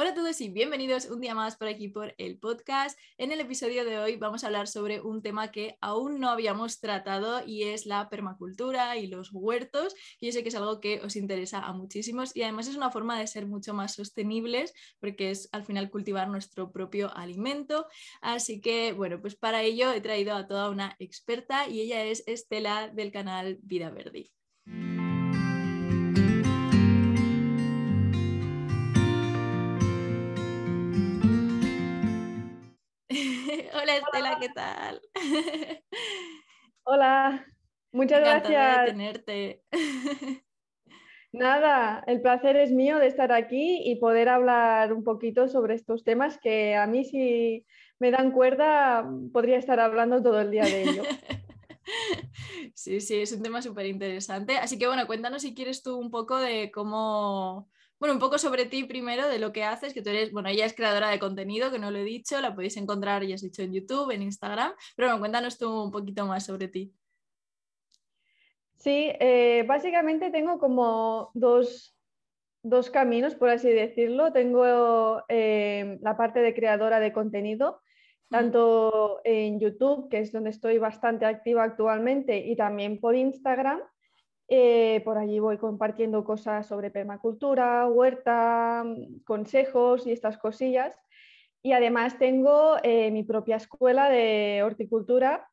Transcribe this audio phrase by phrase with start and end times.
[0.00, 2.96] Hola a todos y bienvenidos un día más por aquí por el podcast.
[3.16, 6.78] En el episodio de hoy vamos a hablar sobre un tema que aún no habíamos
[6.78, 9.96] tratado y es la permacultura y los huertos.
[10.20, 13.18] Yo sé que es algo que os interesa a muchísimos y además es una forma
[13.18, 17.88] de ser mucho más sostenibles porque es al final cultivar nuestro propio alimento.
[18.20, 22.22] Así que bueno, pues para ello he traído a toda una experta y ella es
[22.28, 24.30] Estela del canal Vida Verde.
[33.74, 35.00] Hola Estela, ¿qué tal?
[36.84, 37.46] Hola,
[37.92, 38.80] muchas gracias.
[38.80, 39.62] De tenerte.
[41.32, 46.02] Nada, el placer es mío de estar aquí y poder hablar un poquito sobre estos
[46.02, 47.66] temas que a mí si
[47.98, 51.02] me dan cuerda podría estar hablando todo el día de ello.
[52.74, 54.58] Sí, sí, es un tema súper interesante.
[54.58, 57.70] Así que bueno, cuéntanos si quieres tú un poco de cómo,
[58.00, 60.66] bueno, un poco sobre ti primero, de lo que haces, que tú eres, bueno, ella
[60.66, 63.62] es creadora de contenido, que no lo he dicho, la podéis encontrar, ya has dicho,
[63.62, 66.94] en YouTube, en Instagram, pero bueno, cuéntanos tú un poquito más sobre ti.
[68.78, 71.96] Sí, eh, básicamente tengo como dos,
[72.62, 74.32] dos, caminos, por así decirlo.
[74.32, 77.80] Tengo eh, la parte de creadora de contenido,
[78.30, 83.80] tanto en YouTube, que es donde estoy bastante activa actualmente, y también por Instagram.
[84.48, 88.82] Eh, por allí voy compartiendo cosas sobre permacultura, huerta,
[89.24, 90.98] consejos y estas cosillas.
[91.62, 95.46] Y además tengo eh, mi propia escuela de horticultura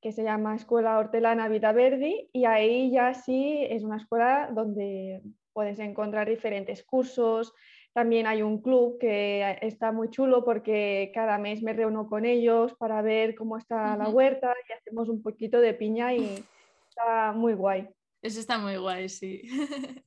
[0.00, 5.22] que se llama Escuela Hortelana Vida Verdi y ahí ya sí es una escuela donde
[5.52, 7.52] puedes encontrar diferentes cursos.
[7.92, 12.74] También hay un club que está muy chulo porque cada mes me reúno con ellos
[12.74, 16.42] para ver cómo está la huerta y hacemos un poquito de piña y
[16.88, 17.88] está muy guay.
[18.22, 19.42] Eso está muy guay, sí.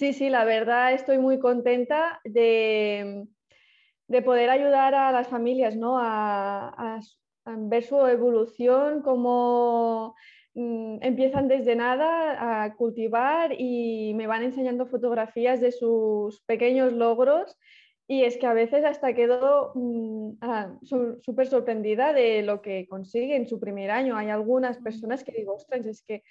[0.00, 3.26] Sí, sí, la verdad estoy muy contenta de,
[4.24, 5.98] poder ayudar a las familias ¿no?
[6.00, 7.00] a,
[7.44, 10.14] ver su evolución, cómo
[10.54, 17.58] mm, empiezan desde nada a cultivar y me van enseñando fotografías de sus pequeños logros
[18.10, 23.36] y es que a veces hasta quedo mm, ah, súper sorprendida de lo que consigue
[23.36, 24.16] en su primer año.
[24.16, 26.24] Hay algunas personas que digo, ostras, es que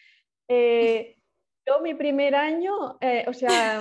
[0.50, 1.16] eh,
[1.66, 3.79] yo mi primer año, eh, o sea,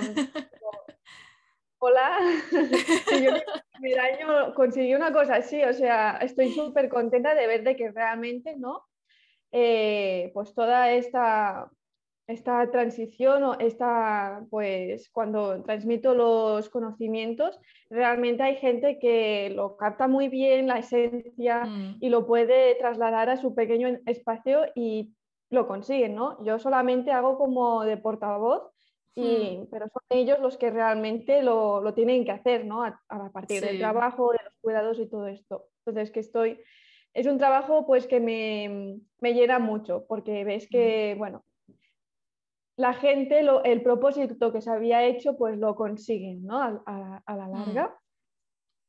[1.79, 2.19] hola,
[3.11, 3.41] yo mi
[3.73, 7.91] primer año conseguí una cosa así, o sea, estoy súper contenta de ver de que
[7.91, 8.87] realmente, ¿no?
[9.51, 11.69] Eh, pues toda esta
[12.29, 17.59] esta transición o esta, pues cuando transmito los conocimientos,
[17.89, 21.97] realmente hay gente que lo capta muy bien, la esencia, mm.
[21.99, 25.11] y lo puede trasladar a su pequeño espacio y
[25.49, 26.43] lo consiguen, ¿no?
[26.45, 28.69] Yo solamente hago como de portavoz,
[29.15, 29.67] y, mm.
[29.71, 32.83] pero son ellos los que realmente lo, lo tienen que hacer, ¿no?
[32.83, 35.65] A, partir del trabajo, de los cuidados y todo esto.
[35.83, 36.61] Entonces, que estoy...
[37.11, 41.17] Es un trabajo pues que me, me llena mucho porque ves que, mm.
[41.17, 41.43] bueno,
[42.79, 46.61] la gente el propósito que se había hecho pues lo consiguen, ¿no?
[46.61, 47.51] A, la mm.
[47.51, 47.99] larga.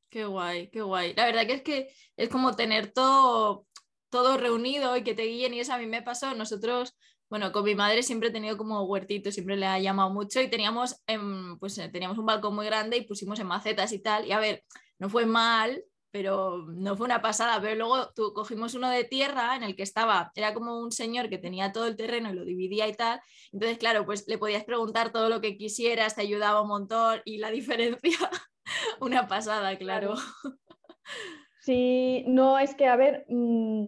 [0.08, 1.12] Qué guay, qué guay.
[1.14, 3.66] La verdad que es que es como tener todo,
[4.08, 6.32] todo reunido y que te guíen y eso a mí me pasó.
[6.36, 6.96] Nosotros,
[7.28, 10.48] bueno, con mi madre siempre he tenido como huertito, siempre le ha llamado mucho y
[10.48, 11.02] teníamos,
[11.58, 14.24] pues, teníamos un balcón muy grande y pusimos en macetas y tal.
[14.24, 14.62] Y a ver,
[15.00, 17.60] no fue mal, pero no fue una pasada.
[17.60, 21.28] Pero luego tú, cogimos uno de tierra en el que estaba, era como un señor
[21.28, 23.20] que tenía todo el terreno y lo dividía y tal.
[23.52, 27.38] Entonces, claro, pues le podías preguntar todo lo que quisieras, te ayudaba un montón y
[27.38, 28.18] la diferencia,
[29.00, 30.14] una pasada, claro.
[31.62, 33.84] Sí, no, es que, a ver, mm,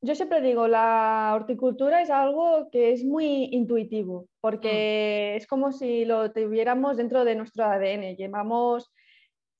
[0.00, 5.36] yo siempre digo, la horticultura es algo que es muy intuitivo, porque mm.
[5.36, 8.16] es como si lo tuviéramos dentro de nuestro ADN.
[8.16, 8.90] Llevamos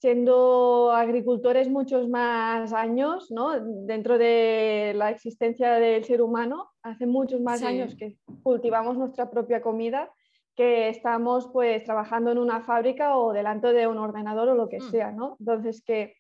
[0.03, 3.53] siendo agricultores muchos más años, ¿no?
[3.87, 9.63] Dentro de la existencia del ser humano, hace muchos más años que cultivamos nuestra propia
[9.63, 10.11] comida
[10.57, 14.81] que estamos pues trabajando en una fábrica o delante de un ordenador o lo que
[14.81, 14.91] mm.
[14.91, 15.37] sea, ¿no?
[15.39, 16.17] Entonces que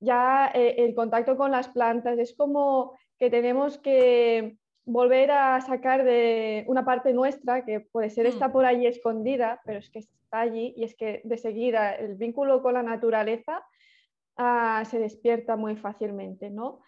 [0.00, 4.56] ya eh, el contacto con las plantas es como que tenemos que
[4.90, 8.28] volver a sacar de una parte nuestra que puede ser mm.
[8.28, 12.60] está por ahí escondida, pero es que allí y es que de seguida el vínculo
[12.60, 13.62] con la naturaleza
[14.36, 16.80] ah, se despierta muy fácilmente, ¿no?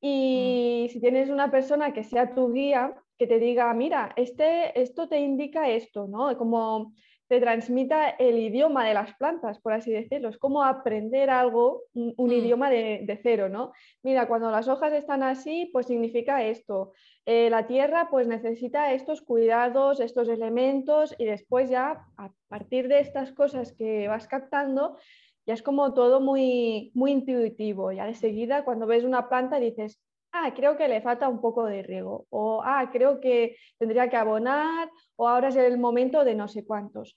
[0.00, 0.92] Y mm.
[0.92, 5.18] si tienes una persona que sea tu guía, que te diga, mira, este, esto te
[5.18, 6.36] indica esto, ¿no?
[6.36, 6.92] Como
[7.28, 10.28] te transmita el idioma de las plantas, por así decirlo.
[10.28, 12.32] Es como aprender algo, un, Mm.
[12.32, 13.72] idioma de, de cero, ¿no?
[14.02, 16.92] Mira, cuando las hojas están así, pues significa esto.
[17.26, 23.00] Eh, la tierra pues necesita estos cuidados, estos elementos y después ya a partir de
[23.00, 24.96] estas cosas que vas captando,
[25.44, 27.90] ya es como todo muy, muy intuitivo.
[27.92, 30.00] Ya de seguida cuando ves una planta dices,
[30.32, 34.16] ah, creo que le falta un poco de riego o ah, creo que tendría que
[34.16, 37.16] abonar o ahora es el momento de no sé cuántos.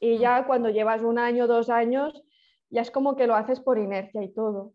[0.00, 0.20] Y Mm.
[0.20, 2.22] ya cuando llevas un año, dos años,
[2.70, 4.74] ya es como que lo haces por inercia y todo.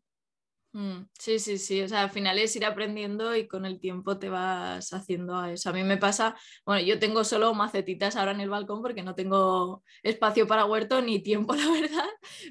[0.75, 1.81] Mm, Sí, sí, sí.
[1.83, 5.51] O sea, al final es ir aprendiendo y con el tiempo te vas haciendo a
[5.51, 5.69] eso.
[5.69, 6.35] A mí me pasa,
[6.65, 10.99] bueno, yo tengo solo macetitas ahora en el balcón porque no tengo espacio para huerto
[11.03, 12.05] ni tiempo, la verdad,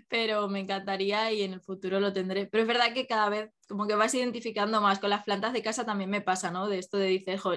[0.08, 2.46] pero me encantaría y en el futuro lo tendré.
[2.46, 5.00] Pero es verdad que cada vez como que vas identificando más.
[5.00, 6.68] Con las plantas de casa también me pasa, ¿no?
[6.68, 7.54] De esto de dices, "Jo,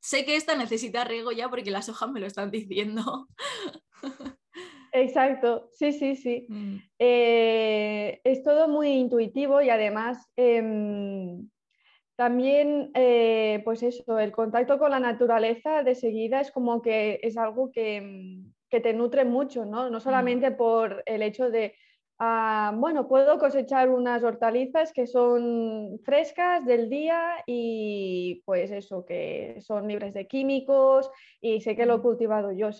[0.00, 3.28] sé que esta necesita riego ya porque las hojas me lo están diciendo.
[4.92, 6.48] Exacto, sí, sí, sí.
[6.48, 11.50] Mm, Eh, es todo muy intuitivo y además em,
[12.16, 17.36] también, eh, pues eso, el contacto con la naturaleza de seguida es como que es
[17.38, 19.90] algo que, mm, que te nutre mucho, ¿no?
[19.90, 21.74] No solamente por el hecho de,
[22.18, 29.58] ah, bueno, puedo cosechar unas hortalizas que son frescas del día y pues eso, que
[29.60, 31.10] son libres de químicos
[31.40, 32.02] y sé que lo he Mm.
[32.02, 32.70] cultivado yo.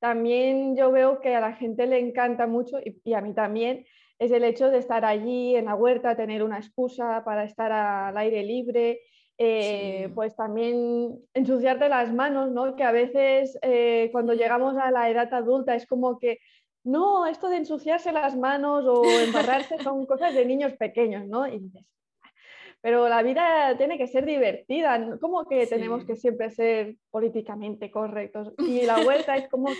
[0.00, 3.84] También yo veo que a la gente le encanta mucho y, y a mí también
[4.18, 8.16] es el hecho de estar allí en la huerta, tener una excusa para estar al
[8.18, 9.00] aire libre,
[9.38, 10.12] eh, Sí.
[10.14, 12.76] pues también ensuciarte las manos, ¿no?
[12.76, 16.38] Que a veces eh, cuando llegamos a la edad adulta es como que,
[16.84, 21.46] no, esto de ensuciarse las manos o embarrarse son cosas de niños pequeños, ¿no?
[21.46, 21.86] Y dices,
[22.82, 25.18] pero la vida tiene que ser divertida.
[25.20, 28.52] ¿cómo que tenemos que siempre ser políticamente correctos?
[28.58, 29.70] Y la huerta es como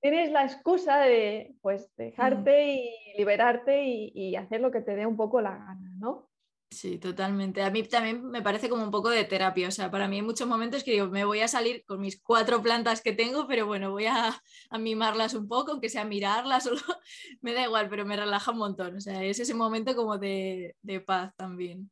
[0.00, 2.02] tienes la excusa de pues Mm.
[2.02, 6.30] dejarte y liberarte y, y hacer lo que te dé un poco la gana, ¿no?
[6.72, 7.62] Sí, totalmente.
[7.64, 9.66] A mí también me parece como un poco de terapia.
[9.68, 12.22] O sea, para mí hay muchos momentos que digo, me voy a salir con mis
[12.22, 14.40] cuatro plantas que tengo, pero bueno, voy a,
[14.70, 16.70] a mimarlas un poco, aunque sea mirarlas, o
[17.40, 18.96] me da igual, pero me relaja un montón.
[18.96, 21.90] O sea, es ese momento como de, de paz también.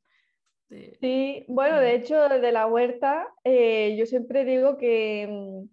[0.69, 5.69] De- Sí, bueno, de hecho, de la huerta, eh, yo siempre digo que mm,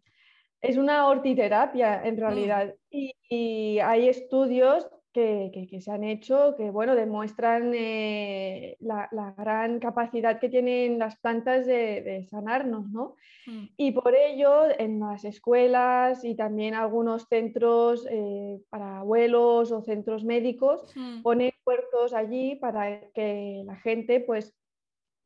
[0.62, 2.76] es una hortiterapia en realidad.
[2.90, 9.08] Y, y hay estudios que, que- que se han hecho que, bueno, demuestran eh, la,
[9.12, 13.16] la gran capacidad que tienen las plantas de, de sanarnos, ¿no?
[13.48, 19.82] Mm, Y por ello, en las escuelas y también algunos centros eh, para abuelos o
[19.82, 24.56] centros médicos, mm, ponen huertos allí para que la gente pues,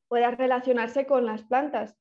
[0.09, 1.95] pueda relacionarse con las plantas.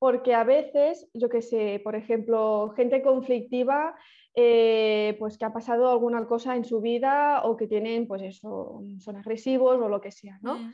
[0.00, 3.94] Porque a veces, yo que sé, por ejemplo, gente conflictiva,
[4.34, 8.82] eh, pues que ha pasado alguna cosa en su vida o que tienen, pues eso,
[8.98, 10.54] son agresivos o lo que sea, ¿no?
[10.58, 10.72] mm,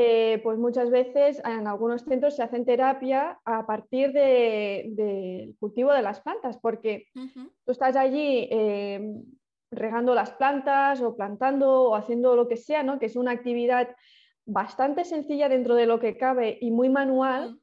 [0.00, 5.92] eh, pues muchas veces en algunos centros se hacen terapia a partir de- del cultivo
[5.92, 7.06] de las plantas, porque
[7.64, 9.14] tú estás allí eh,
[9.72, 12.98] regando las plantas o plantando o haciendo lo que sea, ¿no?
[12.98, 13.88] que es una actividad
[14.48, 17.60] bastante sencilla dentro de lo que cabe y muy manual.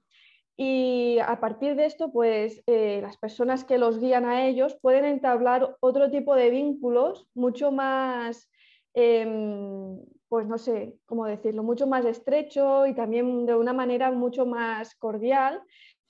[0.55, 5.03] Y a partir de esto, pues eh, las personas que los guían a ellos pueden
[5.03, 8.49] entablar otro tipo de vínculos mucho más,
[8.93, 9.99] em,
[10.29, 14.95] pues no sé cómo decirlo, mucho más estrecho y también de una manera mucho más
[14.95, 15.61] cordial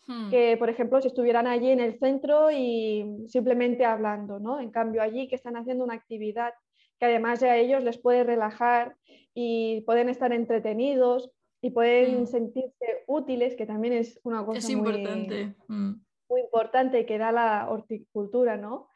[0.08, 0.30] mm.
[0.30, 4.60] que, por ejemplo, si estuvieran allí en el centro y simplemente hablando, ¿no?
[4.60, 6.54] En cambio, allí que están haciendo una actividad
[7.00, 8.96] que además a ellos les puede relajar
[9.34, 11.32] y pueden estar entretenidos
[11.62, 12.28] y pueden Mm.
[12.28, 15.56] sentirse útiles, que también es una cosa Es muy, importante.
[15.68, 15.92] mm.
[16.30, 18.90] muy importante que da la horticultura, ¿no?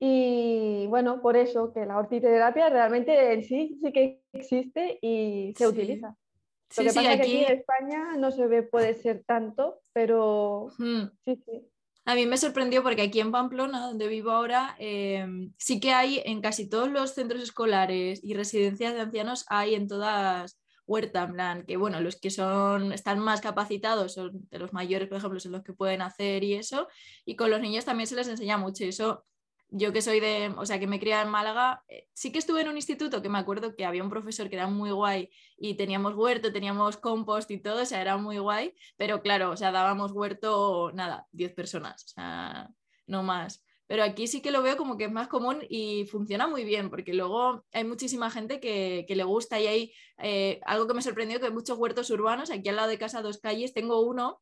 [0.00, 5.64] Y bueno, por eso que la hortiterapia realmente en sí sí que existe y se
[5.64, 5.70] Sí.
[5.70, 6.08] utiliza.
[6.08, 6.14] Lo
[6.70, 7.36] Sí, que sí, pasa es que aquí.
[7.36, 11.68] aquí en España no se ve, puede ser tanto, pero mm, sí, sí.
[12.08, 15.26] A mí me sorprendió porque aquí en Pamplona, donde vivo ahora, eh,
[15.58, 19.88] sí que hay en casi todos los centros escolares y residencias de ancianos, hay en
[19.88, 24.72] todas huerta, en plan, que bueno, los que son, están más capacitados son de los
[24.72, 26.88] mayores, por ejemplo, son los que pueden hacer y eso,
[27.26, 29.26] y con los niños también se les enseña mucho eso.
[29.70, 32.62] Yo que soy de, o sea, que me criado en Málaga, eh, sí que estuve
[32.62, 35.74] en un instituto que me acuerdo que había un profesor que era muy guay y
[35.74, 39.70] teníamos huerto, teníamos compost y todo, o sea, era muy guay, pero claro, o sea,
[39.70, 42.70] dábamos huerto, nada, 10 personas, o sea,
[43.06, 43.62] no más.
[43.86, 46.88] Pero aquí sí que lo veo como que es más común y funciona muy bien,
[46.90, 51.02] porque luego hay muchísima gente que, que le gusta y hay eh, algo que me
[51.02, 54.40] sorprendió, que hay muchos huertos urbanos, aquí al lado de casa, dos calles, tengo uno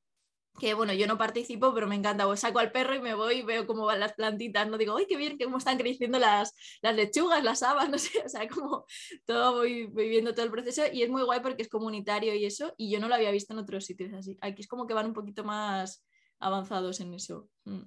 [0.58, 2.24] que bueno, yo no participo, pero me encanta.
[2.24, 4.68] Pues saco al perro y me voy y veo cómo van las plantitas.
[4.68, 5.38] No digo, ¡ay, qué bien!
[5.38, 8.22] Cómo están creciendo las, las lechugas, las habas, no sé.
[8.24, 8.86] O sea, como
[9.24, 12.74] todo voy, viviendo todo el proceso y es muy guay porque es comunitario y eso.
[12.76, 14.38] Y yo no lo había visto en otros sitios así.
[14.40, 16.04] Aquí es como que van un poquito más
[16.38, 17.48] avanzados en eso.
[17.64, 17.82] Mm.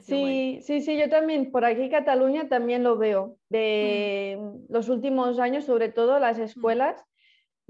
[0.00, 3.36] Sí, sí, sí, yo también, por aquí Cataluña también lo veo.
[3.48, 4.72] De mm.
[4.72, 6.42] los últimos años, sobre todo las mm.
[6.42, 7.04] escuelas,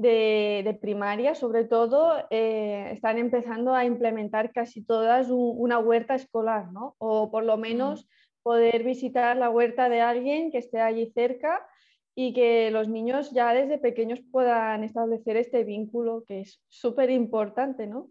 [0.00, 6.94] de, primaria, sobre todo, eh, están empezando a implementar casi todas una huerta escolar, ¿no?
[6.98, 8.08] O por lo menos
[8.42, 11.66] poder visitar la huerta de alguien que esté allí cerca
[12.14, 17.86] y que los niños ya desde pequeños puedan establecer este vínculo que es súper importante,
[17.86, 18.10] ¿no?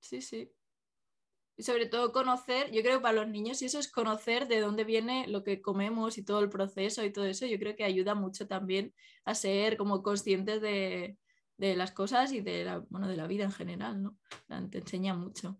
[0.00, 0.52] Sí, sí.
[1.56, 4.60] Y sobre todo conocer, yo creo que para los niños y eso es conocer de
[4.60, 7.84] dónde viene lo que comemos y todo el proceso y todo eso, yo creo que
[7.84, 11.18] ayuda mucho también a ser como conscientes de,
[11.56, 14.16] de las cosas y de la, bueno, de la vida en general, ¿no?
[14.70, 15.58] Te enseña mucho,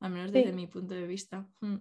[0.00, 1.46] al menos desde mi punto de vista.
[1.60, 1.76] Mm.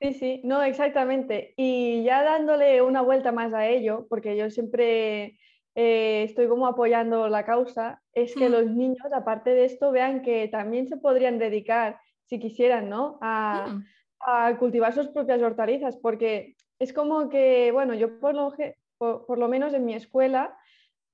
[0.00, 1.52] Sí, sí, no, exactamente.
[1.56, 5.38] Y ya dándole una vuelta más a ello, porque yo siempre
[5.74, 8.52] eh, estoy como apoyando la causa, es que mm.
[8.52, 13.18] los niños, aparte de esto, vean que también se podrían dedicar, si quisieran, ¿no?
[13.20, 13.84] A, mm.
[14.20, 18.54] a cultivar sus propias hortalizas, porque es como que, bueno, yo por lo,
[18.98, 20.56] por lo menos en mi escuela,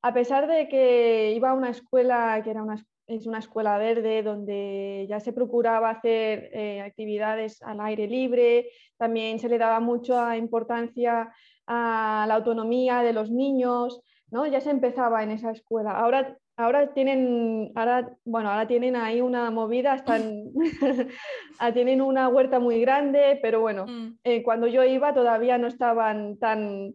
[0.06, 2.76] a pesar de que iba a una escuela que era una,
[3.08, 9.40] es una escuela verde donde ya se procuraba hacer eh, actividades al aire libre, también
[9.40, 11.32] se le daba mucha importancia
[11.66, 14.46] a la autonomía de los niños, ¿no?
[14.46, 15.90] ya se empezaba en esa escuela.
[15.90, 20.52] Ahora, ahora, tienen, ahora, bueno, ahora tienen ahí una movida, están,
[21.74, 24.18] tienen una huerta muy grande, pero bueno, mm.
[24.22, 26.94] eh, cuando yo iba todavía no estaban tan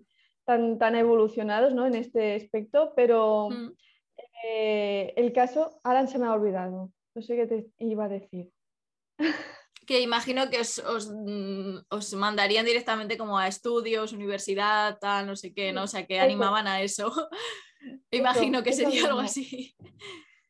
[0.77, 1.85] tan, evolucionados ¿no?
[1.85, 3.71] en este aspecto, pero mm.
[4.45, 8.49] eh, el caso, Alan se me ha olvidado, no sé qué te iba a decir.
[9.87, 15.53] Que imagino que os, mm, os, mandarían directamente como a estudios, universidad, tal, no sé
[15.55, 15.83] qué, ¿no?
[15.83, 17.11] O sea, que animaban a eso.
[18.11, 19.75] imagino que sería algo así.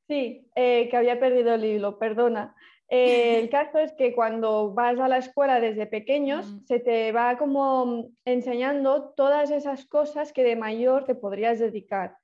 [0.07, 2.53] Sí, eh, que había perdido el hilo, perdona.
[2.93, 7.37] Eh, el caso es que cuando vas a la escuela desde pequeños, se te va
[7.37, 12.17] como enseñando todas esas cosas que de mayor te podrías dedicar.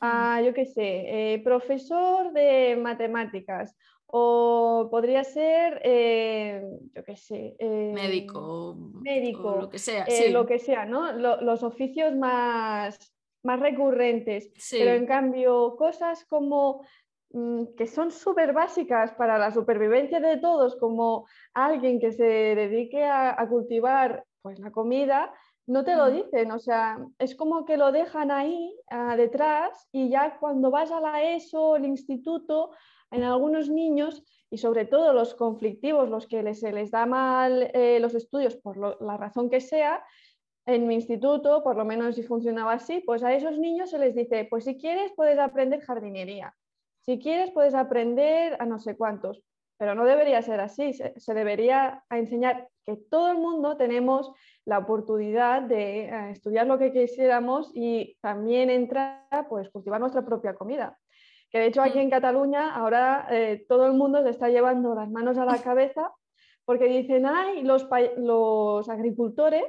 [0.00, 6.62] A, yo qué sé, eh, profesor de matemáticas o podría ser, eh,
[6.94, 11.12] yo qué sé, médico, médico, lo que sea, lo que sea, ¿no?
[11.12, 17.07] los oficios más, más recurrentes, pero en cambio cosas como Mm,
[17.76, 23.46] que son súper básicas para la supervivencia de todos, como alguien que se dedique a,
[23.48, 25.32] cultivar pues, la comida,
[25.66, 30.08] no te lo dicen, o sea, es como que lo dejan ahí ah, detrás y
[30.08, 32.70] ya cuando vas a la ESO, el instituto,
[33.10, 37.98] en algunos niños y sobre todo los conflictivos, los que se les da mal eh,
[38.00, 40.02] los estudios por la razón que sea,
[40.66, 44.14] en mi instituto, por lo menos si funcionaba así, pues a esos niños se les
[44.14, 46.54] dice, pues si quieres puedes aprender jardinería.
[47.08, 49.42] Si quieres, puedes aprender a no sé cuántos,
[49.78, 50.92] pero no debería ser así.
[50.92, 54.30] Se, debería enseñar que todo el mundo tenemos
[54.66, 60.54] la oportunidad de eh, estudiar lo que quisiéramos y también entrar, pues, cultivar nuestra propia
[60.54, 60.98] comida.
[61.50, 62.02] Que de hecho aquí mm.
[62.02, 66.12] en Cataluña ahora eh, todo el mundo se está llevando las manos a la cabeza
[66.66, 67.88] porque dicen, ay, los,
[68.18, 69.64] los agricultores.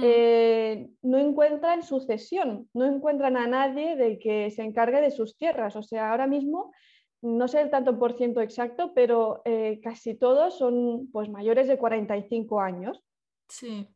[0.00, 5.76] Eh, no encuentran sucesión, no encuentran a nadie de que se encargue de sus tierras.
[5.76, 6.72] O sea, ahora mismo,
[7.20, 11.78] no sé el tanto por ciento exacto, pero eh, casi todos son pues, mayores de
[11.78, 13.02] 45 años.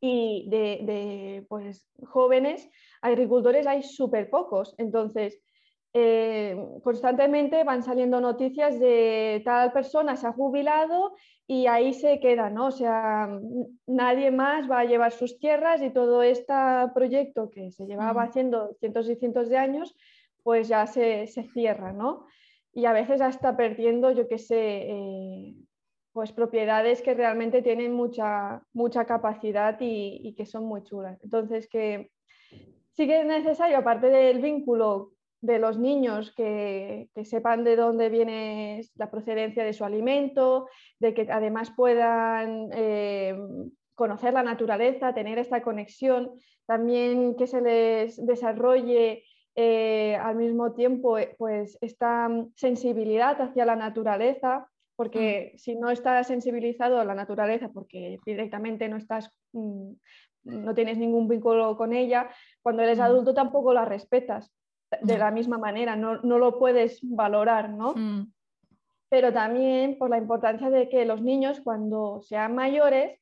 [0.00, 2.68] Y de, pues, jóvenes
[3.00, 4.74] agricultores hay súper pocos.
[4.76, 5.40] Entonces,
[5.98, 12.50] eh, constantemente van saliendo noticias de tal persona se ha jubilado y ahí se queda,
[12.50, 12.66] ¿no?
[12.66, 13.40] O sea,
[13.86, 16.52] nadie más va a llevar sus tierras y todo este
[16.94, 19.96] proyecto que se llevaba haciendo cientos y cientos de años,
[20.42, 22.26] pues ya se, cierra, ¿no?
[22.74, 25.54] Y a veces hasta perdiendo, yo qué sé, eh,
[26.12, 31.18] pues propiedades que realmente tienen mucha, mucha capacidad y, y que son muy chulas.
[31.24, 32.10] Entonces, que
[32.92, 38.82] sí que es necesario, aparte del vínculo de los niños que, sepan de dónde viene
[38.94, 43.36] la procedencia de su alimento, de que además puedan eh,
[43.94, 46.32] conocer la naturaleza, tener esta conexión,
[46.66, 49.24] también que se les desarrolle
[49.54, 55.58] eh, al mismo tiempo eh, pues esta sensibilidad hacia la naturaleza, porque mm.
[55.58, 59.30] si no estás sensibilizado a la naturaleza, porque directamente no estás...
[59.52, 59.92] Mm,
[60.44, 62.30] no tienes ningún vínculo con ella,
[62.62, 63.02] cuando eres mm.
[63.02, 64.55] adulto tampoco la respetas
[65.02, 67.94] de la misma manera, no, lo puedes valorar, ¿no?
[67.94, 68.32] Mm.
[69.08, 73.20] pero también por la importancia de que los niños cuando sean mayores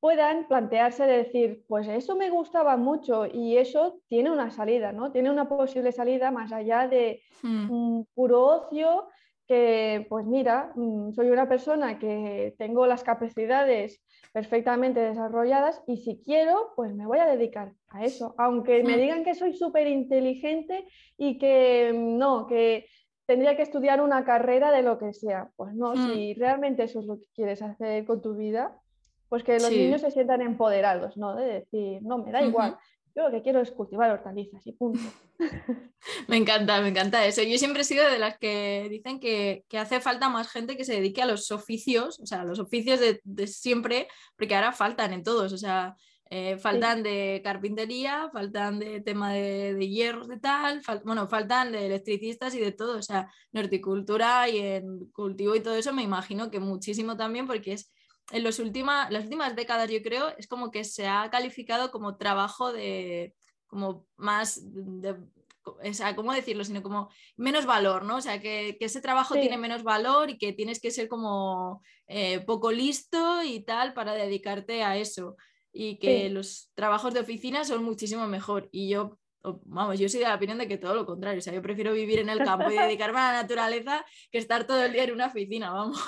[0.00, 5.12] puedan plantearse de decir, pues eso me gustaba mucho y eso tiene una salida, ¿no?
[5.12, 7.70] Tiene una posible salida más allá de Hmm.
[7.70, 9.08] un puro ocio
[9.46, 16.20] que, pues mira, mm, soy una persona que tengo las capacidades perfectamente desarrolladas y si
[16.24, 19.00] quiero, pues me voy a dedicar a eso, aunque me Hmm.
[19.00, 20.86] digan que soy súper inteligente
[21.16, 22.86] y que mm, no, que
[23.26, 25.50] tendría que estudiar una carrera de lo que sea.
[25.56, 28.80] Pues no, si realmente eso es lo que quieres hacer con tu vida,
[29.28, 29.78] pues que los Sí.
[29.78, 31.34] niños se sientan empoderados, ¿no?
[31.34, 32.76] De decir, no, me da igual,
[33.14, 35.00] yo lo que quiero es cultivar hortalizas y punto.
[36.28, 37.42] Me encanta, me encanta eso.
[37.42, 40.84] Yo siempre he sido de las que dicen que, que hace falta más gente que
[40.84, 44.06] se dedique a los oficios, o sea, a los oficios de, de siempre,
[44.36, 45.96] porque ahora faltan en todos, o sea,
[46.30, 51.72] eh, faltan de carpintería, faltan de tema de, de hierros, de tal, fal- bueno, faltan
[51.72, 55.92] de electricistas y de todo, o sea, en horticultura y en cultivo y todo eso
[55.92, 57.92] me imagino que muchísimo también, porque es
[58.32, 62.16] en los última, las últimas décadas, yo creo, es como que se ha calificado como
[62.16, 63.34] trabajo de
[63.66, 65.16] como más de,
[65.64, 66.64] o sea, ¿cómo decirlo?
[66.64, 68.16] Sino como menos valor, ¿no?
[68.16, 69.40] O sea, que, que ese trabajo Sí.
[69.40, 74.12] tiene menos valor y que tienes que ser como eh, poco listo y tal para
[74.14, 75.36] dedicarte a eso.
[75.72, 76.28] Y que Sí.
[76.28, 78.68] los trabajos de oficina son muchísimo mejor.
[78.70, 79.18] Y yo,
[79.64, 81.38] vamos, yo soy de la opinión de que todo lo contrario.
[81.40, 84.66] O sea, yo prefiero vivir en el campo y dedicarme a la naturaleza que estar
[84.66, 85.98] todo el día en una oficina, vamos.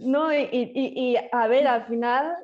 [0.00, 2.34] No, y, y- a ver, al final,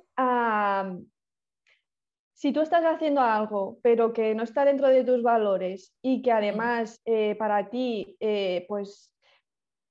[2.35, 6.33] si tú estás haciendo algo, pero que no está dentro de tus valores y que
[6.33, 9.11] además eh, para ti, eh, pues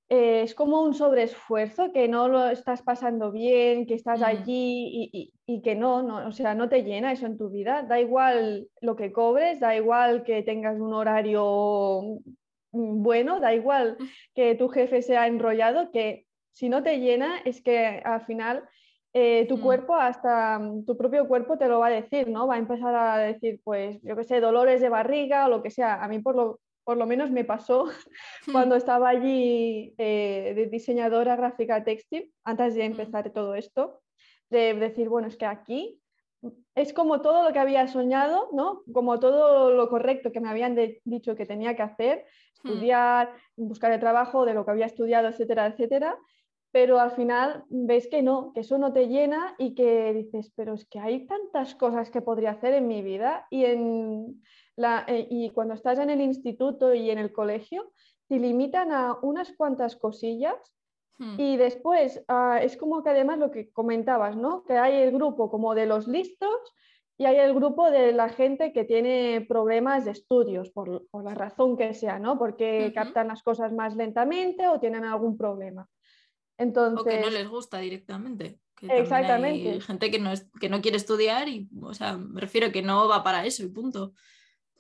[0.09, 5.09] eh, es como un sobreesfuerzo, que no lo estás pasando bien, que estás allí y,
[5.11, 7.81] y- y que no, no, o sea, no te llena eso en tu vida.
[7.81, 12.01] Da igual lo que cobres, da igual que tengas un horario
[12.71, 13.97] mm, bueno, da igual
[14.35, 16.24] que tu jefe sea enrollado, que
[16.55, 18.67] si no te llena es que al final
[19.13, 19.61] eh, tu Mm.
[19.61, 22.47] cuerpo, hasta mm, tu propio cuerpo te lo va a decir, ¿no?
[22.47, 25.69] Va a empezar a decir, pues, yo qué sé, dolores de barriga o lo que
[25.71, 26.03] sea.
[26.03, 27.85] A mí por lo, por lo menos me pasó
[28.51, 32.91] cuando estaba allí eh, de diseñadora gráfica textil, antes de Mm.
[32.91, 34.01] empezar todo esto,
[34.49, 36.01] de decir, bueno, es que aquí
[36.75, 38.83] es como todo lo que había soñado, ¿no?
[38.93, 42.25] Como todo lo correcto que me habían de- dicho que tenía que hacer,
[42.63, 42.67] Mm.
[42.69, 46.17] estudiar, buscar el trabajo de lo que había estudiado, etcétera, etcétera.
[46.75, 50.73] Pero al final ves que no, que eso no te llena y que dices, pero
[50.73, 54.43] es que hay tantas cosas que podría hacer en mi vida y, en
[54.75, 57.93] la, eh, y cuando estás en el instituto y en el colegio,
[58.27, 60.75] te limitan a unas cuantas cosillas
[61.17, 61.39] Mm.
[61.39, 64.63] y después ah, es como que además lo que comentabas, ¿no?
[64.63, 66.55] Que hay el grupo como de los listos
[67.17, 71.33] y hay el grupo de la gente que tiene problemas de estudios, por, por la
[71.33, 72.37] razón que sea, ¿no?
[72.37, 75.87] Porque captan las cosas más lentamente o tienen algún problema.
[76.57, 78.59] Entonces, O que no les gusta directamente.
[78.75, 79.69] Que Exactamente.
[79.69, 82.81] Hay gente que no, es- que no quiere estudiar y, o sea, me refiero que
[82.81, 84.13] no va para eso y punto.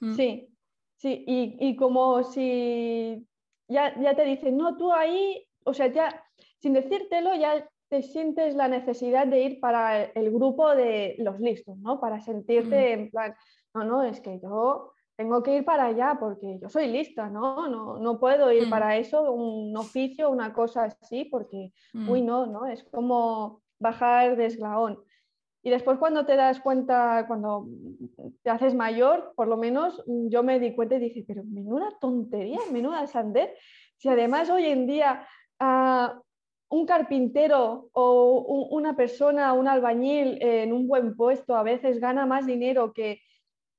[0.01, 0.15] Mm.
[0.15, 0.49] Sí,
[0.97, 3.25] sí, y, y como si
[3.67, 6.23] ya, ya te dicen, no, tú ahí, o sea, ya
[6.59, 11.39] sin decírtelo, ya te sientes la necesidad de ir para el, el grupo de los
[11.39, 11.99] listos, ¿no?
[12.01, 13.35] Para sentirte en plan,
[13.73, 17.67] no, no, es que yo tengo que ir para allá porque yo soy lista, ¿no?
[17.69, 18.69] No, no puedo ir Mm.
[18.69, 22.09] para eso, un oficio, una cosa así, porque, Mm.
[22.09, 22.65] uy, no, ¿no?
[22.65, 25.03] Es como bajar de esglaón.
[25.63, 27.67] Y después cuando te das cuenta, cuando
[28.43, 31.89] te haces mayor, por lo menos mm, yo me di cuenta y dije, pero menuda
[31.99, 33.49] tontería, menuda sandez.
[33.97, 35.25] Si además hoy en día
[35.59, 36.21] ah,
[36.69, 42.25] un carpintero o un- una persona, un albañil en un buen puesto a veces gana
[42.25, 43.21] más dinero que,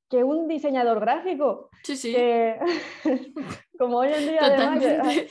[0.08, 2.58] que un diseñador gráfico, Sí, sí, que
[3.78, 4.80] como hoy en día además...
[4.80, 5.28] totalmente.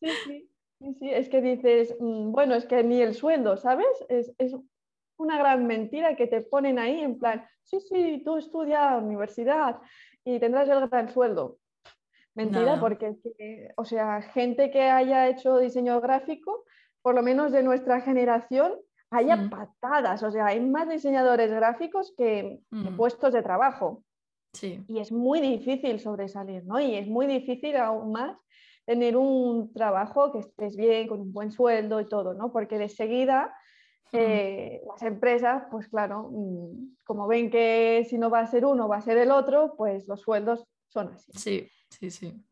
[0.00, 3.88] Sí, sí, sí, sí, es que dices, mm, bueno, es que ni el sueldo, ¿sabes?
[4.08, 4.54] Es, es
[5.18, 9.80] una gran mentira que te ponen ahí en plan, sí, sí, tú estudia universidad
[10.24, 11.58] y tendrás el gran sueldo.
[12.34, 13.16] Mentira, porque,
[13.76, 16.64] o sea, gente que haya hecho diseño gráfico,
[17.02, 18.76] por lo menos de nuestra generación,
[19.10, 19.50] haya Mm.
[19.50, 22.96] patadas, o sea, hay más diseñadores gráficos que, que Mm.
[22.96, 24.04] puestos de trabajo
[24.52, 24.84] Sí.
[24.88, 26.78] y es muy difícil sobresalir, ¿no?
[26.80, 28.36] Y es muy difícil aún más
[28.86, 32.52] tener un trabajo que estés bien, con un buen sueldo y todo, ¿no?
[32.52, 33.54] Porque de seguida
[34.12, 34.16] Mm.
[34.18, 36.30] eh, las empresas, pues claro,
[37.04, 40.08] como ven que si no va a ser uno, va a ser el otro, pues
[40.08, 41.30] los sueldos son así.
[41.34, 42.42] Sí, sí, sí.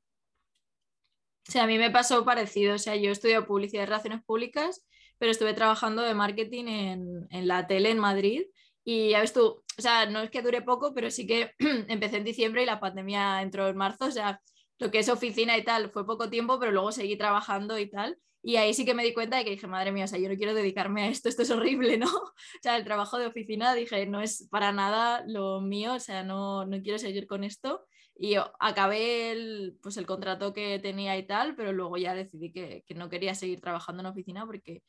[1.45, 2.75] Sí, a mí me pasó parecido.
[2.75, 4.85] O sea, yo estudié publicidad y relaciones públicas,
[5.19, 8.43] pero estuve trabajando de marketing en, en la tele en Madrid.
[8.85, 11.53] Y ya ves tú, o sea, no es que dure poco, pero sí que
[11.89, 14.07] empecé en diciembre y la pandemia entró en marzo.
[14.07, 14.41] O sea,
[14.79, 18.19] lo que es oficina y tal fue poco tiempo, pero luego seguí trabajando y tal.
[18.43, 20.29] Y ahí sí que me di cuenta de que dije, madre mía, o sea, yo
[20.29, 22.07] no quiero dedicarme a esto, esto es horrible, ¿no?
[22.17, 26.23] O sea, el trabajo de oficina, dije, no es para nada lo mío, o sea,
[26.23, 27.87] no, no quiero seguir con esto.
[28.19, 32.85] Y acabé el, pues el contrato que tenía y tal, pero luego ya decidí que,
[32.87, 34.83] que no quería seguir trabajando en oficina porque,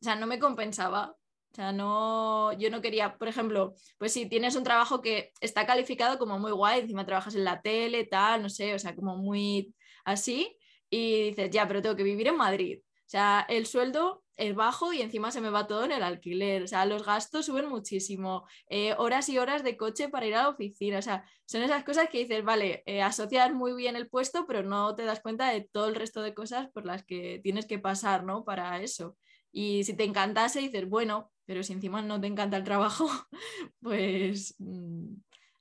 [0.00, 1.16] o sea, no me compensaba.
[1.50, 5.66] O sea, no, yo no quería, por ejemplo, pues si tienes un trabajo que está
[5.66, 9.16] calificado como muy guay, encima trabajas en la tele, tal, no sé, o sea, como
[9.16, 10.56] muy así,
[10.90, 12.80] y dices, ya, pero tengo que vivir en Madrid.
[13.08, 16.62] O sea, el sueldo es bajo y encima se me va todo en el alquiler.
[16.62, 18.46] O sea, los gastos suben muchísimo.
[18.68, 20.98] Eh, horas y horas de coche para ir a la oficina.
[20.98, 24.62] O sea, son esas cosas que dices, vale, eh, asocias muy bien el puesto, pero
[24.62, 27.78] no te das cuenta de todo el resto de cosas por las que tienes que
[27.78, 28.44] pasar, ¿no?
[28.44, 29.16] Para eso.
[29.52, 33.06] Y si te encantase, dices, bueno, pero si encima no te encanta el trabajo,
[33.80, 35.14] pues mm,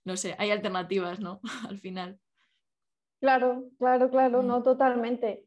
[0.06, 1.40] no sé, hay alternativas, ¿no?
[1.70, 2.20] Al final.
[3.20, 4.64] Claro, claro, claro, no, mm.
[4.64, 5.46] totalmente.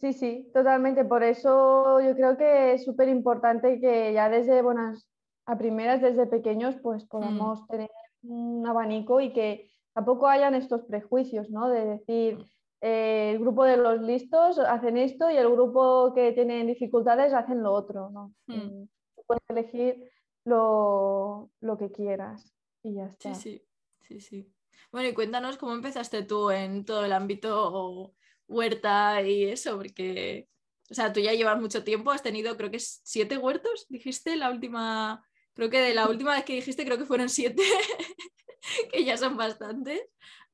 [0.00, 1.04] Sí, sí, totalmente.
[1.04, 5.08] Por eso yo creo que es súper importante que ya desde buenas
[5.44, 7.08] a primeras, desde pequeños, pues mm.
[7.08, 7.90] podamos tener
[8.22, 11.68] un abanico y que tampoco hayan estos prejuicios, ¿no?
[11.68, 12.44] De decir.
[12.80, 17.62] Eh, el grupo de los listos hacen esto y el grupo que tiene dificultades hacen
[17.62, 18.34] lo otro, ¿no?
[18.46, 18.84] Mm.
[19.26, 20.10] Puedes elegir
[20.44, 23.34] lo, lo, que quieras y ya está.
[23.34, 23.62] Sí,
[24.00, 24.52] sí, sí, sí.
[24.92, 28.14] Bueno, y cuéntanos cómo empezaste tú en todo el ámbito
[28.46, 30.48] huerta y eso, porque,
[30.90, 34.50] o sea, tú ya llevas mucho tiempo, has tenido creo que siete huertos, dijiste la
[34.50, 35.22] última,
[35.54, 37.62] creo que de la última vez que dijiste creo que fueron siete,
[38.92, 40.00] que ya son bastantes,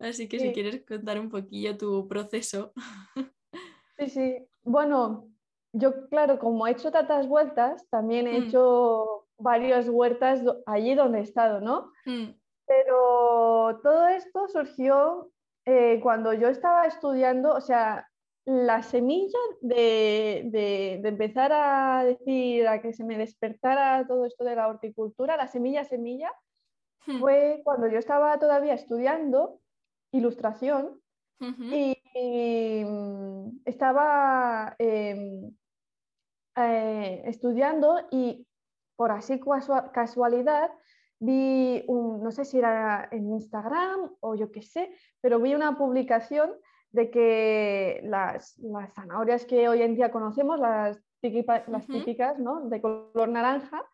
[0.08, 2.72] así que si quieres contar un poquillo tu proceso.
[3.96, 5.28] Sí, sí, bueno,
[5.72, 8.42] yo claro, como he hecho tantas vueltas, también he mm.
[8.42, 11.92] hecho varias huertas allí donde he estado, ¿no?
[12.04, 12.34] Mm.
[12.66, 15.30] Pero todo esto surgió
[15.64, 18.08] eh, cuando yo estaba estudiando, o sea,
[18.44, 24.68] la semilla de, empezar a decir, a que se me despertara todo esto de la
[24.68, 26.32] horticultura, la semilla semilla,
[27.06, 27.20] hmm.
[27.20, 29.60] fue cuando yo estaba todavía estudiando
[30.14, 31.00] ilustración
[31.40, 35.52] y, mm, estaba em,
[36.56, 38.46] eh, estudiando y
[38.96, 39.40] por así
[39.92, 40.70] casualidad
[41.18, 45.76] vi, un, no sé si era en Instagram o yo qué sé, pero vi una
[45.76, 46.52] publicación
[46.92, 48.56] de que las,
[48.94, 51.02] zanahorias que hoy en día conocemos, las,
[51.66, 52.68] las típicas ¿no?
[52.68, 53.84] de color naranja,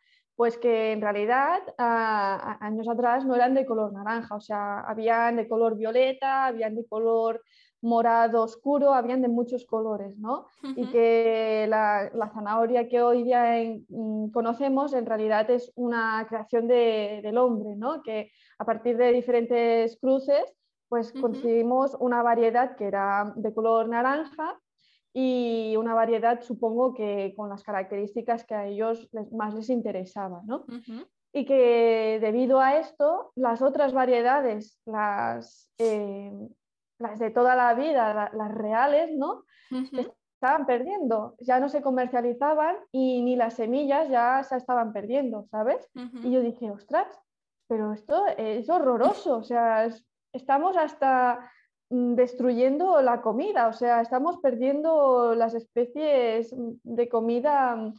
[0.40, 5.46] pues que en realidad años atrás no eran de color naranja, o sea, habían de
[5.46, 7.42] color violeta, habían de color
[7.82, 10.46] morado oscuro, habían de muchos colores, ¿no?
[10.76, 13.52] Y que la, zanahoria que hoy día
[13.90, 18.02] mm, conocemos en realidad es una creación del hombre, ¿no?
[18.02, 20.42] Que a partir de diferentes cruces,
[20.88, 24.58] pues conseguimos una variedad que era de color naranja
[25.12, 30.64] y una variedad, supongo que con las características que a ellos más les interesaba, ¿no?
[31.32, 36.32] Y que debido a esto, las otras variedades, las, eh,
[36.98, 39.44] las de toda la vida, las reales, ¿no?
[39.68, 45.46] Se estaban perdiendo, ya no se comercializaban y ni las semillas ya se estaban perdiendo,
[45.50, 45.90] ¿sabes?
[45.94, 47.08] Y yo dije, ostras,
[47.68, 49.88] pero esto es horroroso, o sea,
[50.32, 51.50] estamos hasta
[51.90, 57.94] destruyendo la comida, o sea, estamos perdiendo las especies de comida mm,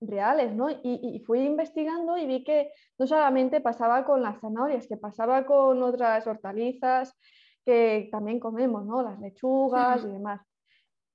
[0.00, 0.70] reales, ¿no?
[0.70, 5.44] Y, y, fui investigando y vi que no solamente pasaba con las zanahorias, que pasaba
[5.44, 7.18] con otras hortalizas,
[7.64, 9.02] que también comemos, ¿no?
[9.02, 10.40] Las lechugas y demás.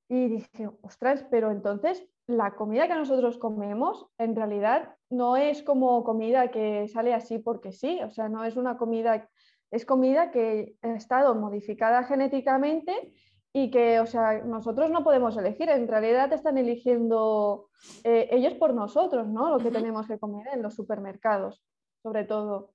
[0.09, 6.03] Y dije, ostras, pero entonces la comida que nosotros comemos en realidad no es como
[6.03, 9.29] comida que sale así porque sí, o sea, no es una comida,
[9.73, 13.13] es comida que ha estado modificada genéticamente
[13.51, 17.69] y que, o sea, nosotros no podemos elegir, en realidad están eligiendo
[18.03, 19.49] eh, ellos por nosotros, ¿no?
[19.49, 21.63] Lo que tenemos que comer en los supermercados,
[22.01, 22.73] sobre todo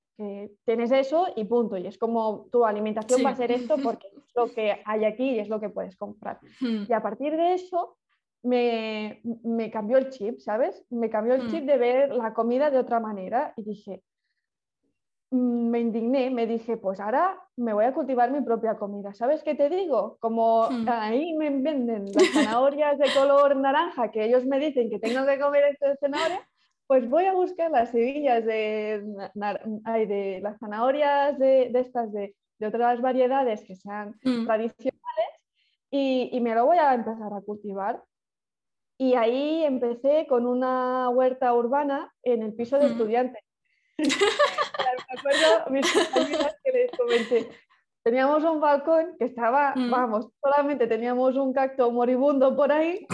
[0.64, 1.76] tienes eso y punto.
[1.76, 5.30] Y es como tu alimentación va a ser esto porque es lo que hay aquí
[5.30, 6.40] y es lo que puedes comprar.
[6.60, 7.96] Y a partir de eso
[8.42, 10.84] me, me, cambió el chip, ¿sabes?
[10.90, 14.02] Me cambió el chip de ver la comida de otra manera y dije,
[15.30, 19.12] me indigné, me dije, pues ahora me voy a cultivar mi propia comida.
[19.14, 20.16] ¿Sabes qué te digo?
[20.20, 20.88] Como hmm.
[20.88, 25.38] ahí me venden las zanahorias de color naranja que ellos me dicen que tengo que
[25.38, 26.48] comer esto de zanahoria
[26.88, 32.34] pues voy a buscar las semillas de, de las zanahorias de, estas, de,
[32.66, 34.46] otras variedades que sean mm.
[34.46, 35.28] tradicionales
[35.90, 38.02] y, me lo voy a empezar a cultivar.
[38.96, 42.90] Y ahí empecé con una huerta urbana en el piso de mm.
[42.90, 43.42] estudiantes.
[43.98, 47.48] Me acuerdo mis compañeras que les comenté,
[48.02, 49.90] teníamos un balcón que estaba, Mm.
[49.90, 53.06] vamos, solamente teníamos un cacto moribundo por ahí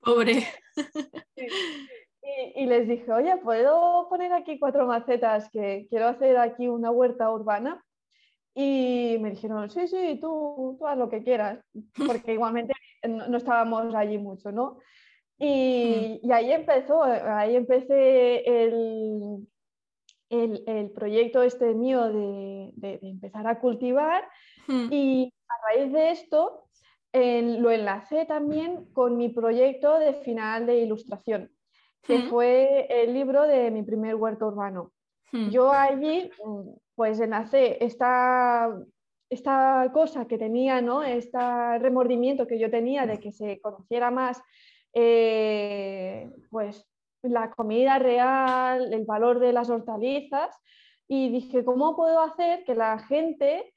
[0.00, 0.46] Pobre.
[2.22, 6.90] y, y les dije, oye, ¿puedo poner aquí cuatro macetas que quiero hacer aquí una
[6.90, 7.82] huerta urbana?
[8.56, 11.58] Y me dijeron, sí, sí, tú, tú haz lo que quieras,
[12.06, 14.78] porque igualmente no, no estábamos allí mucho, ¿no?
[15.38, 19.48] Y, y ahí empezó, ahí empecé el,
[20.30, 24.28] el, el proyecto este mío de, de- de empezar a cultivar
[24.66, 26.64] Mm, y a raíz de esto
[27.12, 31.50] lo enlacé también con mi proyecto de final de ilustración,
[32.02, 34.90] que mm, fue el libro de mi primer huerto urbano.
[35.32, 36.30] mm, Yo allí
[36.96, 38.74] pues enlacé esta,
[39.30, 41.02] esta cosa que tenía, ¿no?
[41.02, 41.38] Este
[41.78, 44.40] remordimiento que yo tenía de que se conociera más
[44.94, 46.86] eh, pues
[47.24, 50.56] la comida real, el valor de las hortalizas
[51.08, 53.74] y dije, ¿cómo puedo hacer que la gente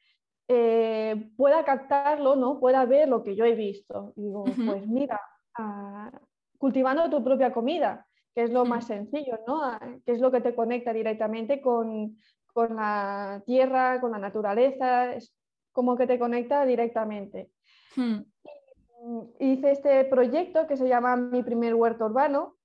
[0.48, 2.60] eh, pueda captarlo, ¿no?
[2.60, 4.14] pueda ver lo que yo he visto?
[4.16, 5.20] Y digo, pues mira,
[5.58, 6.12] ah,
[6.58, 8.70] cultivando tu propia comida, que es lo Mm.
[8.70, 9.64] más sencillo, ¿no?
[9.64, 12.18] Ah, que es lo que te conecta directamente con,
[12.54, 15.34] con la tierra, con la naturaleza, es
[15.72, 17.52] como que te conecta directamente.
[17.96, 18.22] mm,
[19.04, 22.57] Mm, Hice este proyecto que se llama Mi primer huerto urbano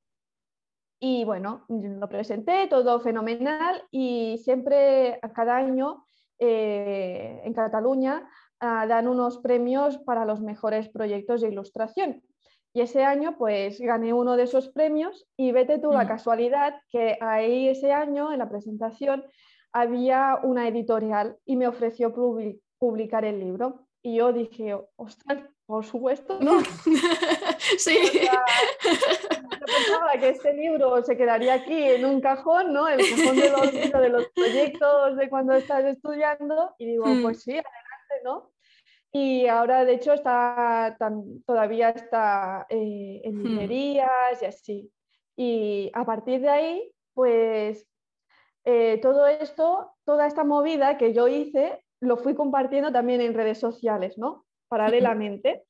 [1.05, 6.05] y bueno, lo presenté, todo fenomenal y siempre a cada año
[6.38, 8.29] eh, en Cataluña
[8.61, 12.23] ah, dan unos premios para los mejores proyectos de ilustración.
[12.73, 16.09] Y ese año pues gané uno de esos premios y vete tú la Mm.
[16.09, 19.25] casualidad que ahí ese año en la presentación
[19.73, 23.88] había una editorial y me ofreció publi- publicar el libro.
[24.05, 26.59] Y yo dije, ostras, por supuesto, ¿no?
[27.79, 27.98] Sí.
[28.83, 32.88] Yo pensaba que este libro se quedaría aquí en un cajón, ¿no?
[32.88, 36.75] El cajón del olvido de los proyectos de cuando estás estudiando.
[36.79, 37.22] Y digo, Mm.
[37.22, 38.51] pues sí, adelante, ¿no?
[39.12, 43.42] Y ahora, de hecho, está tan- todavía está eh, en Mm.
[43.42, 44.92] librerías y así.
[45.37, 47.87] Y a partir de ahí, pues
[48.64, 53.59] eh, todo esto, toda esta movida que yo hice, lo fui compartiendo también en redes
[53.59, 54.44] sociales, ¿no?
[54.72, 55.64] Paralelamente.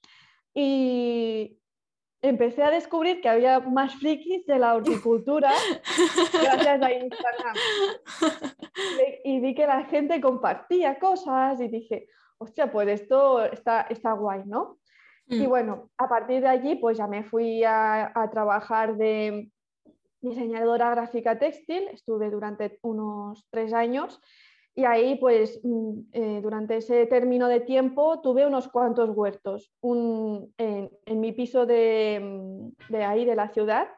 [0.54, 1.58] Y
[2.22, 5.50] empecé a descubrir que había más frikis de la horticultura
[6.32, 7.56] gracias a Instagram.
[9.24, 12.06] Y vi que la gente compartía cosas y dije,
[12.38, 14.78] hostia, pues esto está, está guay, ¿no?
[15.26, 19.50] Y Mm, bueno, a partir de allí, pues ya me fui a, a trabajar de
[20.20, 24.20] diseñadora gráfica textil, estuve durante unos tres años
[24.74, 29.72] y ahí, pues mm, eh, durante ese término de tiempo tuve unos cuantos huertos.
[29.80, 33.88] Un, en, en mi piso de, mm, de ahí, de la ciudad,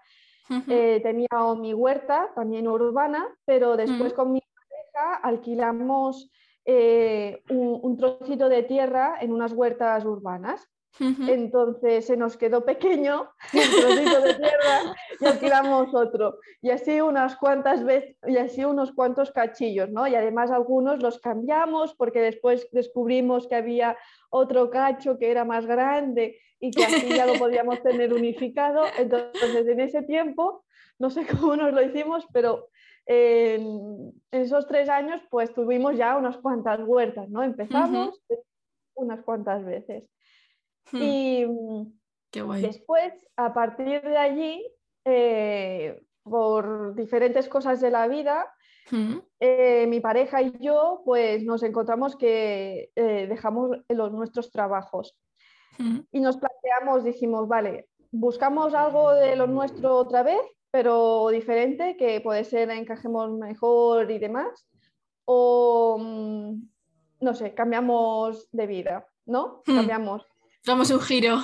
[0.69, 6.31] eh, tenía mi huerta, también urbana, pero después con mi pareja alquilamos
[6.67, 10.69] eh, un, un trocito de tierra en unas huertas urbanas.
[11.01, 16.39] Entonces se nos quedó pequeño el trocito de tierra y alquilamos otro.
[16.63, 20.07] Y así unas cuantas veces, y así unos cuantos cachillos, ¿no?
[20.07, 23.97] Y además algunos los cambiamos porque después descubrimos que había
[24.31, 28.85] otro cacho que era más grande y que así ya lo podíamos tener unificado.
[28.97, 30.65] Entonces en ese tiempo,
[30.99, 32.69] no sé cómo nos lo hicimos, pero
[33.07, 37.43] en, en esos tres años pues tuvimos ya unas cuantas huertas, ¿no?
[37.43, 38.23] Empezamos
[38.95, 40.09] unas cuantas veces.
[40.93, 41.47] Mm, Y
[42.31, 42.63] Qué guay.
[42.63, 44.67] después, a partir de allí,
[45.05, 48.55] eh, por diferentes cosas de la vida,
[48.91, 55.17] Mm, eh, mi pareja y yo pues nos encontramos que eh, dejamos los, nuestros trabajos
[55.79, 61.97] mm, y nos planteamos, dijimos, vale, buscamos algo de lo nuestro otra vez, pero diferente,
[61.97, 64.69] que puede ser encajemos mejor y demás,
[65.25, 66.63] o mm,
[67.21, 69.63] no sé, cambiamos de vida, ¿no?
[69.67, 69.77] Hmm.
[69.77, 70.27] Cambiamos.
[70.67, 71.39] Damos un giro.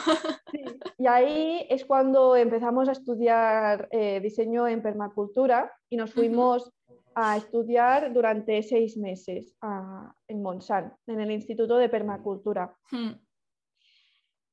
[0.51, 0.65] Sí,
[0.99, 6.73] Y ahí es cuando empezamos a estudiar eh, diseño en permacultura y nos fuimos
[7.15, 12.75] a estudiar durante seis meses a- en Monsanto, en el Instituto de Permacultura.
[12.93, 13.11] Mm,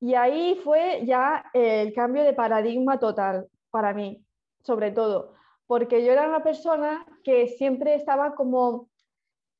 [0.01, 4.23] Y ahí fue ya el cambio de paradigma total para mí,
[4.62, 5.34] sobre todo,
[5.65, 8.89] porque yo era una persona que siempre estaba como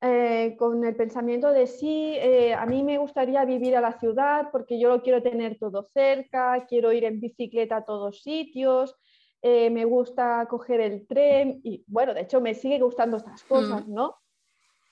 [0.02, 4.50] eh, con el pensamiento de sí, eh, a mí me gustaría vivir a la ciudad
[4.52, 8.96] porque yo lo quiero tener todo cerca, quiero ir en bicicleta a todos sitios,
[9.42, 13.88] eh, me gusta coger el tren y bueno, de hecho me sigue gustando estas cosas,
[13.88, 14.16] ¿no?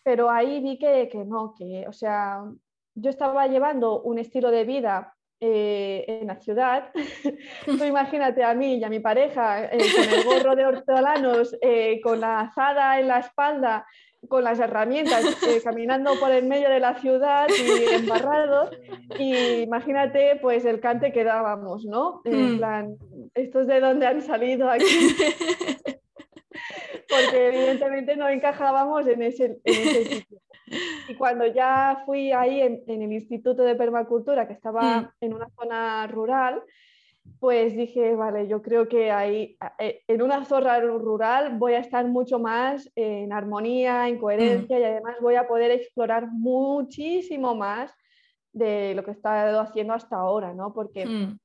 [0.03, 2.43] Pero ahí vi que, que no, que, o sea,
[2.95, 6.91] yo estaba llevando un estilo de vida eh, en la ciudad.
[7.65, 11.99] Tú imagínate a mí y a mi pareja eh, con el gorro de hortolanos, eh,
[12.01, 13.85] con la azada en la espalda
[14.27, 18.71] con las herramientas, eh, caminando por el medio de la ciudad y embarrados.
[19.19, 22.21] Y imagínate, pues el cante que dábamos, ¿no?
[22.25, 22.57] En mm.
[22.57, 22.97] plan,
[23.33, 24.85] ¿estos de dónde han salido aquí?
[27.07, 30.39] Porque evidentemente no encajábamos en ese, sitio.
[31.07, 35.11] Y cuando ya fui ahí en, en, el Instituto de Permacultura, que estaba mm.
[35.21, 36.63] en una zona rural,
[37.39, 42.05] pues dije, vale, yo creo que ahí, eh, en una zona rural voy a estar
[42.07, 44.81] mucho más en armonía, en coherencia mm.
[44.81, 47.93] y además voy a poder explorar muchísimo más
[48.51, 50.73] de lo que he estado haciendo hasta ahora, ¿no?
[50.73, 51.37] Porque mm.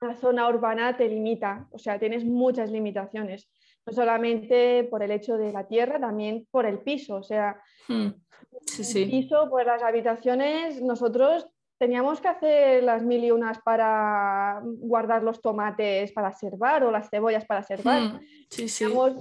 [0.00, 3.50] la zona urbana te limita, o sea, tienes muchas limitaciones,
[3.86, 8.08] no solamente por el hecho de la tierra, también por el piso, o sea, mm.
[8.96, 11.46] el piso, pues las habitaciones, nosotros
[11.78, 17.10] teníamos que hacer las mil y unas para guardar los tomates para servar o las
[17.10, 18.02] cebollas para servar.
[18.02, 18.84] Hmm, sí, sí.
[18.84, 19.14] Teníamos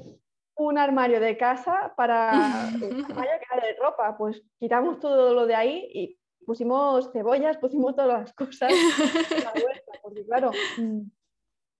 [0.56, 2.32] un armario de casa para
[2.76, 7.58] un armario que era de ropa, pues quitamos todo lo de ahí y pusimos cebollas,
[7.58, 8.72] pusimos todas las cosas
[10.02, 11.02] porque claro, mm,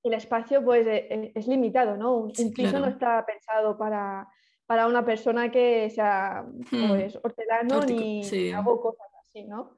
[0.04, 2.16] el espacio pues e, e, es, limitado, ¿no?
[2.18, 4.28] Un, piso no está pensado para,
[4.66, 6.88] para, una persona que sea hmm.
[6.88, 9.78] pues, hortelano ni hago cosas así, ¿no?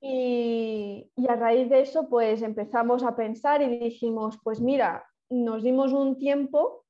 [0.00, 5.92] Y, a raíz de eso, pues empezamos a pensar y dijimos, pues mira, nos dimos
[5.92, 6.84] un tiempo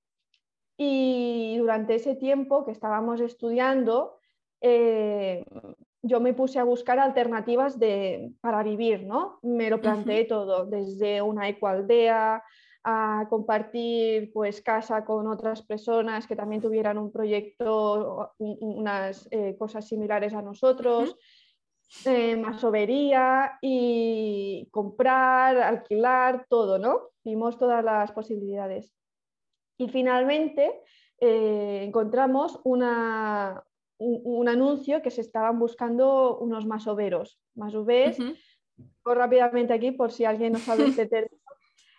[0.77, 4.19] y durante ese tiempo que estábamos estudiando,
[4.61, 5.45] eh,
[6.03, 9.41] yo me puse a buscar alternativas de, para vivir, ¿no?
[9.43, 12.45] Me lo planteé todo, desde una ecoaldea
[12.85, 19.89] a compartir pues casa con otras personas que también tuvieran un proyecto, unas eh, cosas
[19.89, 21.17] similares a nosotros
[22.05, 27.11] eh, masovería y comprar, alquilar, todo, ¿no?
[27.25, 28.95] Vimos todas las posibilidades.
[29.79, 30.83] Y finalmente
[31.21, 33.65] eh, encontramos una,
[33.99, 37.41] un, anuncio que se estaban buscando unos masoveros.
[37.55, 38.35] Masovés, uh
[39.05, 41.48] rápidamente aquí por si alguien no sabe este término.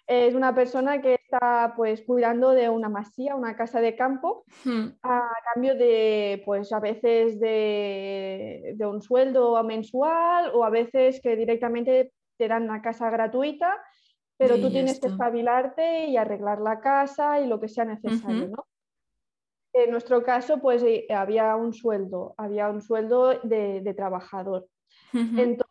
[0.09, 4.87] Es una persona que está pues cuidando de una masía, una casa de campo, hmm.
[5.03, 12.11] a cambio de, pues a veces de, un sueldo mensual o a veces que directamente
[12.37, 13.77] te dan una casa gratuita,
[14.35, 18.65] pero tú tienes que espabilarte y arreglar la casa y lo que sea necesario,
[19.73, 24.67] En nuestro caso, pues eh, había un sueldo, había un sueldo de, trabajador.
[25.13, 25.68] Entonces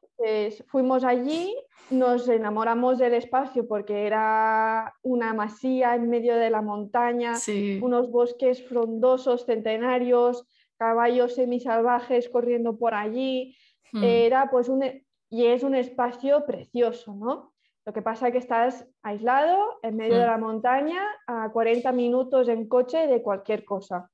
[0.67, 1.55] fuimos allí
[1.91, 7.35] nos enamoramos del espacio porque era una masía en medio de la montaña,
[7.81, 13.57] unos bosques frondosos, centenarios, caballos semisalvajes corriendo por allí.
[13.93, 14.05] Hmm.
[14.05, 14.85] Era pues un,
[15.31, 17.55] y es un espacio precioso, ¿no?
[17.87, 20.31] Lo que pasa es que estás aislado en medio de hmm.
[20.31, 24.11] la montaña a 40 minutos en coche de cualquier cosa.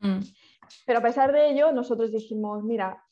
[0.00, 0.20] Hmm.
[0.86, 3.04] Pero a pesar de ello, nosotros dijimos, mira,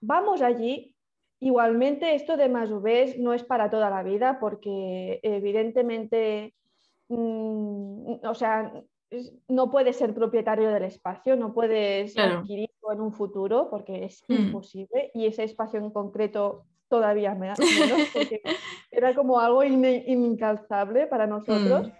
[0.00, 0.96] vamos allí
[1.42, 6.54] Igualmente, esto de más UVs no es para toda la vida porque evidentemente,
[7.08, 8.72] mm, o sea,
[9.48, 14.34] no puedes ser propietario del espacio, no puedes adquirirlo en un futuro porque es mm.
[14.34, 17.58] imposible y ese espacio en concreto todavía menos
[18.12, 18.40] porque
[18.92, 21.88] era como algo incalzable para nosotros.
[21.88, 21.92] Mm.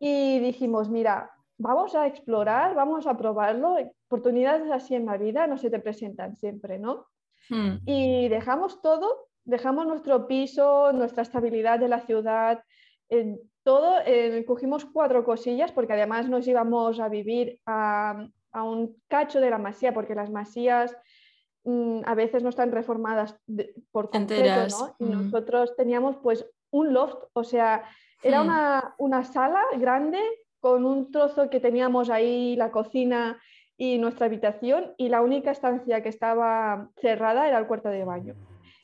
[0.00, 3.76] Y dijimos, mira, vamos a explorar, vamos a probarlo.
[4.06, 7.06] Oportunidades así en la vida no se te presentan siempre, ¿no?
[7.50, 7.78] Hmm.
[7.84, 12.62] Y dejamos todo, dejamos nuestro piso, nuestra estabilidad de la ciudad,
[13.64, 13.96] todo,
[14.46, 19.92] cogimos cuatro cosillas porque además nos íbamos a vivir a, un cacho de la masía,
[19.92, 20.96] porque las masías
[21.64, 23.36] mm, a veces no están reformadas
[23.92, 24.96] por completo, ¿no?
[24.98, 25.24] Y hmm.
[25.24, 27.84] nosotros teníamos pues un loft, o sea,
[28.22, 28.46] era hmm.
[28.46, 30.20] una, una sala grande
[30.60, 33.40] con un trozo que teníamos ahí, la cocina
[33.80, 38.34] y nuestra habitación y la única estancia que estaba cerrada era el cuarto de baño.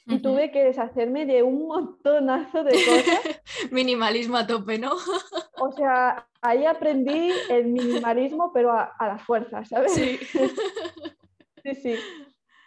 [0.06, 3.42] Y tuve que deshacerme de un montonazo de cosas.
[3.70, 4.92] Minimalismo a tope, ¿no?
[5.60, 9.92] o sea, ahí aprendí el minimalismo, pero a, a la fuerza, ¿sabes?
[9.92, 10.16] Sí.
[11.62, 11.94] sí, sí.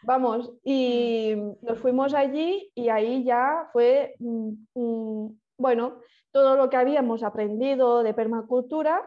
[0.04, 6.78] Vamos, y nos fuimos allí y ahí ya fue, mm, mm, bueno, todo lo que
[6.78, 9.02] habíamos aprendido de permacultura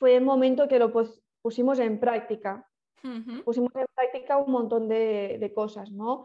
[0.00, 0.90] fue el momento que lo,
[1.42, 2.66] pusimos en práctica.
[3.44, 6.24] Pusimos en práctica un montón de, cosas, ¿no?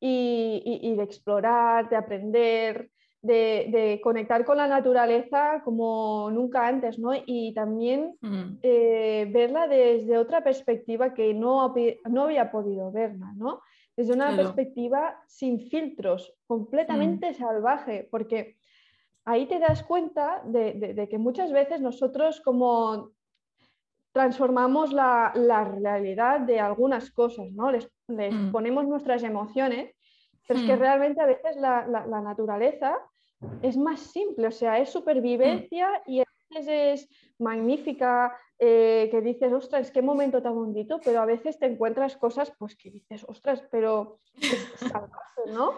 [0.00, 2.90] Y, de explorar, de aprender,
[3.22, 7.10] de, conectar con la naturaleza como nunca antes, ¿no?
[7.24, 8.58] Y también mm.
[8.62, 11.72] eh, verla desde otra perspectiva que no,
[12.10, 13.60] no había podido verla, ¿no?
[13.96, 17.34] Desde una perspectiva sin filtros, completamente mm.
[17.34, 18.58] salvaje, porque
[19.28, 23.10] ahí te das cuenta de, que muchas veces nosotros como
[24.18, 25.32] transformamos la,
[25.80, 27.70] realidad de algunas cosas, ¿no?
[27.70, 28.50] Les, Mm.
[28.50, 29.94] ponemos nuestras emociones,
[30.44, 30.80] pero es que Mm.
[30.80, 32.98] realmente a veces la, la- la naturaleza
[33.62, 37.08] es más simple, o sea, es supervivencia y a veces es
[37.38, 42.52] magnífica, eh, que dices, ostras, qué momento tan bonito, pero a veces te encuentras cosas
[42.58, 45.74] pues que dices, ostras, pero es salvaje, ¿no?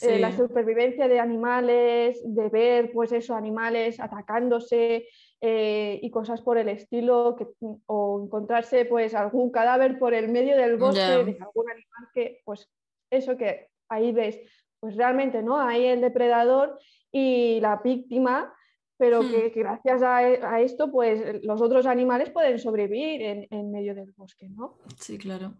[0.00, 5.06] Eh, la supervivencia de animales, de ver, pues eso, animales atacándose
[5.44, 7.48] eh, y cosas por el estilo, que,
[7.86, 12.70] o encontrarse pues algún cadáver por el medio del bosque de algún animal que, pues
[13.10, 14.40] eso que ahí ves,
[14.78, 15.60] pues realmente, ¿no?
[15.60, 16.78] Hay el depredador
[17.10, 18.54] y la víctima,
[18.96, 19.30] pero Hmm.
[19.30, 23.96] que, que gracias a, a esto, pues los otros animales pueden sobrevivir en, en medio
[23.96, 24.78] del bosque, ¿no?
[24.96, 25.54] Sí, claro.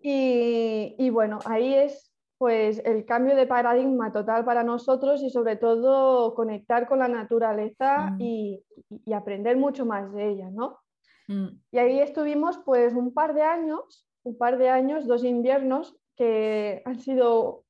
[0.00, 2.11] Y, y bueno, ahí es
[2.42, 8.10] pues el cambio de paradigma total para nosotros y sobre todo conectar con la naturaleza
[8.10, 8.20] Mm.
[8.20, 8.64] y,
[9.06, 10.80] y- aprender mucho más de ella, ¿no?
[11.28, 11.50] Mm.
[11.70, 16.82] Y ahí estuvimos pues un par de años, un par de años, dos inviernos que
[16.84, 17.62] han sido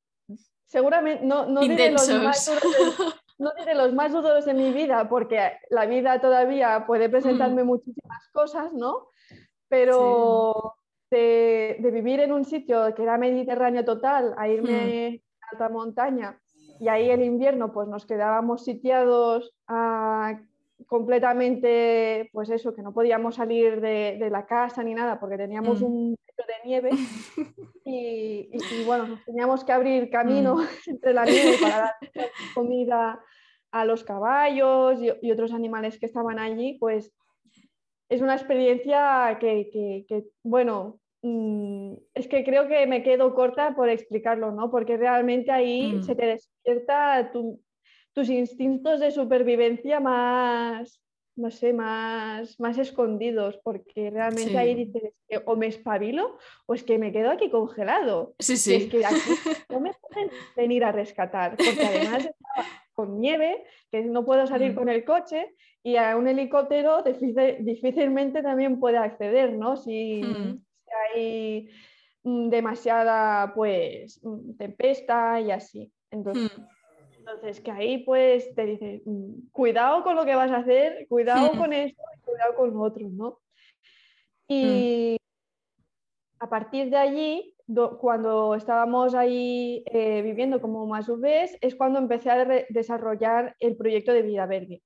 [0.65, 5.07] seguramente, no, no diré los más duros no diré los más duros de mi vida
[5.07, 9.09] porque la vida todavía puede presentarme muchísimas cosas, ¿no?
[9.69, 10.77] Pero
[11.13, 16.41] de, de vivir en un sitio que era mediterráneo total a irme a alta montaña
[16.81, 20.41] y ahí el invierno pues nos quedábamos sitiados a
[20.87, 25.81] completamente, pues eso, que no podíamos salir de, de la casa ni nada porque teníamos
[25.81, 25.85] Mm.
[25.85, 26.91] un metro de nieve
[27.85, 30.61] y, y- y, bueno, nos teníamos que abrir camino Mm.
[30.89, 31.95] entre la nieve para dar
[32.55, 33.21] comida
[33.71, 37.13] a los caballos y, y otros animales que estaban allí, pues
[38.09, 41.02] es una experiencia que, que- que, bueno, mm,
[42.15, 44.71] es que creo que me quedo corta por explicarlo, ¿no?
[44.71, 46.03] Porque realmente ahí Mm.
[46.03, 47.61] se te despierta tu-
[48.13, 51.01] tus instintos de supervivencia más,
[51.37, 54.85] no sé, más, más escondidos, porque realmente ahí Sí.
[54.85, 58.35] dices que o me espabilo o es que me quedo aquí congelado.
[58.39, 58.89] Sí, Y es sí.
[58.91, 59.15] que aquí
[59.71, 64.73] no me pueden venir a rescatar, porque además estaba con nieve, que no puedo salir
[64.73, 64.75] Mm.
[64.75, 69.77] con el coche y a un helicóptero difícil- difícilmente también puede acceder, ¿no?
[69.77, 70.63] Si, Mm.
[71.09, 71.71] Hay
[72.25, 75.93] mm, demasiada, pues, mm, tempesta y así.
[76.11, 76.65] Entonces, Mm.
[77.19, 81.55] entonces, que ahí pues te dice, mm, cuidado con lo que vas a hacer, cuidado
[81.55, 81.59] Mm.
[81.59, 83.39] con esto y cuidado con lo otro, ¿no?
[84.49, 85.17] Y
[86.41, 91.99] a partir de allí, do- cuando estábamos ahí eh, viviendo como más UVs, es cuando
[91.99, 94.83] empecé a desarrollar el proyecto de Vida Verde.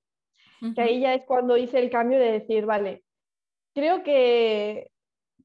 [0.75, 3.03] Que ahí ya es cuando hice el cambio de decir, vale,
[3.75, 4.91] creo que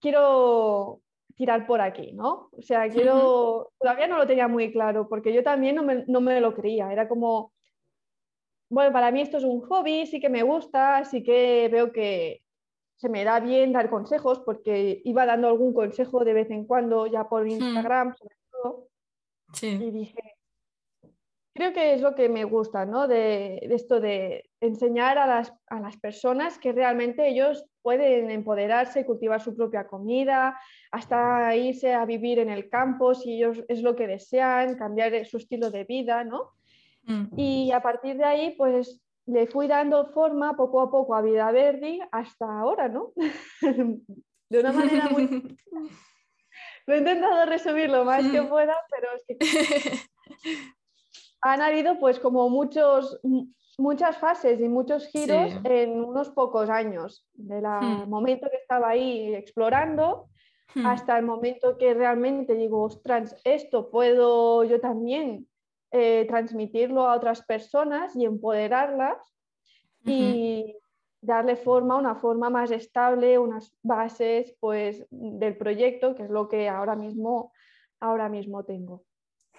[0.02, 1.00] quiero
[1.36, 2.50] tirar por aquí, ¿no?
[2.52, 6.20] O sea, quiero, todavía no lo tenía muy claro, porque yo también no me, no
[6.22, 7.54] me lo creía, era como,
[8.70, 12.44] bueno, para mí esto es un hobby, sí que me gusta, sí que veo que
[12.98, 17.08] se me da bien dar consejos, porque iba dando algún consejo de vez en cuando,
[17.08, 18.88] ya por Instagram, sobre todo,
[19.54, 19.68] Sí.
[19.82, 20.22] y dije,
[21.54, 23.08] creo que es lo que me gusta, ¿no?
[23.08, 29.06] De, de esto de enseñar a las, a las personas que realmente ellos pueden empoderarse,
[29.06, 30.60] cultivar su propia comida,
[30.92, 35.38] hasta irse a vivir en el campo si ellos es lo que desean, cambiar su
[35.38, 36.52] estilo de vida, ¿no?
[37.04, 37.26] Mm.
[37.38, 41.52] Y a partir de ahí, pues le fui dando forma poco a poco a Vida
[41.52, 43.14] Verde hasta ahora, ¿no?
[44.50, 45.28] de una manera muy...
[46.88, 48.50] Lo he intentado resumir lo más que Mm.
[48.50, 49.38] pueda, pero es que
[51.42, 53.20] han habido pues como muchos,
[53.78, 55.60] muchas fases y muchos giros Sí.
[55.64, 58.10] en unos pocos años, del Hmm.
[58.10, 60.28] momento que estaba ahí explorando
[60.74, 60.86] Mm.
[60.86, 65.48] hasta el momento que realmente digo, ostras, esto puedo yo también
[65.92, 69.18] eh, transmitirlo a otras personas y empoderarlas
[70.06, 70.78] y
[71.22, 76.70] darle forma, una forma más estable, unas bases pues del proyecto, que es lo que
[76.70, 77.52] ahora mismo,
[78.00, 79.04] ahora mismo tengo.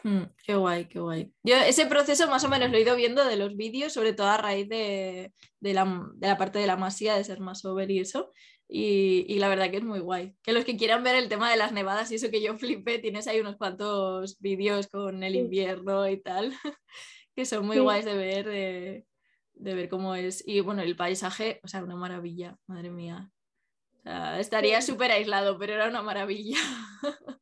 [0.05, 1.33] Mm, qué guay, qué guay.
[1.45, 4.27] Yo ese proceso más o menos lo he ido viendo de los vídeos, sobre todo
[4.29, 5.85] a raíz de, de la,
[6.17, 8.33] de la parte de la masía, de ser más over y eso.
[8.69, 10.35] Y, y la verdad que es muy guay.
[10.43, 12.99] Que los que quieran ver el tema de las nevadas y eso que yo flipé,
[12.99, 16.53] tienes ahí unos cuantos vídeos con el invierno y tal,
[17.37, 17.83] que son muy Sí.
[17.83, 19.07] guays de ver, de,
[19.55, 20.43] de ver cómo es.
[20.49, 23.31] Y bueno, el paisaje, o sea, una maravilla, madre mía.
[23.99, 26.59] O sea, estaría súper aislado, pero era una maravilla.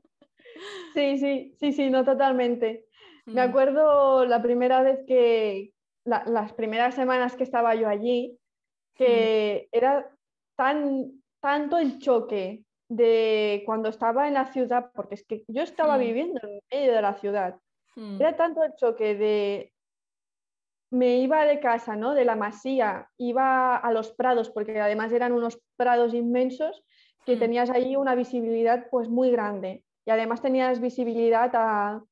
[0.94, 2.86] Sí, sí, sí, sí, no totalmente.
[3.32, 5.72] Me Mm, acuerdo la primera vez que,
[6.04, 8.38] la- las primeras semanas que estaba yo allí,
[8.94, 10.16] que era
[10.56, 15.96] tan, tanto el choque de cuando estaba en la ciudad, porque es que yo estaba
[15.96, 16.00] Mm.
[16.00, 17.60] viviendo en medio de la ciudad,
[17.96, 19.72] mm, era tanto el choque de
[20.92, 22.14] me iba de casa, ¿no?
[22.14, 26.82] De la masía, iba a los prados, porque además eran unos prados inmensos
[27.24, 27.40] que Mm.
[27.40, 29.84] tenías ahí una visibilidad pues muy grande.
[30.10, 32.02] Y además tenías visibilidad a,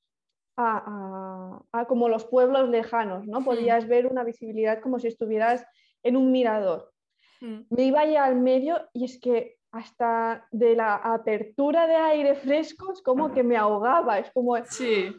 [0.57, 3.43] a- a- a como los pueblos lejanos, ¿no?
[3.43, 5.67] Podías ver una visibilidad como si estuvieras
[6.05, 6.93] en un mirador.
[7.41, 7.63] Mm.
[7.71, 12.93] Me iba allá al medio y es que hasta de la apertura de aire fresco
[12.93, 15.13] es como que me ahogaba, es como Sí.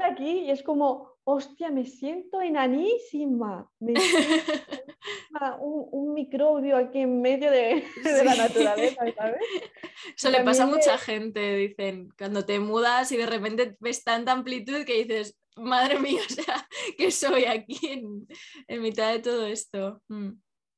[0.00, 4.52] aquí y es como, hostia, me siento enanísima, me siento
[5.60, 9.40] un, un microbio aquí en medio de, de la naturaleza, ¿sabes?
[10.16, 14.32] Eso le pasa a mucha gente, dicen, cuando te mudas y de repente ves tanta
[14.32, 18.26] amplitud que dices, madre mía, o sea, que soy aquí en,
[18.68, 20.00] en mitad de todo esto.
[20.08, 20.30] Mm.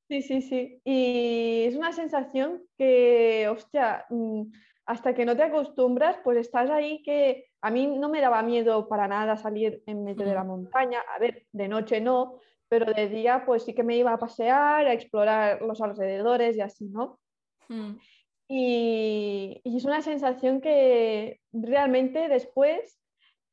[0.08, 0.80] Sí, sí, sí.
[0.84, 4.42] Y es una sensación que, hostia, mm,
[4.86, 8.86] hasta que no te acostumbras, pues estás ahí que a mí no me daba miedo
[8.88, 11.00] para nada salir en medio de la montaña.
[11.14, 12.38] A ver, de noche no,
[12.68, 16.60] pero de día pues sí que me iba a pasear, a explorar los alrededores y
[16.60, 17.18] así, ¿no?
[17.68, 17.92] Mm.
[18.48, 23.00] Y, y es una sensación que realmente después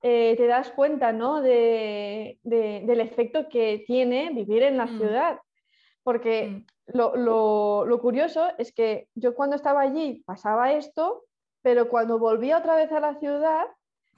[0.03, 1.41] eh, te das cuenta, ¿no?
[1.41, 4.97] de- de- del efecto que tiene vivir en la Mm.
[4.97, 5.39] ciudad.
[6.03, 6.65] Porque Mm.
[6.97, 11.23] lo, lo- lo curioso es que yo cuando estaba allí pasaba esto,
[11.61, 13.65] pero cuando volvía otra vez a la ciudad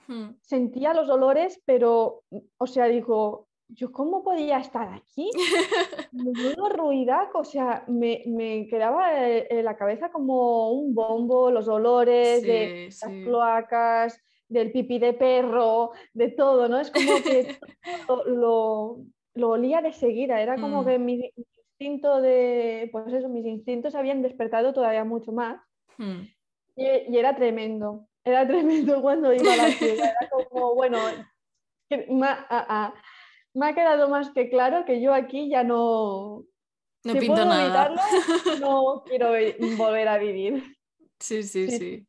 [0.07, 0.35] Mm.
[0.41, 2.23] sentía los olores, pero,
[2.57, 5.31] o sea, digo, ¿yo cómo podía estar aquí?
[6.11, 11.67] Menudo ruidaco, o sea, me, me quedaba eh, en la cabeza como un bombo, los
[11.67, 13.23] olores de Sí, las sí.
[13.23, 16.79] cloacas, del pipí de perro, de todo, ¿no?
[16.79, 17.57] Es como que
[18.27, 18.97] lo,
[19.33, 20.85] lo olía de seguida, era como Mm.
[20.85, 25.59] que mi instinto de, pues eso, mis instintos habían despertado todavía mucho más
[25.97, 26.21] Mm.
[26.75, 30.99] y, y era tremendo, era tremendo cuando iba a la ciudad, era como, bueno,
[31.89, 32.93] que me ha-
[33.53, 36.43] me ha quedado más que claro que yo aquí ya no,
[37.03, 37.63] No si pinto puedo nada.
[37.87, 38.01] evitarlo,
[38.59, 40.75] no quiero vi- volver a vivir.
[41.19, 41.77] Sí, sí, Sí.
[41.77, 42.07] sí.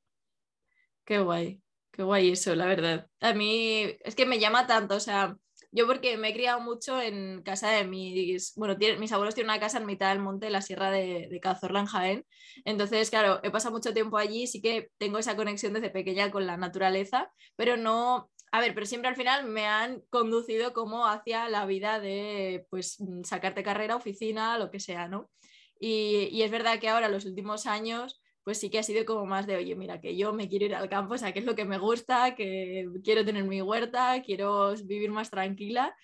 [1.04, 1.60] Qué guay,
[1.90, 3.08] qué guay eso, la verdad.
[3.20, 5.36] A mí es que me llama tanto, o sea,
[5.74, 9.50] yo porque me he criado mucho en casa de mis, bueno, tiene- mis abuelos tienen
[9.50, 12.26] una casa en mitad del monte, en la sierra de, de Cazorla, en Jaén.
[12.64, 16.46] Entonces, claro, he pasado mucho tiempo allí, sí que tengo esa conexión desde pequeña con
[16.46, 21.48] la naturaleza, pero no, a ver, pero siempre al final me han conducido como hacia
[21.48, 25.30] la vida de, pues, mm, sacarte carrera, oficina, lo que sea, ¿no?
[25.78, 29.26] Y, y es verdad que ahora, los últimos años, pues sí que ha sido como
[29.26, 31.44] más de, oye, mira, que yo me quiero ir al campo, o sea, que es
[31.46, 35.96] lo que me gusta, que quiero tener mi huerta, quiero vivir más tranquila.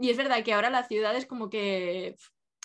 [0.00, 2.14] Y es verdad que ahora la ciudad es como que,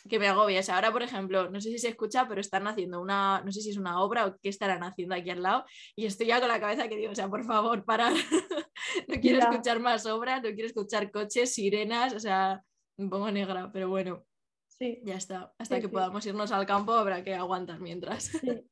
[0.08, 0.60] que me agobia.
[0.60, 3.52] O sea, ahora, por ejemplo, no sé si se escucha, pero están haciendo una, no
[3.52, 5.66] sé si es una obra o qué estarán haciendo aquí al lado.
[5.96, 8.14] Y estoy ya con la cabeza que digo, o sea, por favor, parar.
[9.08, 9.50] no quiero Ya.
[9.50, 12.62] escuchar más obras, no quiero escuchar coches, sirenas, o sea,
[12.98, 14.26] me pongo negra, pero bueno,
[14.68, 15.54] Sí, ya está.
[15.60, 15.94] Hasta Sí, que sí.
[15.94, 18.26] podamos irnos al campo habrá que aguantar mientras.
[18.26, 18.70] sí.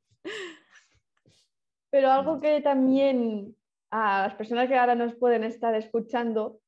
[1.90, 3.56] Pero algo que también
[3.90, 6.60] a las personas que ahora nos pueden estar escuchando,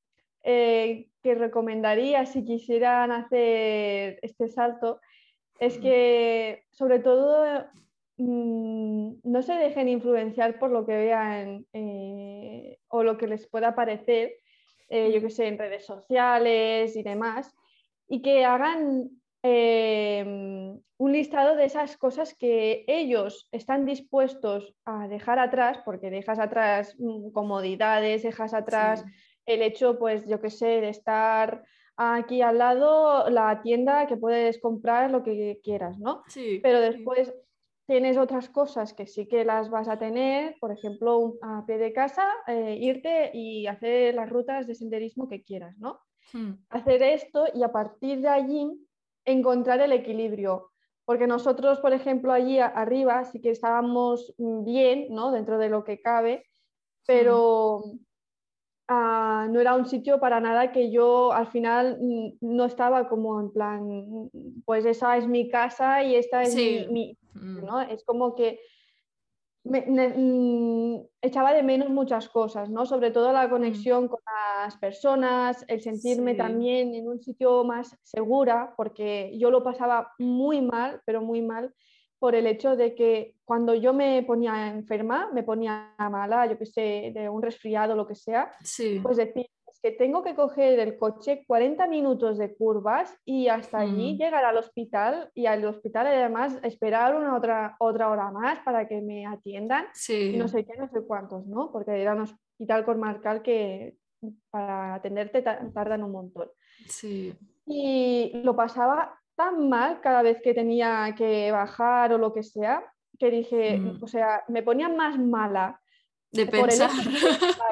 [0.43, 4.99] eh, que recomendaría si quisieran hacer este salto,
[5.59, 5.81] es Mm.
[5.81, 7.65] que sobre todo
[8.17, 13.73] mm, no se dejen influenciar por lo que vean eh, o lo que les pueda
[13.73, 14.33] parecer,
[14.89, 15.23] eh, yo Mm.
[15.23, 17.55] que sé, en redes sociales y demás,
[18.07, 19.09] y que hagan
[19.43, 20.23] eh,
[20.97, 26.95] un listado de esas cosas que ellos están dispuestos a dejar atrás, porque dejas atrás
[26.97, 29.11] mm, comodidades, dejas atrás Sí.
[29.45, 31.63] el hecho, pues yo que sé, de estar
[31.97, 36.23] aquí al lado la tienda que puedes comprar lo que quieras, ¿no?
[36.27, 36.85] Sí, Pero sí.
[36.93, 37.33] después
[37.85, 41.77] tienes otras cosas que sí que las vas a tener, por ejemplo, un- a pie
[41.77, 45.99] de casa, eh, irte y hacer las rutas de senderismo que quieras, ¿no?
[46.31, 46.53] Mm.
[46.69, 48.71] hacer esto y a partir de allí
[49.25, 50.69] encontrar el equilibrio.
[51.05, 55.31] Porque nosotros, por ejemplo, allí arriba sí que estábamos mm, bien, ¿no?
[55.31, 56.45] Dentro de lo que cabe,
[57.05, 57.83] pero
[58.87, 63.39] ah, no era un sitio para nada que yo al final mm, no estaba como
[63.41, 64.29] en plan, mm,
[64.65, 66.85] pues esa es mi casa y esta es Sí.
[66.89, 67.61] mi, mi-.
[67.61, 67.81] ¿no?
[67.81, 68.59] Es como que
[69.63, 72.85] me- mm, echaba de menos muchas cosas, ¿no?
[72.85, 74.19] Sobre todo la conexión con
[74.61, 76.37] las personas, el sentirme Sí.
[76.37, 81.73] también en un sitio más segura, porque yo lo pasaba muy mal, pero muy mal,
[82.19, 86.65] por el hecho de que cuando yo me ponía enferma, me ponía mala, yo que
[86.65, 88.99] sé, de un resfriado, lo que sea, Sí.
[89.03, 89.47] pues decir,
[89.83, 94.17] que tengo que coger el coche 40 minutos de curvas y hasta allí Mm.
[94.17, 99.01] llegar al hospital y al hospital además esperar una otra, otra hora más para que
[99.01, 100.53] me atiendan y no Sí.
[100.53, 101.69] sé qué, no sé cuántos, ¿no?
[101.73, 103.97] Porque era un hospital comarcal que
[104.49, 106.49] para atenderte ta- tardan un montón.
[106.87, 107.33] Sí.
[107.65, 112.85] Y lo pasaba tan mal cada vez que tenía que bajar o lo que sea,
[113.19, 114.01] que dije, Mm.
[114.01, 115.77] o sea, me ponía más mala
[116.33, 116.89] De por pensar.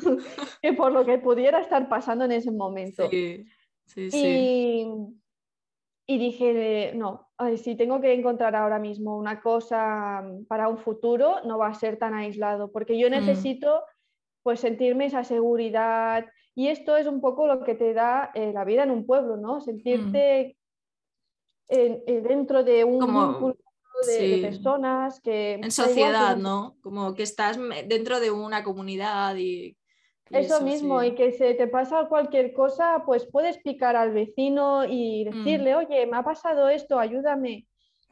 [0.62, 3.08] que por lo que pudiera estar pasando en ese momento.
[3.10, 3.44] Sí,
[3.86, 4.26] sí, sí.
[6.06, 10.78] Y, y dije, no, ay, si tengo que encontrar ahora mismo una cosa para un
[10.78, 13.12] futuro, no va a ser tan aislado, porque yo Mm.
[13.12, 13.82] necesito
[14.42, 18.64] pues sentirme esa seguridad y esto es un poco lo que te da eh, la
[18.64, 19.60] vida en un pueblo, ¿no?
[19.60, 20.56] Sentirte
[21.68, 23.54] en- en- dentro de un Como-
[24.06, 25.54] de, personas que...
[25.54, 26.76] En sociedad, que ¿no?
[26.82, 29.76] Como que estás dentro de una comunidad y,
[30.30, 31.08] y Eso mismo, sí.
[31.08, 35.30] y que se te pasa cualquier cosa, pues puedes picar al vecino y Mm.
[35.30, 37.66] decirle, oye, me ha pasado esto, ayúdame.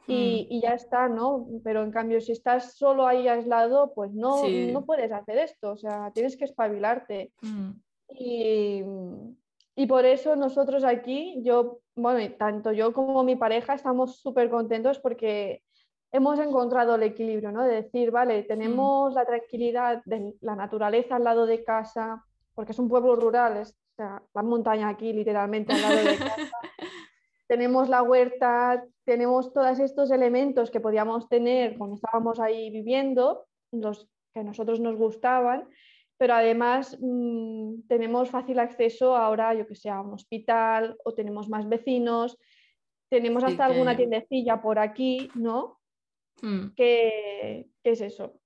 [0.07, 1.47] Y, Mm, y ya está, ¿no?
[1.63, 4.71] Pero en cambio, si estás solo ahí aislado, pues no, Sí.
[4.71, 7.31] no puedes hacer esto, o sea, tienes que espabilarte.
[7.41, 7.71] mm,
[8.17, 8.83] Y,
[9.75, 14.99] y por eso nosotros aquí, yo, bueno, tanto yo como mi pareja estamos súper contentos
[14.99, 15.61] porque
[16.11, 17.63] hemos encontrado el equilibrio, ¿no?
[17.63, 22.23] De decir, vale, tenemos la tranquilidad de la naturaleza al lado de casa,
[22.55, 26.17] porque es un pueblo rural, es o sea, la montaña aquí literalmente al lado de
[26.17, 26.51] casa.
[27.47, 34.07] tenemos la huerta, tenemos todos estos elementos que podíamos tener cuando estábamos ahí viviendo, los
[34.33, 35.67] que a nosotros nos gustaban,
[36.17, 41.49] pero además mm, tenemos fácil acceso ahora, yo que sé, a un hospital o tenemos
[41.49, 42.37] más vecinos,
[43.09, 45.78] tenemos Sí, hasta alguna que- tiendecilla por aquí, ¿no?
[46.41, 48.39] Mm, Que, que es eso,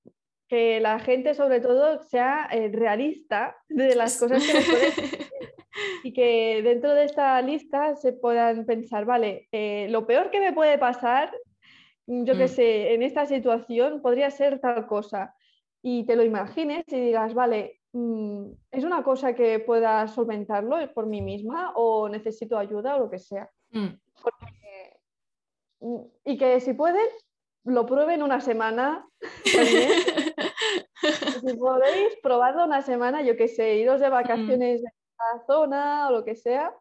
[0.47, 4.91] que la gente sobre todo sea eh, realista de las cosas que nos pueden
[6.03, 10.53] y que dentro de esta lista se puedan pensar, vale, eh, lo peor que me
[10.53, 11.31] puede pasar,
[12.07, 12.49] mm, yo qué Mm.
[12.49, 15.33] sé, en esta situación podría ser tal cosa.
[15.81, 21.07] Y te lo imagines y digas, vale, mm, es una cosa que pueda solventarlo por
[21.07, 23.49] mí misma o necesito ayuda o lo que sea.
[23.71, 23.87] mm.
[26.25, 27.07] Y que si pueden,
[27.63, 29.07] lo prueben una semana.
[31.03, 36.11] Si podéis, probarlo una semana, yo qué sé, iros de vacaciones en la zona o
[36.13, 36.73] lo que sea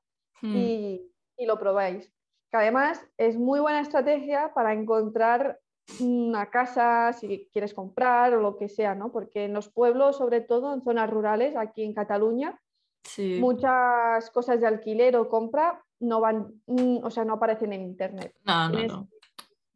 [0.42, 2.12] Mm, y, y lo probáis.
[2.50, 5.58] Que además es muy buena estrategia para encontrar
[6.00, 9.10] una casa si quieres comprar o lo que sea, ¿no?
[9.10, 12.60] Porque en los pueblos, sobre todo en zonas rurales, aquí en Cataluña,
[13.04, 13.38] sí.
[13.40, 18.34] muchas cosas de alquiler o compra no van, mm, o sea, no aparecen en internet.
[18.44, 19.08] No, no, Tienes no.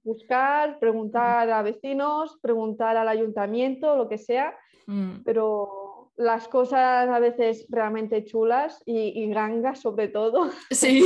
[0.07, 4.57] Buscar, preguntar a vecinos, preguntar al ayuntamiento, lo que sea,
[4.89, 5.25] Mm.
[5.25, 11.05] pero las cosas a veces realmente chulas y, y grangas sobre todo Sí.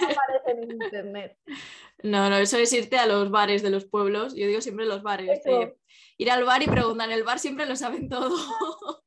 [0.00, 1.36] no aparecen en internet.
[2.02, 4.34] No, no, eso es irte a los bares de los pueblos.
[4.34, 5.26] Yo digo siempre los bares.
[5.26, 5.74] de Eso.
[6.16, 7.08] ir al bar y preguntar.
[7.10, 8.34] En el bar siempre lo saben todo.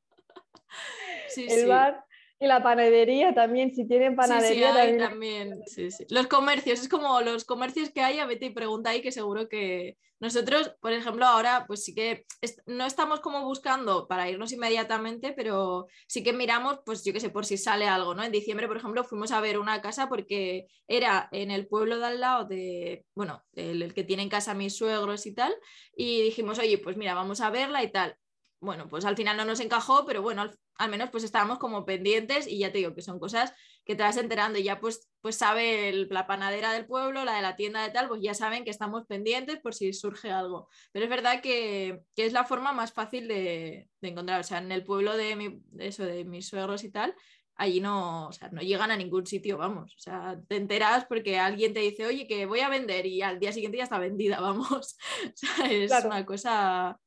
[1.30, 1.66] Sí, El sí.
[1.68, 2.06] bar
[2.40, 5.10] y la panadería también, si tienen Sí, sí, panadería hay también.
[5.10, 5.64] también.
[5.68, 6.06] Sí, sí.
[6.10, 9.48] Los comercios, es como los comercios que hay, a vete y pregunta ahí, que seguro
[9.50, 14.52] que nosotros, por ejemplo, ahora, pues sí que est- no estamos como buscando para irnos
[14.54, 18.24] inmediatamente, pero sí que miramos, pues yo qué sé, por si sale algo, ¿no?
[18.24, 22.06] En diciembre, por ejemplo, fuimos a ver una casa porque era en el pueblo de
[22.06, 25.54] al lado de, bueno, el, el que tiene en casa mis suegros y tal,
[25.96, 28.16] y dijimos, oye, pues mira, vamos a verla y tal.
[28.64, 31.86] Bueno, pues al final no nos encajó, pero bueno, al, al menos pues estábamos como
[31.86, 33.54] pendientes y ya te digo que son cosas
[33.84, 37.36] que te vas enterando y ya pues, pues sabe el- la panadera del pueblo, la
[37.36, 40.70] de la tienda de tal, pues ya saben que estamos pendientes por si surge algo.
[40.94, 44.40] Pero es verdad que, que es la forma más fácil de, de encontrar.
[44.40, 47.14] O sea, en el pueblo de, mi- de eso, de mis suegros y tal,
[47.56, 49.94] allí no, o sea, no llegan a ningún sitio, vamos.
[49.98, 53.40] O sea, te enteras porque alguien te dice, oye, que voy a vender y al
[53.40, 54.98] día siguiente ya está vendida, vamos.
[55.26, 56.08] O sea, es Claro.
[56.08, 56.98] una cosa...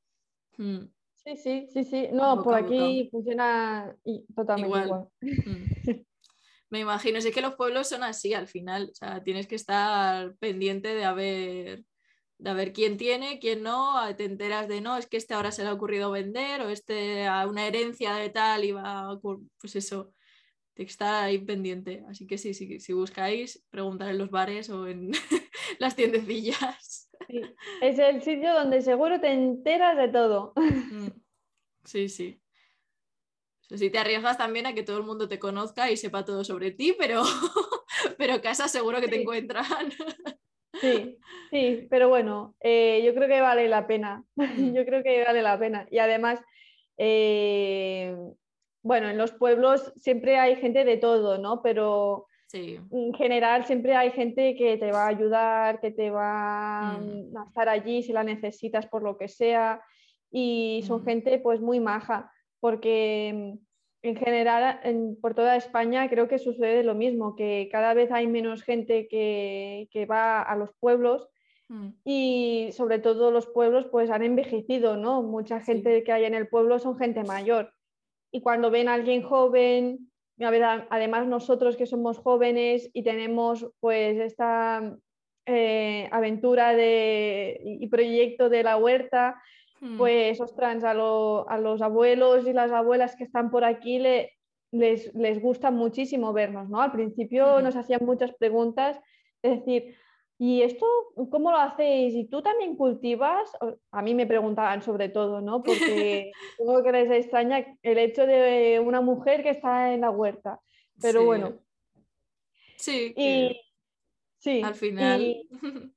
[0.58, 0.78] mm,
[1.26, 2.08] Sí, sí, sí, sí.
[2.12, 3.92] No, Boca por aquí funciona
[4.34, 4.86] totalmente Igual.
[4.86, 5.08] igual.
[5.20, 6.06] Mm.
[6.70, 10.36] Me imagino, es que los pueblos son así al final, o sea, tienes que estar
[10.36, 11.84] pendiente de a ver,
[12.38, 15.52] de a ver quién tiene, quién no, te enteras de no, es que este ahora
[15.52, 19.20] se le ha ocurrido vender o este a una herencia de tal y va, a
[19.20, 20.12] pues eso,
[20.76, 22.04] que estar ahí pendiente.
[22.08, 25.10] Así que sí, sí, si buscáis, preguntar en los bares o en
[25.80, 27.05] las tiendecillas.
[27.28, 27.42] Sí.
[27.80, 30.52] Es el sitio donde seguro te enteras de todo.
[30.56, 31.08] Mm.
[31.84, 32.40] Sí, sí.
[33.68, 36.70] Sí te arriesgas también a que todo el mundo te conozca y sepa todo sobre
[36.70, 37.22] ti, pero,
[38.18, 39.64] pero casa seguro que te encuentran.
[40.80, 41.18] Sí,
[41.50, 44.24] sí, pero bueno, eh, yo creo que vale la pena.
[44.36, 44.74] Mm.
[44.74, 45.86] Yo creo que vale la pena.
[45.90, 46.40] Y además,
[46.98, 48.16] eh,
[48.82, 51.62] bueno, en los pueblos siempre hay gente de todo, ¿no?
[51.62, 56.98] Pero Sí, en general siempre hay gente que te va a ayudar, que te va
[56.98, 57.36] Mm.
[57.36, 59.82] a estar allí si la necesitas por lo que sea.
[60.30, 61.04] Y son Mm.
[61.04, 62.30] gente pues muy maja,
[62.60, 63.56] porque
[64.02, 64.80] en general,
[65.20, 70.06] por toda España creo que sucede lo mismo, que cada vez hay menos gente que,
[70.08, 71.28] va a los pueblos
[71.68, 71.88] mm.
[72.04, 75.22] y sobre todo los pueblos pues han envejecido, ¿no?
[75.22, 77.72] Mucha gente que hay en el pueblo son gente mayor
[78.30, 84.96] y cuando ven a alguien joven, además nosotros que somos jóvenes y tenemos pues esta
[85.46, 89.40] eh, aventura de, y proyecto de la huerta,
[89.80, 89.98] Hmm.
[89.98, 94.32] pues ostras, a, a, los abuelos y las abuelas que están por aquí le,
[94.72, 96.80] les, les, gusta muchísimo vernos, ¿no?
[96.80, 97.62] Al principio hmm.
[97.62, 98.98] nos hacían muchas preguntas,
[99.42, 99.96] es decir,
[100.38, 100.86] ¿y esto
[101.30, 102.14] cómo lo hacéis?
[102.14, 103.50] ¿Y tú también cultivas?
[103.90, 105.62] A mí me preguntaban sobre todo, ¿no?
[105.62, 110.60] Porque supongo que les extraña el hecho de una mujer que está en la huerta,
[111.00, 111.58] pero bueno.
[112.76, 113.14] Sí.
[113.16, 113.60] Y,
[114.38, 114.62] sí.
[114.62, 115.36] Al final.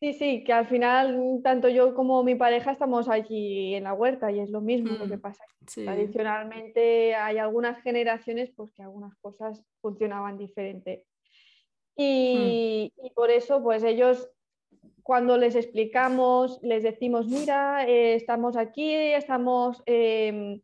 [0.00, 4.30] Sí, sí, que al final tanto yo como mi pareja estamos allí en la huerta
[4.30, 5.42] y es lo mismo lo que mm, pasa.
[5.74, 11.04] Tradicionalmente hay algunas generaciones pues que algunas cosas funcionaban diferente.
[11.98, 12.04] Hmm.
[12.04, 14.30] Y, por eso pues ellos
[15.02, 20.60] cuando les explicamos, les decimos, mira, eh, estamos aquí, estamos em,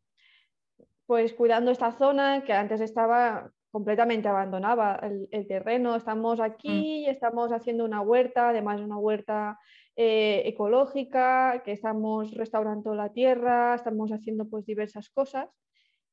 [1.07, 5.97] pues cuidando esta zona que antes estaba completamente abandonaba el, terreno.
[5.97, 7.11] Estamos aquí, mm.
[7.11, 9.59] estamos haciendo una huerta, además una huerta
[9.97, 15.49] eh, ecológica, que estamos restaurando la tierra, estamos haciendo pues diversas cosas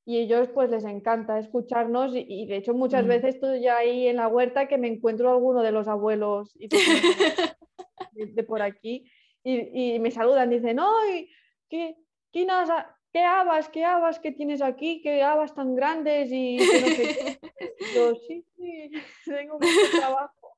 [0.06, 3.08] y ellos pues les encanta escucharnos y, de hecho muchas mm.
[3.08, 6.70] veces estoy ahí en la huerta que me encuentro alguno de los abuelos y
[8.12, 9.06] de, por aquí
[9.44, 11.30] y, me saludan, dicen, ¡ay!
[11.68, 11.96] ¿Qué,
[12.32, 12.70] ¿quién has,
[13.12, 15.02] ¿qué habas, qué habas que tienes aquí?
[15.02, 16.30] ¿Qué habas tan grandes?
[16.32, 16.60] Y
[17.96, 18.92] Yo, sí, sí,
[19.26, 20.54] tengo mucho trabajo.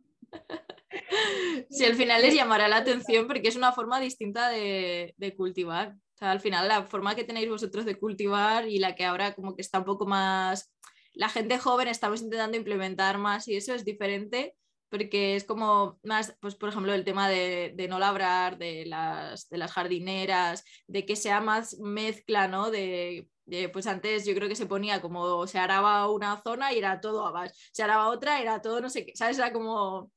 [1.70, 5.96] Sí, al final les llamará la atención porque es una forma distinta de, cultivar.
[6.16, 9.34] O sea, al final la forma que tenéis vosotros de cultivar y la que ahora
[9.34, 10.72] como que está un poco más...
[11.14, 14.56] La gente joven estamos intentando implementar más y eso es diferente
[14.94, 19.58] porque es como más, pues por ejemplo, el tema de, no labrar, de las, de
[19.58, 22.70] las, jardineras, de que sea más mezcla, ¿no?
[22.70, 23.28] De,
[23.74, 27.26] pues antes yo creo que se ponía como se araba una zona y era todo
[27.26, 29.40] abas, se araba otra, era todo no sé qué, ¿sabes?
[29.40, 30.12] Era como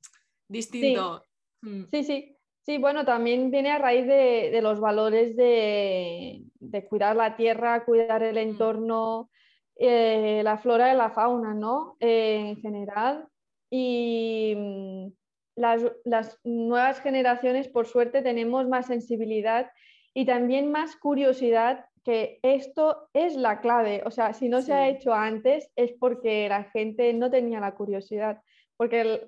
[0.47, 1.23] distinto.
[1.63, 1.85] Mm.
[1.91, 2.36] Sí, sí,
[2.67, 2.79] sí.
[2.79, 6.43] bueno, también viene a raíz de, los valores de,
[6.89, 8.39] cuidar la tierra, cuidar el mm.
[8.39, 9.31] entorno,
[9.77, 11.97] eh, la flora y la fauna, ¿no?
[12.01, 13.29] Eh, en general
[13.71, 15.09] y mm,
[15.57, 19.71] las, nuevas generaciones, por suerte, tenemos más sensibilidad
[20.15, 24.03] y también más curiosidad que esto es la clave.
[24.07, 27.75] O sea, si no se ha hecho antes es porque la gente no tenía la
[27.75, 28.41] curiosidad,
[28.77, 29.25] porque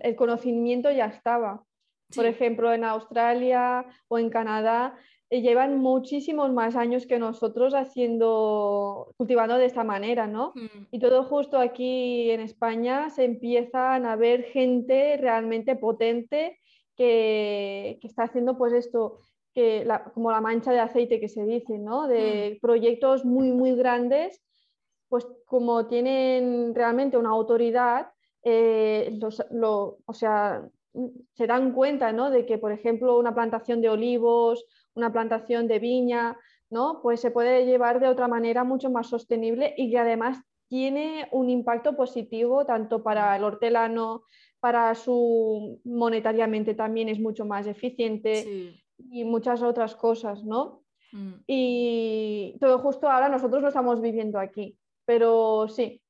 [0.00, 1.64] el conocimiento ya estaba.
[2.14, 4.96] Por ejemplo, en Australia o en Canadá
[5.30, 10.52] eh, llevan muchísimos más años que nosotros haciendo, cultivando de esta manera, ¿no?
[10.56, 10.86] Mm.
[10.90, 16.58] Y todo justo aquí en España se empiezan a ver gente realmente potente
[16.96, 19.18] que, que está haciendo pues esto,
[19.54, 22.08] que como la mancha de aceite que se dice, ¿no?
[22.08, 22.60] De mm.
[22.60, 24.42] proyectos muy, muy grandes,
[25.08, 29.18] pues como tienen realmente una autoridad, eh,
[30.06, 30.68] o sea,
[31.34, 32.30] se dan cuenta ¿no?
[32.30, 36.36] de que, por ejemplo, una plantación de olivos una plantación de viña,
[36.68, 37.00] ¿no?
[37.02, 40.38] Pues se puede llevar de otra manera mucho más sostenible y que además
[40.68, 44.24] tiene un impacto positivo tanto para el hortelano,
[44.60, 50.82] para su monetariamente también es mucho más eficiente y muchas otras cosas, ¿no?
[51.12, 51.32] Mm.
[51.46, 56.00] Y todo justo ahora nosotros lo estamos viviendo aquí, pero sí,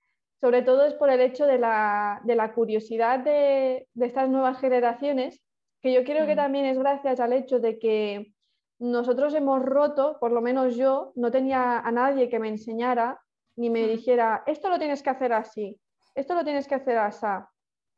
[0.41, 5.41] sobre todo es por el hecho de la, curiosidad de, estas nuevas generaciones,
[5.82, 6.38] que yo creo que mm.
[6.38, 8.32] también es gracias al hecho de que
[8.78, 13.20] nosotros hemos roto, por lo menos yo, no tenía a nadie que me enseñara
[13.57, 15.78] ni me dijera, esto lo tienes que hacer así,
[16.14, 17.26] esto lo tienes que hacer así.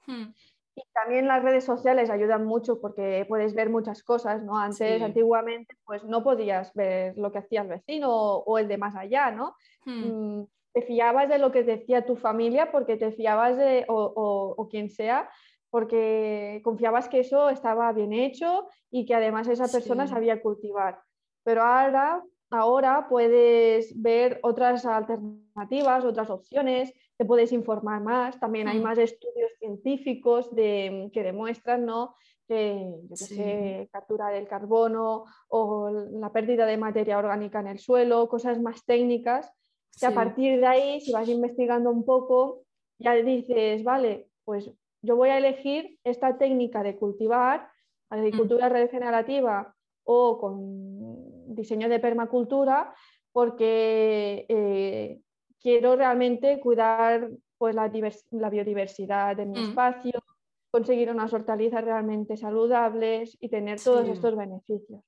[0.07, 0.33] Hmm.
[0.75, 4.59] Y también las redes sociales ayudan mucho porque puedes ver muchas cosas, ¿no?
[4.59, 8.97] Antes, antiguamente, pues no podías ver lo que hacía el vecino o, el de más
[8.97, 9.55] allá, ¿no?
[9.85, 10.45] Hmm.
[10.73, 14.91] Te fiabas de lo que decía tu familia porque te fiabas de, o, o quien
[14.91, 15.29] sea,
[15.73, 21.01] porque confiabas que eso estaba bien hecho y que además esa persona sabía cultivar.
[21.45, 28.81] Pero ahora, ahora puedes ver otras alternativas, otras opciones, te puedes informar más, también hay
[28.81, 28.83] mm.
[28.83, 32.17] más estudios científicos de, que demuestran ¿no?
[32.47, 38.61] que yo captura del carbono o la pérdida de materia orgánica en el suelo, cosas
[38.61, 39.51] más técnicas,
[39.99, 42.63] que a partir de ahí, si vas investigando un poco,
[42.99, 44.71] ya dices, vale, pues
[45.03, 47.69] yo voy a elegir esta técnica de cultivar,
[48.11, 48.73] agricultura mm.
[48.73, 49.75] regenerativa
[50.05, 52.95] o con diseño de permacultura,
[53.33, 55.21] porque eh,
[55.61, 57.91] quiero realmente cuidar pues, la,
[58.31, 59.69] la biodiversidad de mi Mm.
[59.71, 60.23] espacio,
[60.71, 64.13] conseguir unas hortalizas realmente saludables y tener todos Sí.
[64.13, 65.01] estos beneficios.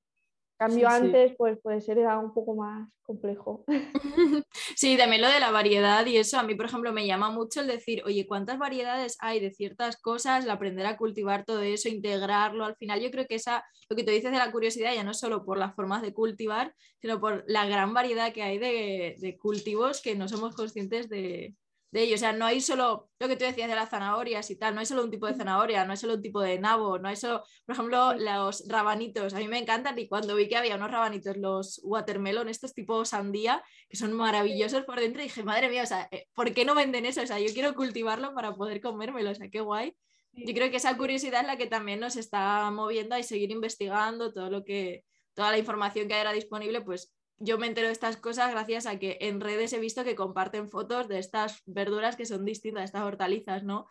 [0.56, 1.06] Cambio, Sí, sí.
[1.06, 3.64] antes pues puede ser un poco más complejo.
[4.76, 7.60] Sí, también lo de la variedad y eso, a mí, por ejemplo, me llama mucho
[7.60, 10.44] el decir, oye, ¿cuántas variedades hay de ciertas cosas?
[10.44, 12.64] El aprender a cultivar todo eso, integrarlo.
[12.64, 15.12] Al final, yo creo que esa, lo que tú dices de la curiosidad, ya no
[15.12, 19.16] es solo por las formas de cultivar, sino por la gran variedad que hay de,
[19.18, 21.54] de cultivos que no somos conscientes de,
[21.94, 22.16] de ello.
[22.16, 24.80] O sea, no hay solo lo que tú decías de las zanahorias y tal, no
[24.80, 27.14] hay solo un tipo de zanahoria, no hay solo un tipo de nabo, no hay
[27.14, 29.32] solo, por ejemplo, los rabanitos.
[29.32, 33.04] A mí me encantan y cuando vi que había unos rabanitos, los watermelon, estos tipo
[33.04, 36.74] sandía, que son maravillosos por dentro, dije, madre mía, o sea, eh, ¿por qué no
[36.74, 37.22] venden eso?
[37.22, 39.96] O sea, yo quiero cultivarlo para poder comérmelo, o sea, qué guay.
[40.32, 44.32] Yo creo que esa curiosidad es la que también nos está moviendo a seguir investigando
[44.32, 47.14] todo lo que, toda la información que era disponible, pues
[47.44, 50.68] yo me entero de estas cosas gracias a que en redes he visto que comparten
[50.68, 53.86] fotos de estas verduras que son distintas, estas hortalizas, ¿no?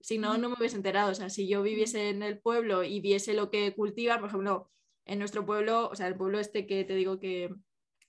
[0.00, 1.12] Si no, no me hubiese enterado.
[1.12, 4.70] O sea, si yo viviese en el pueblo y viese lo que cultivan, por ejemplo,
[5.04, 7.50] en nuestro pueblo, o sea, el pueblo este que te digo que,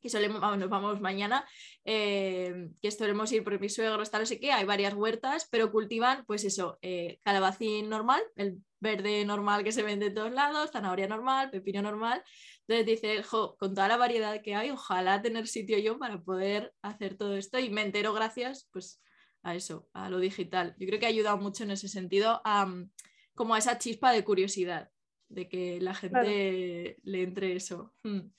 [0.01, 1.45] que solemos, vamos, nos vamos mañana,
[1.85, 5.71] eh, que solemos ir por mis suegros, tal, no sé qué, hay varias huertas, pero
[5.71, 10.71] cultivan, pues eso, eh, calabacín normal, el verde normal que se vende en todos lados,
[10.71, 12.23] zanahoria normal, pepino normal.
[12.67, 16.73] Entonces dice, jo, con toda la variedad que hay, ojalá tener sitio yo para poder
[16.81, 19.01] hacer todo esto y me entero gracias pues
[19.43, 20.75] a eso, a lo digital.
[20.77, 22.91] Yo creo que ha ayudado mucho en ese sentido a mm,
[23.35, 24.89] como a esa chispa de curiosidad,
[25.29, 27.93] de que la gente le entre eso.
[28.03, 28.31] Mm.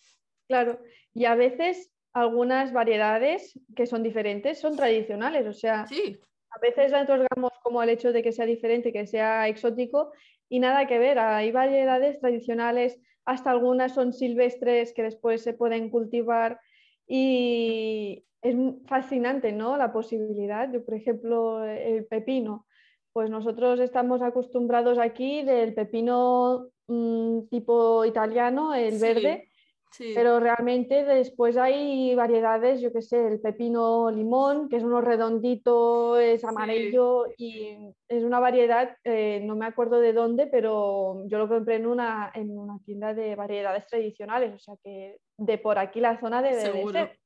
[0.46, 0.80] Claro,
[1.14, 6.20] y a veces algunas variedades que son diferentes son tradicionales, o sea, Sí,
[6.50, 10.12] a veces la otorgamos como el hecho de que sea diferente, que sea exótico
[10.48, 12.98] y nada que ver, hay variedades tradicionales,
[13.28, 16.60] hasta algunas son silvestres que después se pueden cultivar
[17.06, 18.56] y es
[18.86, 19.76] fascinante, ¿no?
[19.76, 20.72] La posibilidad.
[20.72, 22.66] Yo, por ejemplo, el pepino,
[23.12, 29.00] pues nosotros estamos acostumbrados aquí del pepino mm, tipo italiano, el Sí.
[29.00, 29.47] verde,
[29.90, 30.12] sí.
[30.14, 36.18] pero realmente después hay variedades, yo qué sé, el pepino limón, que es uno redondito,
[36.18, 37.76] es amarillo y
[38.08, 42.30] es una variedad, eh, no me acuerdo de dónde, pero yo lo compré en una,
[42.34, 46.56] en una tienda de variedades tradicionales, o sea que de por aquí la zona debe
[46.56, 46.92] de Seguro.
[46.92, 47.18] ser.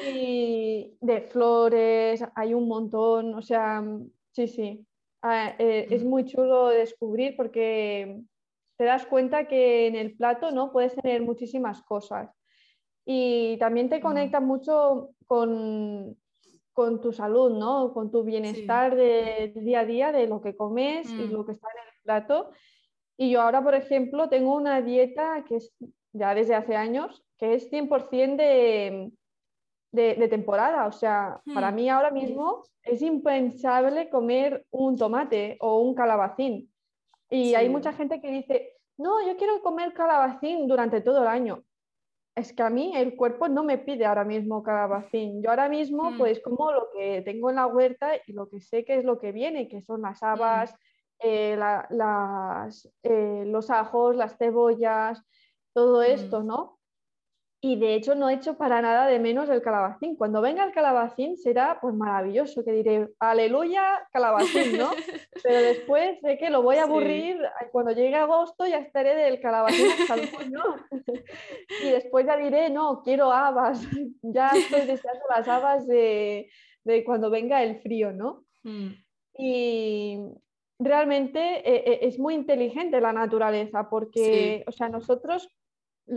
[0.00, 3.82] Y de flores, hay un montón, o sea,
[4.32, 4.86] sí, sí.
[5.22, 8.20] Ah, eh, es muy chulo descubrir porque
[8.78, 12.30] te das cuenta que en el plato no puedes tener muchísimas cosas.
[13.06, 14.02] Y también te Mm.
[14.02, 16.16] conecta mucho con,
[16.72, 17.92] con tu salud, ¿no?
[17.94, 21.32] Con tu bienestar del día a día, de lo que comes y Mm.
[21.32, 22.50] lo que está en el plato.
[23.16, 25.74] Y yo ahora, por ejemplo, tengo una dieta que es
[26.12, 29.12] ya desde hace años, que es 100% de,
[29.92, 30.86] de, de temporada.
[30.86, 31.74] O sea, para Hmm.
[31.76, 36.72] mí ahora mismo es impensable comer un tomate o un calabacín.
[37.30, 41.62] Y hay mucha gente que dice, no, yo quiero comer calabacín durante todo el año.
[42.34, 45.42] Es que a mí el cuerpo no me pide ahora mismo calabacín.
[45.42, 46.18] Yo ahora mismo Mm.
[46.18, 49.18] pues como lo que tengo en la huerta y lo que sé que es lo
[49.18, 50.74] que viene, que son las habas,
[51.18, 55.20] eh, la- las, eh, los ajos, las cebollas,
[55.74, 56.46] todo esto, Mm.
[56.46, 56.77] ¿no?
[57.60, 60.14] Y de hecho no he hecho para nada de menos el calabacín.
[60.14, 64.90] Cuando venga el calabacín será pues maravilloso, que diré, aleluya, calabacín, ¿no?
[65.42, 66.90] Pero después sé que lo voy a Sí.
[66.90, 67.40] aburrir,
[67.72, 70.62] cuando llegue agosto ya estaré del calabacín hasta el moño.
[71.80, 73.80] Y después ya diré, no, quiero habas,
[74.22, 76.50] ya estoy deseando las habas de,
[76.84, 78.44] de cuando venga el frío, ¿no?
[78.64, 78.88] Mm.
[79.36, 80.18] Y
[80.78, 85.48] realmente eh, eh, es muy inteligente la naturaleza porque, o sea, nosotros,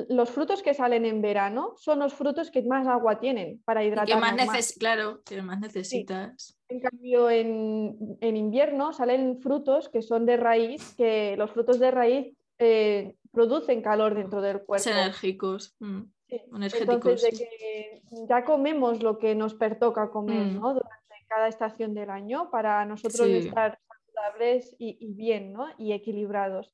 [0.10, 3.90] los frutos que salen en verano son los frutos que más agua tienen para Y
[3.90, 6.58] que más claro, que más necesitas.
[6.70, 11.92] En cambio, en, en invierno salen frutos que son de raíz, que los frutos de
[11.92, 14.90] raíz eh, producen calor dentro del cuerpo.
[14.90, 15.76] enérgicos.
[15.80, 16.42] mm, Sí.
[16.56, 16.94] energéticos.
[16.96, 20.62] Entonces, de que ya comemos lo que nos pertoca comer Mm.
[20.62, 20.74] ¿no?
[20.76, 23.36] durante cada estación del año para nosotros Sí.
[23.48, 25.66] estar saludables y, y bien ¿no?
[25.78, 26.72] y equilibrados.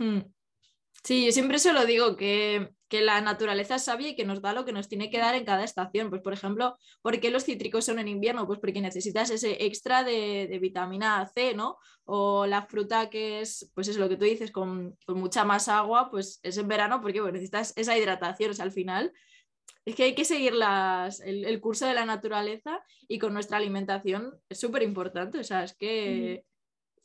[0.00, 0.18] Mm.
[1.04, 4.42] Sí, yo siempre se lo digo, que, que la naturaleza es sabia y que nos
[4.42, 6.10] da lo que nos tiene que dar en cada estación.
[6.10, 8.46] Pues, por ejemplo, ¿por qué los cítricos son en invierno?
[8.46, 11.78] Pues porque necesitas ese extra de, de vitamina C, ¿no?
[12.04, 15.68] O la fruta que es, pues es lo que tú dices, con, con mucha más
[15.68, 18.50] agua, pues es en verano porque bueno, necesitas esa hidratación.
[18.50, 19.12] O sea, al final
[19.84, 23.56] es que hay que seguir las, el, el curso de la naturaleza y con nuestra
[23.56, 25.38] alimentación es súper importante.
[25.38, 26.44] O sea, es que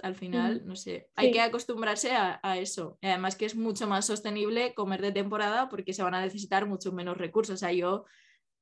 [0.01, 1.33] al final, no sé, hay Sí.
[1.33, 2.97] que acostumbrarse a, a eso.
[3.01, 6.65] Y además que es mucho más sostenible comer de temporada porque se van a necesitar
[6.65, 7.55] mucho menos recursos.
[7.55, 8.05] O sea, yo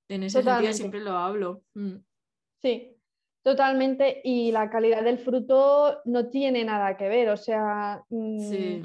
[0.09, 0.73] en ese Totalmente.
[0.73, 1.63] sentido siempre lo hablo.
[1.73, 1.97] Mm.
[2.61, 2.97] Sí,
[3.43, 4.21] totalmente.
[4.23, 7.29] Y la calidad del fruto no tiene nada que ver.
[7.29, 8.83] O sea, mm,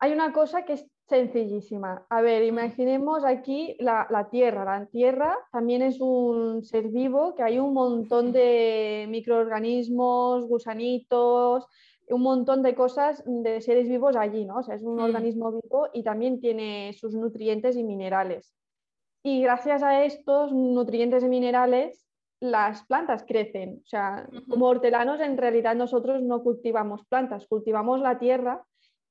[0.00, 2.06] hay una cosa que es sencillísima.
[2.08, 4.64] A ver, imaginemos aquí la, tierra.
[4.64, 11.66] La tierra también es un ser vivo, que hay un montón de microorganismos, gusanitos,
[12.08, 14.56] un montón de cosas de seres vivos allí, ¿no?
[14.60, 18.54] O sea, es un organismo vivo y también tiene sus nutrientes y minerales.
[19.22, 22.06] Y gracias a estos nutrientes y minerales,
[22.40, 23.82] las plantas crecen.
[23.84, 28.64] O sea, como hortelanos, en realidad nosotros no cultivamos plantas, cultivamos la tierra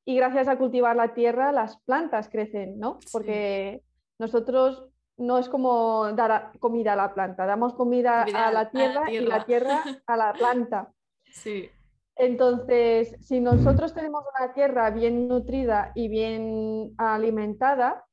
[0.05, 2.99] y gracias a cultivar la tierra las plantas crecen, ¿no?
[3.11, 3.83] Porque
[4.19, 9.19] nosotros no es como dar comida a la planta, damos comida, a, la tierra, y
[9.19, 10.91] la tierra a la planta.
[11.31, 11.69] Sí.
[12.15, 18.05] Entonces, si nosotros tenemos una tierra bien nutrida y bien alimentada,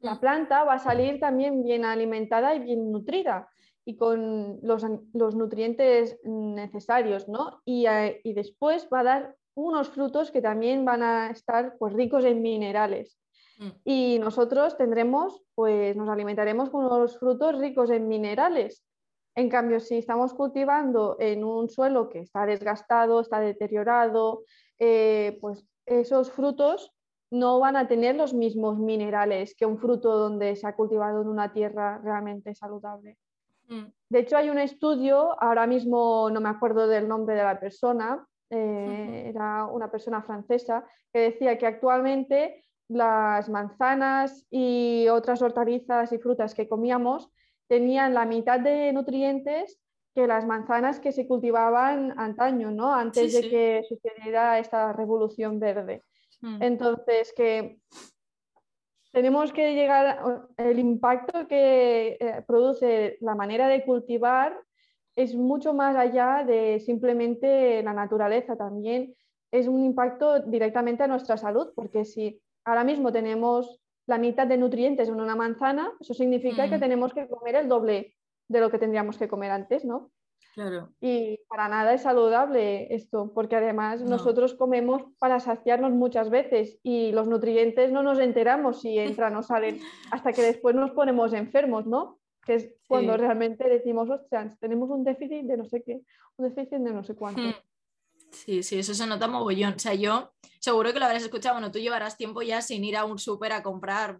[0.00, 0.20] la mm.
[0.20, 3.48] planta va a salir también bien alimentada y bien nutrida
[3.84, 7.62] y con los, nutrientes necesarios, ¿no?
[7.64, 11.94] Y, eh, y después va a dar unos frutos que también van a estar pues,
[11.94, 13.18] ricos en minerales.
[13.58, 13.68] Mm.
[13.84, 18.84] Y nosotros tendremos, pues nos alimentaremos con unos frutos ricos en minerales.
[19.34, 24.44] En cambio, si estamos cultivando en un suelo que está desgastado, está deteriorado,
[24.78, 26.92] eh, pues esos frutos
[27.30, 31.28] no van a tener los mismos minerales que un fruto donde se ha cultivado en
[31.28, 33.16] una tierra realmente saludable.
[33.68, 33.86] Mm.
[34.10, 38.26] De hecho, hay un estudio, ahora mismo no me acuerdo del nombre de la persona,
[38.50, 46.18] eh, era una persona francesa, que decía que actualmente las manzanas y otras hortalizas y
[46.18, 47.30] frutas que comíamos
[47.66, 49.80] tenían la mitad de nutrientes
[50.14, 52.94] que las manzanas que se cultivaban antaño, ¿no?
[52.94, 56.04] antes de que sucediera esta revolución verde.
[56.40, 56.62] Mm.
[56.62, 57.80] Entonces, que
[59.12, 64.58] tenemos que llegar, el impacto que eh, produce la manera de cultivar
[65.16, 69.16] es mucho más allá de simplemente la naturaleza, también
[69.50, 74.58] es un impacto directamente a nuestra salud, porque si ahora mismo tenemos la mitad de
[74.58, 76.80] nutrientes en una manzana, eso significa que mm.
[76.80, 78.14] tenemos que comer el doble
[78.48, 80.10] de lo que tendríamos que comer antes, ¿no?
[80.54, 80.90] Claro.
[81.00, 87.12] Y para nada es saludable esto, porque además nosotros comemos para saciarnos muchas veces y
[87.12, 91.86] los nutrientes no nos enteramos si entran o salen hasta que después nos ponemos enfermos,
[91.86, 92.18] ¿no?
[92.46, 96.00] Que es cuando realmente decimos, ostras, tenemos un déficit de no sé qué,
[96.36, 97.42] un déficit de no sé cuánto.
[97.42, 97.54] Hmm.
[98.30, 99.74] Sí, sí, eso se nota mogollón.
[99.74, 102.96] O sea, yo seguro que lo habrás escuchado, bueno, tú llevarás tiempo ya sin ir
[102.96, 104.18] a un súper a comprar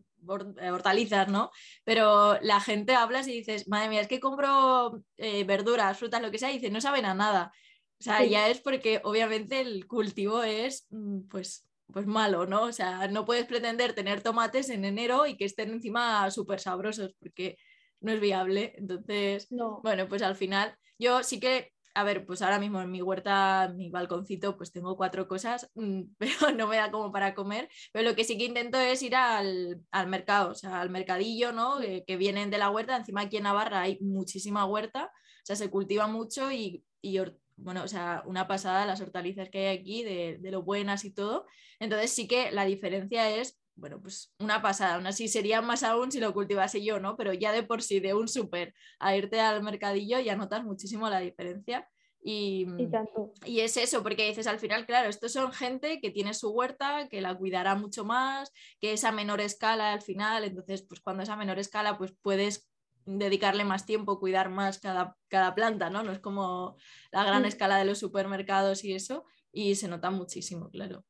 [0.61, 1.51] eh, hortalizas, ¿no?
[1.85, 6.31] Pero la gente hablas y dices, madre mía, es que compro eh, verduras, frutas, lo
[6.31, 7.53] que sea, y dices, no saben a nada.
[7.99, 12.65] O sea, ya es porque obviamente el cultivo es, mm, pues, pues malo, ¿no?
[12.65, 17.15] O sea, no puedes pretender tener tomates en enero y que estén encima súper sabrosos,
[17.19, 17.57] porque
[18.07, 18.75] no es viable.
[18.79, 19.49] Entonces,
[19.83, 23.73] bueno, pues al final yo sí que, a ver, pues ahora mismo en mi huerta,
[23.75, 27.69] mi balconcito, pues tengo cuatro cosas, mm, pero no me da como para comer.
[27.93, 31.79] Pero lo que sí que intento es ir al, mercado, o sea, al mercadillo, ¿no?
[31.81, 32.97] Que, vienen de la huerta.
[32.97, 36.85] Encima aquí en Navarra hay muchísima huerta, o sea, se cultiva mucho y,
[37.57, 41.13] bueno, o sea, una pasada las hortalizas que hay aquí, de, de, lo buenas y
[41.13, 41.47] todo.
[41.81, 44.95] Entonces sí que la diferencia es bueno, pues una pasada.
[44.95, 47.17] Aún así sería más aún si lo cultivase yo, ¿no?
[47.17, 51.09] Pero ya de por sí, de un súper a irte al mercadillo, ya notas muchísimo
[51.09, 51.89] la diferencia.
[52.29, 52.67] Y,
[53.45, 57.07] y, es eso, porque dices al final, claro, estos son gente que tiene su huerta,
[57.09, 61.23] que la cuidará mucho más, que es a menor escala al final, entonces pues cuando
[61.23, 62.69] es a menor escala pues puedes
[63.05, 66.03] dedicarle más tiempo, cuidar más cada, cada planta, ¿no?
[66.03, 66.77] No es como
[67.13, 67.47] la gran mm.
[67.47, 71.05] escala de los supermercados y eso, y se nota muchísimo, claro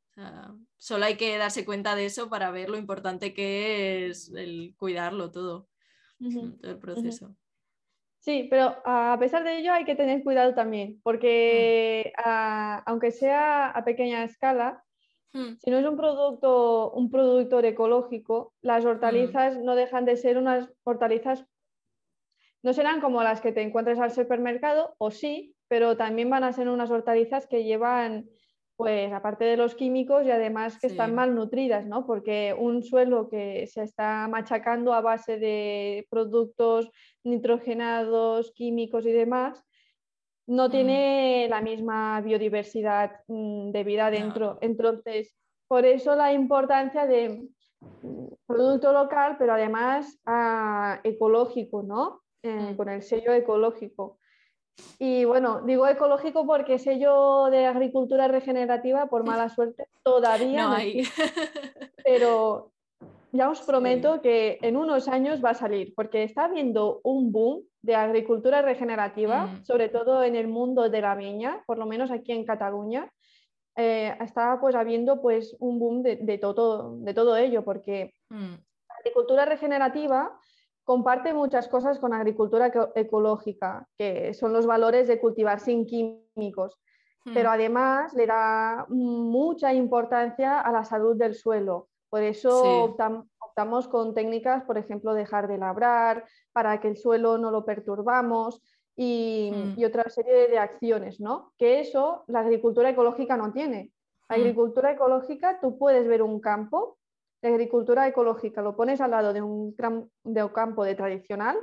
[0.76, 5.30] solo hay que darse cuenta de eso para ver lo importante que es el cuidarlo
[5.30, 5.68] todo,
[6.18, 7.34] todo el proceso.
[8.26, 12.82] Sí, pero a pesar de ello hay que tener cuidado también, porque mm.
[12.84, 14.82] aunque sea a pequeña escala,
[15.32, 15.58] mm.
[15.60, 18.88] si no es un producto, un productor ecológico, las mm.
[18.88, 21.46] hortalizas no dejan de ser unas hortalizas,
[22.64, 26.52] no serán como las que te encuentres al supermercado, o sí, pero también van a
[26.52, 28.28] ser unas hortalizas que llevan
[28.76, 32.06] pues aparte de los químicos y además que están malnutridas, ¿no?
[32.06, 36.90] Porque un suelo que se está machacando a base de productos
[37.24, 39.64] nitrogenados, químicos y demás,
[40.46, 40.70] no mm.
[40.70, 44.58] tiene la misma biodiversidad mm, de vida dentro.
[44.60, 45.34] Entonces,
[45.66, 47.48] por eso la importancia de
[47.80, 52.22] mm, producto local, pero además ah, ecológico, ¿no?
[52.42, 54.18] Eh, con el sello ecológico.
[54.98, 61.02] Y bueno, digo ecológico porque sello de agricultura regenerativa, por mala suerte, todavía no, hay.
[62.04, 62.72] pero
[63.32, 67.62] ya os prometo que en unos años va a salir, porque está habiendo un boom
[67.82, 69.64] de agricultura regenerativa, Mm.
[69.64, 73.10] sobre todo en el mundo de la viña, por lo menos aquí en Cataluña.
[73.76, 78.54] Eh, está pues habiendo pues un boom de, de todo, de todo ello, porque Mm,
[78.88, 80.36] la agricultura regenerativa
[80.86, 86.78] comparte muchas cosas con agricultura eco- ecológica, que son los valores de cultivar sin químicos,
[87.24, 91.88] mm, pero además le da mucha importancia a la salud del suelo.
[92.08, 92.68] Por eso Sí.
[92.68, 97.64] optam- optamos con técnicas, por ejemplo, dejar de labrar para que el suelo no lo
[97.64, 98.62] perturbamos
[98.94, 99.80] y, Mm.
[99.80, 101.52] y otra serie de acciones, ¿no?
[101.58, 103.90] Que eso la agricultura ecológica no tiene.
[104.28, 104.40] La Mm.
[104.40, 106.96] agricultura ecológica, tú puedes ver un campo
[107.46, 109.74] de agricultura ecológica, lo pones al lado de un,
[110.24, 111.56] de un campo de tradicional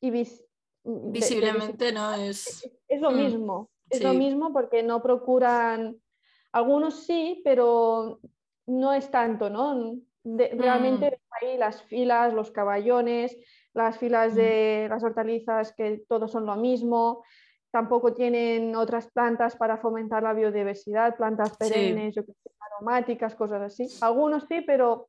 [0.00, 0.44] y vis-
[0.84, 2.68] de- de Visiblemente no es.
[2.88, 4.16] es lo Mm, mismo, es lo sí.
[4.18, 5.96] mismo porque no procuran,
[6.52, 8.20] algunos sí, pero
[8.66, 9.94] no es tanto, ¿no?
[10.24, 11.34] De- realmente Mm.
[11.40, 13.36] ahí las filas, los caballones,
[13.74, 14.36] las filas Mm.
[14.36, 17.24] de las hortalizas que todos son lo mismo,
[17.70, 22.24] tampoco tienen otras plantas para fomentar la biodiversidad, plantas perennes, sé,
[22.60, 23.88] aromáticas, cosas así.
[24.02, 25.08] Algunos sí, pero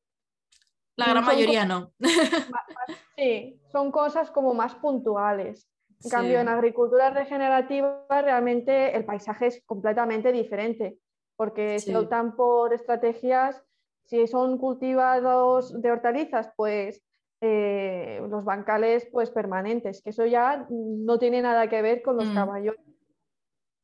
[0.95, 1.91] La gran mayoría no.
[3.17, 5.67] sí, son cosas como más puntuales.
[6.03, 6.09] En Sí.
[6.09, 10.97] cambio, en agricultura regenerativa realmente el paisaje es completamente diferente,
[11.35, 11.91] porque Sí.
[11.91, 13.63] se optan por estrategias,
[14.05, 17.01] si son cultivados de hortalizas, pues
[17.45, 22.29] eh, los bancales pues permanentes, que eso ya no tiene nada que ver con los
[22.29, 22.33] Mm.
[22.35, 22.75] caballos.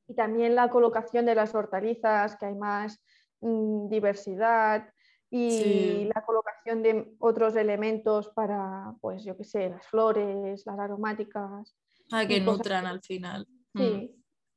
[0.08, 3.02] Y también la colocación de las hortalizas, que hay más
[3.42, 4.90] mm, diversidad
[5.32, 6.10] y Sí.
[6.14, 11.76] la colocación de otros elementos para, pues yo qué sé, las flores, las aromáticas.
[12.10, 13.48] Para que nutran al final.
[13.74, 14.08] Mm,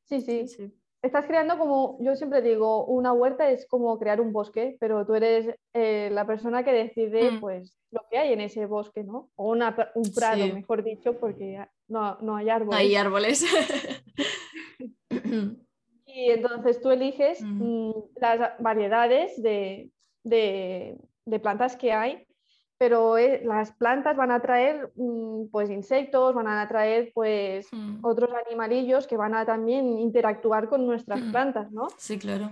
[0.04, 0.74] Sí, sí, sí.
[1.00, 5.14] Estás creando como, yo siempre digo, una huerta es como crear un bosque, pero tú
[5.14, 7.40] eres eh, la persona que decide Mm.
[7.40, 9.30] pues lo que hay en ese bosque, ¿no?
[9.36, 10.52] O una un prado, Sí.
[10.52, 12.78] mejor dicho, porque no, no hay árboles.
[12.80, 13.44] Hay árboles.
[16.06, 19.90] Y entonces tú eliges mm, las variedades de,
[20.24, 22.26] de- de plantas que hay,
[22.78, 28.04] pero eh, las plantas van a traer mm, pues insectos, van a atraer pues Mm,
[28.04, 31.30] otros animalillos que van a también interactuar con nuestras Mm.
[31.30, 31.86] plantas, ¿no?
[31.96, 32.50] Sí, claro.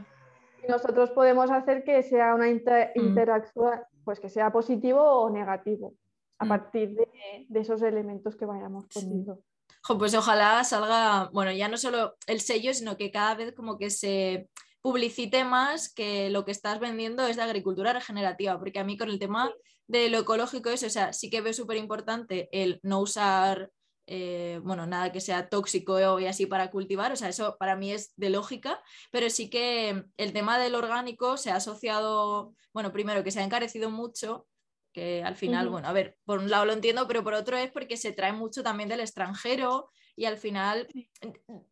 [0.62, 3.00] Y nosotros podemos hacer que sea una inter- Mm.
[3.00, 5.94] interacción, pues que sea positivo o negativo,
[6.38, 7.08] a partir de,
[7.48, 9.00] de esos elementos que vayamos Sí.
[9.00, 9.40] poniendo.
[9.82, 13.78] Jo, pues ojalá salga, bueno, ya no solo el sello, sino que cada vez como
[13.78, 14.48] que se
[14.82, 19.10] publicite más que lo que estás vendiendo es de agricultura regenerativa, porque a mí con
[19.10, 19.52] el tema
[19.86, 23.70] de lo ecológico eso, o sea, sí que veo súper importante el no usar,
[24.06, 27.92] eh, bueno, nada que sea tóxico y así para cultivar, o sea, eso para mí
[27.92, 33.22] es de lógica, pero sí que el tema del orgánico se ha asociado, bueno, primero
[33.22, 34.46] que se ha encarecido mucho
[34.92, 37.70] que al final, bueno, a ver, por un lado lo entiendo, pero por otro es
[37.70, 39.90] porque se trae mucho también del extranjero
[40.20, 40.86] y al final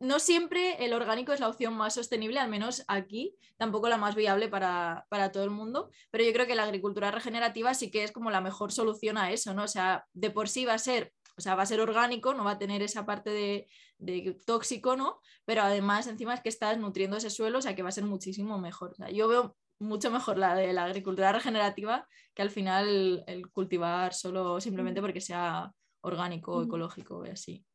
[0.00, 4.14] no siempre el orgánico es la opción más sostenible, al menos aquí, tampoco la más
[4.14, 8.04] viable para, para todo el mundo, pero yo creo que la agricultura regenerativa sí que
[8.04, 9.64] es como la mejor solución a eso, ¿no?
[9.64, 12.42] O sea, de por sí va a ser, o sea, va a ser orgánico, no
[12.42, 13.68] va a tener esa parte de,
[13.98, 15.20] de tóxico, ¿no?
[15.44, 18.04] Pero además encima es que estás nutriendo ese suelo, o sea, que va a ser
[18.04, 18.92] muchísimo mejor.
[18.92, 23.50] O sea, yo veo mucho mejor la de la agricultura regenerativa que al final el
[23.50, 25.70] cultivar solo simplemente porque sea
[26.00, 26.62] orgánico, Ujú.
[26.62, 27.66] ecológico y así.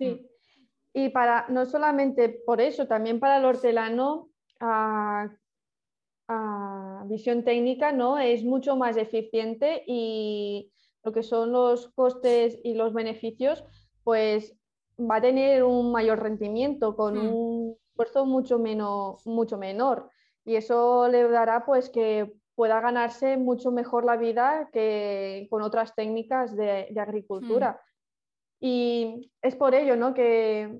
[0.00, 0.26] Sí.
[0.92, 5.28] Y para, no solamente por eso, también para el hortelano, a,
[6.28, 8.18] a visión técnica, ¿no?
[8.18, 10.72] Es mucho más eficiente y
[11.04, 13.64] lo que son los costes y los beneficios,
[14.04, 14.56] pues
[14.98, 17.34] va a tener un mayor rendimiento con Mm.
[17.34, 20.10] un esfuerzo mucho, menos, mucho menor.
[20.44, 25.94] Y eso le dará pues que pueda ganarse mucho mejor la vida que con otras
[25.94, 27.80] técnicas de, de agricultura.
[28.60, 30.12] Y es por ello ¿no?
[30.14, 30.78] que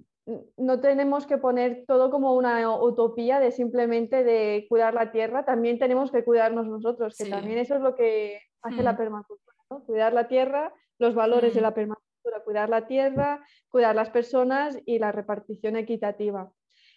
[0.57, 5.79] no tenemos que poner todo como una utopía de simplemente de cuidar la tierra, también
[5.79, 7.31] tenemos que cuidarnos nosotros, que Sí.
[7.31, 8.97] también eso es lo que hace la Mm.
[8.99, 9.83] permacultura, ¿no?
[9.85, 11.65] cuidar la tierra, los valores de Mm.
[11.65, 16.53] la permacultura, cuidar la tierra, cuidar las personas y la repartición equitativa.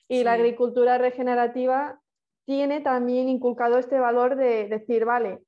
[0.09, 2.01] Y la agricultura regenerativa
[2.45, 5.39] tiene también inculcado este valor de decir, vale,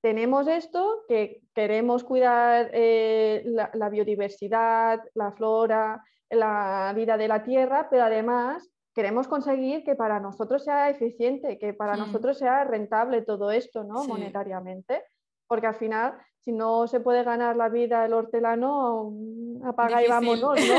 [0.00, 7.42] tenemos esto, que queremos cuidar eh, la, la biodiversidad, la flora, la vida de la
[7.42, 13.22] tierra, pero además queremos conseguir que para nosotros sea eficiente, que para nosotros sea rentable
[13.22, 14.02] todo esto, ¿no?
[14.02, 14.08] Sí.
[14.08, 15.02] Monetariamente,
[15.46, 20.08] porque al final, si no se puede ganar la vida el hortelano, mm, apaga y
[20.08, 20.74] vámonos, ¿no?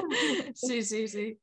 [0.54, 1.40] sí, sí, sí.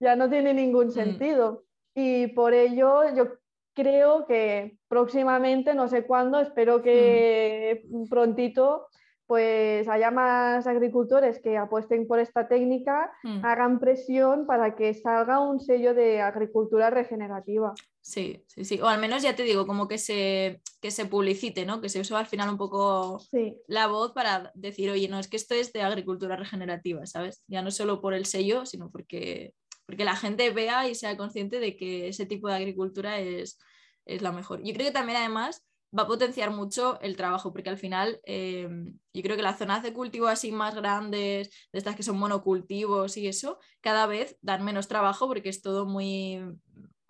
[0.00, 0.90] ya no tiene ningún Mm.
[0.90, 1.64] sentido.
[1.94, 3.28] Y por ello yo
[3.74, 8.86] creo que próximamente, no sé cuándo, espero que prontito,
[9.26, 13.44] pues haya más agricultores que apuesten por esta técnica, Mm.
[13.44, 17.72] hagan presión para que salga un sello de agricultura regenerativa.
[18.02, 18.80] Sí, sí, sí.
[18.82, 21.80] O al menos ya te digo, como que se, que se publicite, ¿no?
[21.80, 25.26] Que se use al final un poco Sí, la voz para decir, oye, no, es
[25.26, 27.42] que esto es de agricultura regenerativa, ¿sabes?
[27.48, 29.54] Ya no solo por el sello, sino porque,
[29.86, 33.58] porque la gente vea y sea consciente de que ese tipo de agricultura es,
[34.04, 34.60] es la mejor.
[34.64, 35.64] Yo creo que también además
[35.96, 38.68] va a potenciar mucho el trabajo, porque al final eh,
[39.12, 43.16] yo creo que las zonas de cultivo así más grandes, de estas que son monocultivos
[43.16, 46.40] y eso, cada vez dan menos trabajo porque es todo muy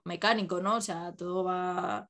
[0.04, 0.76] mecánico, ¿no?
[0.76, 2.08] O sea, todo va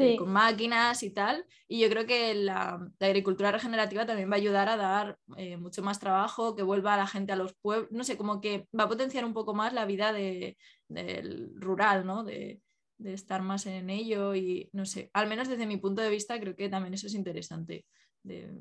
[0.00, 1.46] eh, con máquinas y tal.
[1.68, 5.56] Y yo creo que la, la agricultura regenerativa también va a ayudar a dar eh,
[5.56, 8.68] mucho más trabajo, que vuelva a la gente a los pueblos, no sé, como que
[8.78, 10.56] va a potenciar un poco más la vida de-
[10.88, 12.24] del rural, ¿no?
[12.24, 12.60] De,
[12.98, 16.38] de estar más en ello y no sé, al menos desde mi punto de vista
[16.40, 17.86] creo que también eso es interesante
[18.22, 18.54] de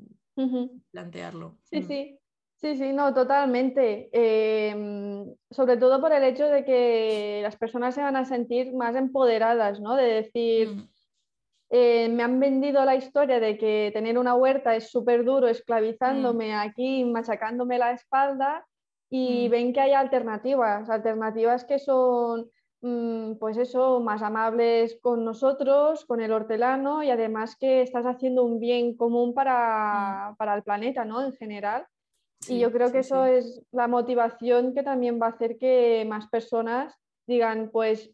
[0.91, 1.57] plantearlo.
[1.63, 1.85] sí, Mm.
[1.87, 2.19] sí,
[2.55, 4.09] sí, sí, no, totalmente.
[4.11, 8.95] Em, sobre todo por el hecho de que las personas se van a sentir más
[8.95, 9.95] empoderadas, ¿no?
[9.95, 10.92] De decir, Mm,
[11.75, 16.53] eh, me han vendido la historia de que tener una huerta es súper duro, esclavizándome
[16.53, 18.63] aquí, machacándome la espalda,
[19.09, 19.51] y Mm.
[19.51, 22.51] ven que hay alternativas, alternativas que son,
[22.81, 28.43] mm, pues eso, más amables con nosotros, con el hortelano, y además que estás haciendo
[28.43, 31.25] un bien común para, para el planeta, ¿no?
[31.25, 31.87] En general.
[32.47, 33.31] Y yo creo que eso sí.
[33.31, 36.93] es la motivación que también va a hacer que más personas
[37.25, 38.11] digan, pues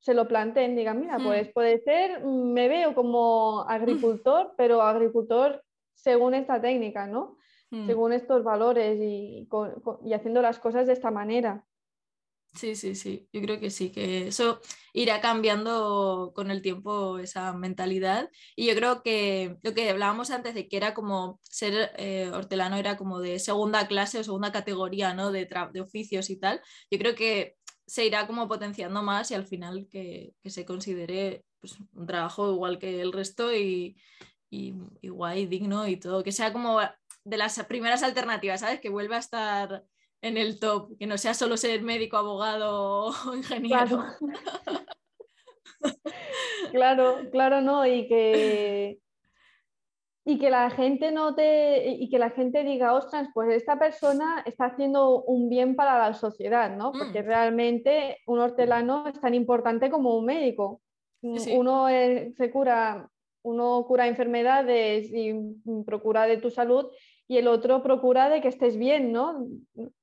[0.00, 1.24] se lo planteen, digan, mira, Hmm.
[1.24, 5.62] pues puede ser, mm, me veo como agricultor, pero agricultor
[5.94, 7.36] según esta técnica, ¿no?
[7.70, 7.86] Mm.
[7.86, 11.64] Según estos valores y, con- con- y haciendo las cosas de esta manera.
[12.54, 14.60] Sí, sí, sí, yo creo que sí, que eso
[14.94, 18.30] irá cambiando con el tiempo esa mentalidad.
[18.56, 22.76] Y yo creo que lo que hablábamos antes de que era como ser eh, hortelano
[22.76, 25.30] era como de segunda clase o segunda categoría, ¿no?
[25.30, 26.60] De, de oficios y tal.
[26.90, 27.57] Yo creo que
[27.88, 32.52] se irá como potenciando más y al final que, que se considere pues, un trabajo
[32.52, 33.96] igual que el resto y,
[34.50, 36.78] y, y guay, digno y todo, que sea como
[37.24, 38.80] de las primeras alternativas, ¿sabes?
[38.80, 39.84] Que vuelva a estar
[40.20, 44.04] en el top, que no sea solo ser médico, abogado o ingeniero.
[44.18, 44.86] Claro.
[46.72, 48.98] Claro, claro, no, y que,
[50.30, 54.66] y que la gente note y que la gente diga, ostras, pues esta persona está
[54.66, 56.92] haciendo un bien para la sociedad, ¿no?
[56.92, 57.26] Porque Mm.
[57.26, 60.82] realmente un hortelano es tan importante como un médico.
[61.38, 61.56] Sí.
[61.56, 63.08] Uno eh, se cura,
[63.42, 65.32] uno cura enfermedades y
[65.86, 66.90] procura de tu salud
[67.26, 69.46] y el otro procura de que estés bien, ¿no?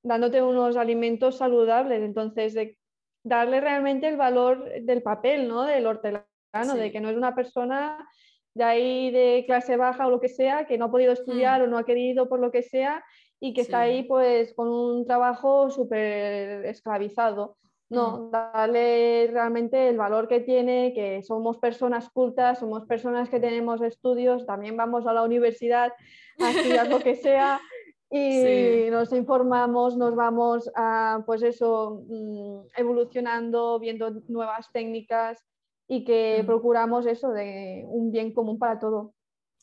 [0.01, 2.01] Dándote unos alimentos saludables.
[2.01, 2.79] Entonces, de
[3.23, 5.65] darle realmente el valor del papel, ¿no?
[5.65, 8.09] Del hortelano, de que no es una persona
[8.55, 11.67] de ahí de clase baja o lo que sea, que no ha podido estudiar o
[11.67, 13.03] no ha querido por lo que sea
[13.39, 17.57] y que está ahí pues con un trabajo súper esclavizado.
[17.87, 23.79] No, darle realmente el valor que tiene, que somos personas cultas, somos personas que tenemos
[23.81, 25.93] estudios, también vamos a la universidad
[26.39, 27.61] a estudiar lo que sea
[28.09, 28.87] y Sí.
[28.89, 35.45] nos informamos, nos vamos a, pues eso, mm, evolucionando, viendo nuevas técnicas
[35.87, 39.13] y que procuramos eso de un bien común para todo.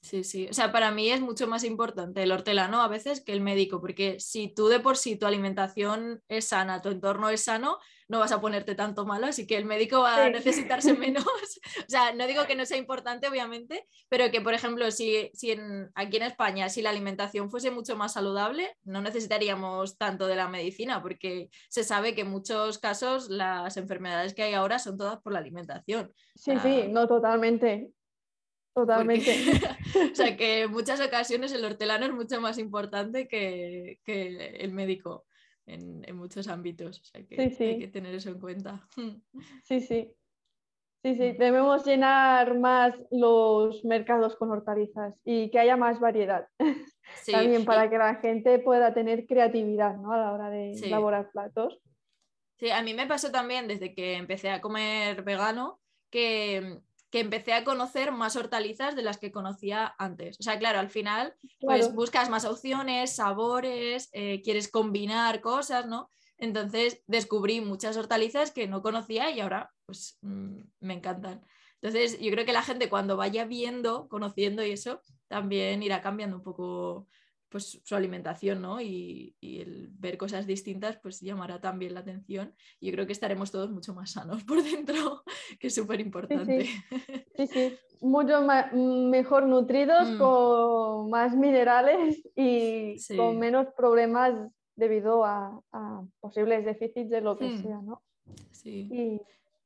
[0.03, 0.49] Sí, sí.
[0.51, 3.81] O sea, para mí es mucho más importante el hortelano a veces que el médico,
[3.81, 8.19] porque si tú de por sí tu alimentación es sana, tu entorno es sano, no
[8.19, 11.25] vas a ponerte tanto malo, así que el médico va a necesitarse menos.
[11.25, 15.53] O sea, no digo que no sea importante, obviamente, pero que, por ejemplo, si, si
[15.53, 20.35] en- aquí en España, si la alimentación fuese mucho más saludable, no necesitaríamos tanto de
[20.35, 24.97] la medicina, porque se sabe que en muchos casos las enfermedades que hay ahora son
[24.97, 26.13] todas por la alimentación.
[26.35, 26.61] Sí, Ah.
[26.61, 27.93] sí, no, totalmente.
[28.75, 29.35] Totalmente.
[29.35, 34.57] Porque- o sea que en muchas ocasiones el hortelano es mucho más importante que, que
[34.61, 35.25] el médico
[35.67, 37.01] en, en muchos ámbitos.
[37.01, 37.65] O sea que Sí, sí.
[37.65, 38.89] hay que tener eso en cuenta.
[39.65, 40.13] Sí, sí.
[41.05, 41.37] Sí, sí, Mm.
[41.39, 46.47] debemos llenar más los mercados con hortalizas y que haya más variedad
[47.25, 50.13] Sí, también para que la gente pueda tener creatividad ¿no?
[50.13, 51.81] a la hora de elaborar platos.
[52.57, 56.79] Sí, a mí me pasó también desde que empecé a comer vegano que,
[57.13, 60.39] que empecé a conocer más hortalizas de las que conocía antes.
[60.41, 61.93] O sea, claro, al final pues Claro.
[61.95, 66.11] buscas más opciones, sabores, eh, quieres combinar cosas, ¿no?
[66.39, 71.45] Entonces descubrí muchas hortalizas que no conocía y ahora pues mm, me encantan.
[71.83, 76.37] Entonces yo creo que la gente cuando vaya viendo, conociendo y eso, también irá cambiando
[76.37, 77.09] un poco
[77.53, 78.81] pues su alimentación, ¿no?
[78.81, 82.55] Y, el ver cosas distintas, pues llamará también la atención.
[82.81, 85.23] Y yo creo que estaremos todos mucho más sanos por dentro,
[85.61, 86.67] que es súper importante.
[87.37, 87.79] Sí, sí.
[88.01, 88.41] mucho
[88.73, 90.19] mejor nutridos, mm.
[90.19, 94.35] con más minerales y con menos problemas
[94.75, 95.61] debido a,
[96.21, 97.63] posibles déficits de lo que hmm.
[97.63, 98.03] sea, ¿no?
[98.53, 99.21] Sí.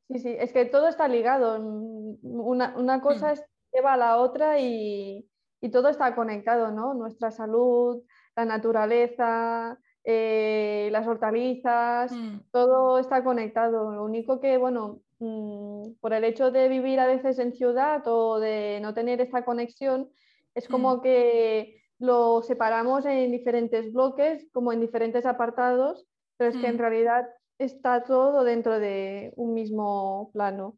[0.09, 1.59] sí, sí, es que todo está ligado.
[1.61, 3.39] Una, cosa hmm.
[3.73, 5.27] lleva a la otra y,
[5.61, 6.95] y todo está conectado, ¿no?
[6.95, 8.03] Nuestra salud,
[8.37, 12.51] la naturaleza, eh, las hortalizas, mm.
[12.53, 13.93] todo está conectado.
[13.93, 18.39] Lo único que, bueno, mm, por el hecho de vivir a veces en ciudad o
[18.39, 20.11] de no tener esta conexión,
[20.55, 21.01] es como mm.
[21.01, 26.07] que lo separamos en diferentes bloques, como en diferentes apartados,
[26.37, 27.27] pero es que en realidad
[27.59, 30.77] está todo dentro de un mismo plano.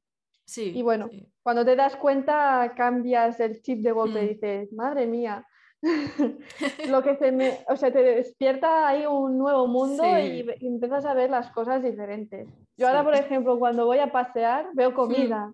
[0.49, 1.11] Sí, y bueno,
[1.43, 4.29] cuando te das cuenta cambias el chip de golpe y mm.
[4.29, 5.47] dices, madre mía,
[6.89, 11.13] lo que se me, o sea, te despierta ahí un nuevo mundo y, empiezas a
[11.13, 12.49] ver las cosas diferentes.
[12.79, 15.53] Yo ahora, por ejemplo, cuando voy a pasear, veo comida.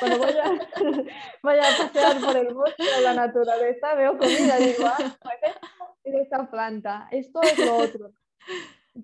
[0.00, 0.50] Cuando voy a,
[1.44, 4.98] voy a, pasear por el bosque o la naturaleza, veo comida digo, ah,
[6.02, 8.10] es esta planta, esto es lo otro.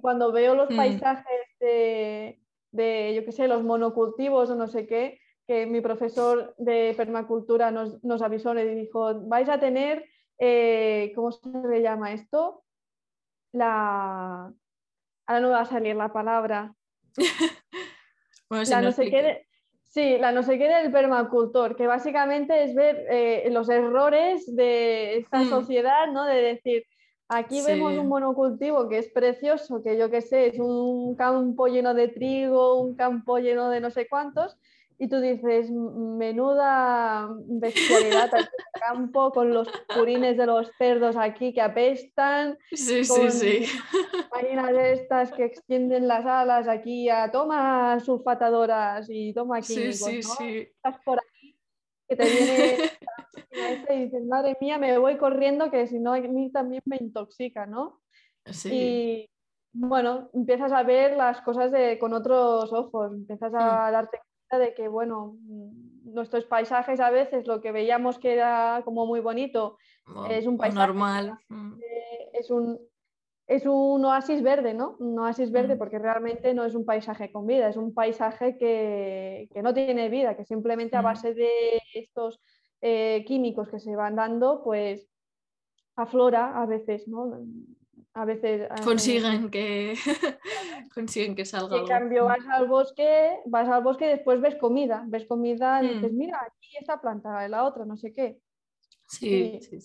[0.01, 0.77] Cuando veo los mm.
[0.77, 6.55] paisajes de, de, yo qué sé, los monocultivos o no sé qué, que mi profesor
[6.59, 10.05] de permacultura nos, nos avisó y dijo, vais a tener,
[10.39, 12.65] eh, ¿cómo se le llama esto?
[13.53, 14.53] La...
[15.27, 16.75] Ahora no va a salir la palabra.
[18.51, 19.49] la no sé qué
[19.89, 25.17] Sí, la no sé qué del permacultor, que básicamente es ver eh, los errores de
[25.17, 25.49] esta mm.
[25.49, 26.27] sociedad, ¿no?
[26.27, 26.85] De decir,
[27.31, 31.93] Aquí vemos un monocultivo que es precioso, que yo qué sé, es un campo lleno
[31.93, 34.57] de trigo, un campo lleno de no sé cuántos,
[34.99, 41.17] y tú dices, menuda bestialidad aquí en el campo, con los purines de los cerdos
[41.17, 43.67] aquí que apestan, sí, sí, sí.
[44.35, 50.23] máquinas de estas que extienden las alas aquí a toma sulfatadoras y toma químicos, sí,
[50.23, 50.59] sí, sí.
[50.75, 51.57] Estás por aquí,
[52.09, 52.77] que te viene
[53.51, 57.67] y dices, madre mía, me voy corriendo que si no a mí también me intoxica,
[57.67, 58.01] ¿no?
[58.45, 58.71] Sí.
[58.73, 59.31] Y
[59.73, 63.93] bueno, empiezas a ver las cosas con otros ojos, empiezas a hmm.
[63.93, 65.37] darte cuenta de que, bueno,
[66.05, 69.77] nuestros paisajes a veces lo que veíamos que era como muy bonito
[70.31, 71.39] es un paisaje normal.
[71.49, 71.79] Hmm.
[72.33, 72.79] Es un,
[73.47, 74.97] es un oasis verde, ¿no?
[74.99, 75.79] Un oasis verde hmm.
[75.79, 80.09] porque realmente no es un paisaje con vida, es un paisaje que, que no tiene
[80.09, 82.41] vida, que simplemente a base de estos
[82.81, 85.09] eh, químicos que se van dando, pues
[85.97, 87.41] aflora a veces, ¿no?
[88.15, 88.63] A veces...
[88.63, 89.95] Eh, consiguen que,
[90.95, 91.77] consiguen que salga.
[91.79, 95.95] En cambio, vas al bosque, vas al bosque y después ves comida, ves comida y
[95.95, 96.19] dices, hmm.
[96.19, 98.39] mira, aquí esta planta, la otra, no sé qué.
[99.07, 99.79] Sí, sí,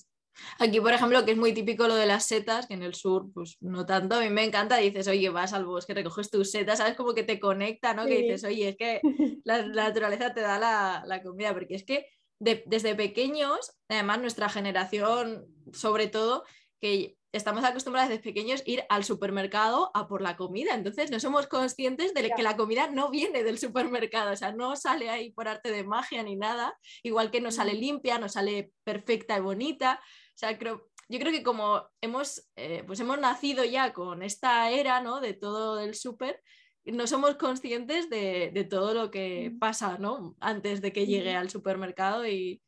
[0.59, 3.31] Aquí, por ejemplo, que es muy típico lo de las setas, que en el sur,
[3.33, 6.79] pues no tanto, a mí me encanta, dices, oye, vas al bosque, recoges tus setas,
[6.79, 6.95] ¿sabes?
[6.95, 8.05] Como que te conecta, ¿no?
[8.05, 9.01] Que dices, oye, es que
[9.43, 12.07] la, naturaleza te da la, la, comida, porque es que
[12.39, 16.43] desde pequeños, además nuestra generación sobre todo,
[16.79, 21.19] que estamos acostumbrados desde pequeños a ir al supermercado a por la comida, entonces no
[21.19, 25.31] somos conscientes de que la comida no viene del supermercado, o sea, no sale ahí
[25.31, 29.41] por arte de magia ni nada, igual que no sale limpia, no sale perfecta y
[29.41, 34.21] bonita, o sea, creo, yo creo que como hemos, eh, pues hemos nacido ya con
[34.21, 35.19] esta era, ¿no?
[35.19, 36.41] De todo el súper,
[36.85, 40.35] no somos conscientes de, todo lo que pasa, ¿no?
[40.39, 42.61] Antes de que llegue al supermercado y,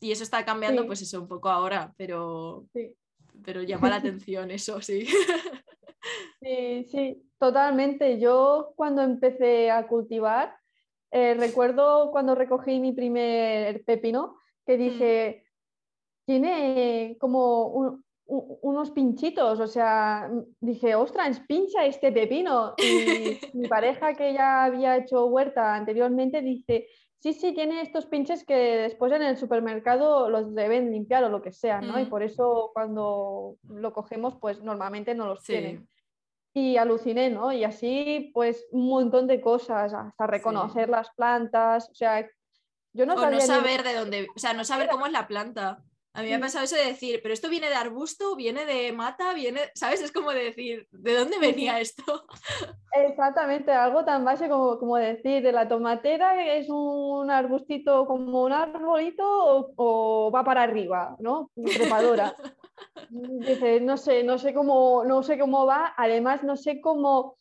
[0.00, 2.66] eso está cambiando, pues eso, un poco ahora, pero,
[3.44, 5.06] pero llama la atención eso, sí.
[6.40, 8.18] Sí, sí, totalmente.
[8.18, 10.56] Yo cuando empecé a cultivar,
[11.10, 14.80] eh, recuerdo cuando recogí mi primer pepino, que mm.
[14.80, 15.44] dije,
[16.24, 20.30] tiene como un, unos pinchitos, o sea,
[20.60, 22.74] dije, ostras, pincha este pepino.
[22.78, 26.86] Y mi pareja que ya había hecho huerta anteriormente dice,
[27.18, 31.42] sí, sí, tiene estos pinches que después en el supermercado los deben limpiar o lo
[31.42, 31.98] que sea, ¿no?
[31.98, 32.08] Y mm.
[32.08, 35.88] por eso cuando lo cogemos, pues normalmente no los tienen.
[36.54, 37.52] Y aluciné, ¿no?
[37.52, 42.28] Y así, pues un montón de cosas, hasta reconocer las plantas, o sea,
[42.92, 45.82] yo no o no saber de dónde, o sea, no saber cómo es la planta.
[46.12, 48.92] A mí me ha pasado eso de decir, pero esto viene de arbusto, viene de
[48.92, 50.02] mata, viene, ¿sabes?
[50.02, 52.24] Es como decir, ¿de dónde venía esto?
[52.92, 58.52] Exactamente, algo tan base como, como decir, de la tomatera es un arbustito como un
[58.52, 61.50] arbolito o, va para arriba, ¿no?
[61.54, 62.34] Trepadora.
[63.10, 67.38] Dice, no sé, no sé cómo, no sé cómo va, además no sé cómo,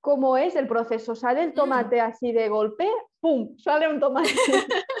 [0.00, 1.14] cómo es el proceso.
[1.14, 2.04] Sale el tomate mm.
[2.04, 3.56] así de golpe, ¡pum!
[3.56, 4.30] Sale un tomate.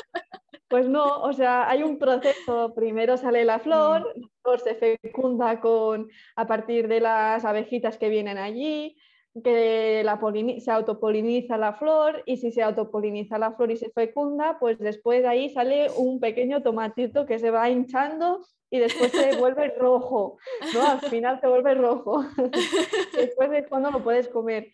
[0.70, 2.72] Pues no, o sea, hay un proceso.
[2.76, 4.20] Primero sale la flor, Mm.
[4.20, 8.96] la flor se fecunda con, a partir de las abejitas que vienen allí,
[9.44, 10.18] que la
[10.60, 15.22] se autopoliniza la flor y si se autopoliniza la flor y se fecunda, pues después
[15.22, 18.40] de ahí sale un pequeño tomatito que se va hinchando
[18.70, 20.38] y después se vuelve rojo,
[20.72, 20.86] ¿no?
[20.86, 22.24] Al final se vuelve rojo.
[23.16, 24.68] después es cuando lo puedes comer.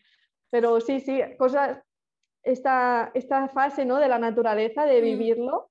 [0.51, 1.83] Pero sí, sí, cosas,
[2.43, 3.97] esta, esta fase ¿no?
[3.99, 5.05] de la naturaleza, de Mm.
[5.05, 5.71] vivirlo,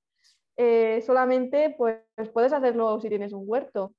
[0.56, 2.00] eh, solamente pues,
[2.32, 3.92] puedes hacerlo si tienes un huerto.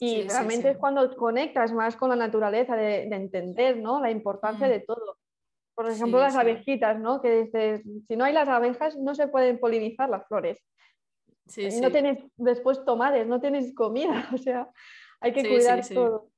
[0.00, 0.68] Y Sí, realmente sí.
[0.68, 4.00] es cuando conectas más con la naturaleza, de, de entender ¿no?
[4.00, 4.70] la importancia Mm.
[4.70, 5.16] de todo.
[5.74, 7.20] Por ejemplo, las abejitas, ¿no?
[7.22, 10.64] que dices, si no hay las abejas, no se pueden polinizar las flores.
[11.56, 14.68] Y no tienes después tomates, no tienes comida, o sea,
[15.20, 16.28] hay que cuidar todo.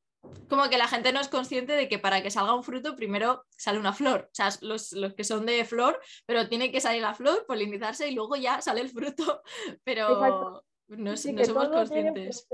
[0.49, 3.45] Como que la gente no es consciente de que para que salga un fruto primero
[3.51, 4.27] sale una flor.
[4.27, 8.09] O sea, los, los que son de flor, pero tiene que salir la flor, polinizarse
[8.09, 9.43] y luego ya sale el fruto.
[9.85, 10.65] Pero Exacto.
[10.89, 12.47] no, Sí, no somos conscientes.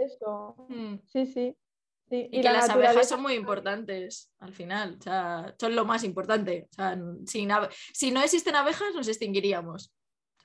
[0.68, 0.94] Mm.
[1.06, 1.56] Sí, sí.
[2.08, 2.28] sí.
[2.30, 6.04] Y, que la las abejas son muy importantes al final, o sea, son lo más
[6.04, 6.68] importante.
[6.70, 7.50] O sea, sin
[7.92, 9.92] si no existen abejas, nos extinguiríamos.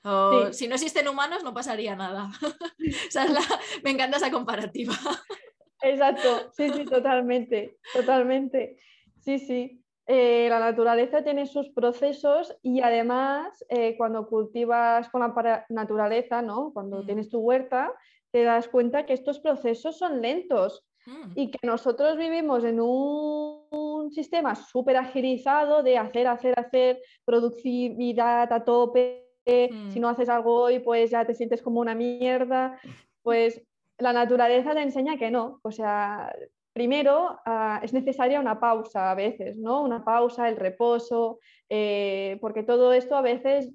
[0.04, 0.54] O Sí.
[0.54, 2.30] si no existen humanos, no pasaría nada.
[3.14, 4.94] La- Me encanta esa comparativa.
[5.82, 8.78] Exacto, sí, sí, totalmente, totalmente.
[9.20, 9.78] Sí, sí.
[10.06, 16.72] Eh, la naturaleza tiene sus procesos y además eh, cuando cultivas con la naturaleza, ¿no?
[16.72, 17.06] Cuando Mm.
[17.06, 17.92] tienes tu huerta,
[18.32, 23.66] te das cuenta que estos procesos son lentos Mm, y que nosotros vivimos en un,
[23.70, 29.28] un sistema súper agilizado de hacer, hacer, hacer, productividad a tope.
[29.44, 29.90] Mm.
[29.90, 32.78] Si no haces algo hoy, pues ya te sientes como una mierda.
[33.22, 33.60] Pues
[33.98, 35.60] la naturaleza te enseña que no.
[35.62, 36.34] O sea,
[36.72, 39.82] primero ah, es necesaria una pausa a veces, ¿no?
[39.82, 41.38] Una pausa, el reposo,
[41.68, 43.70] eh, porque todo esto a veces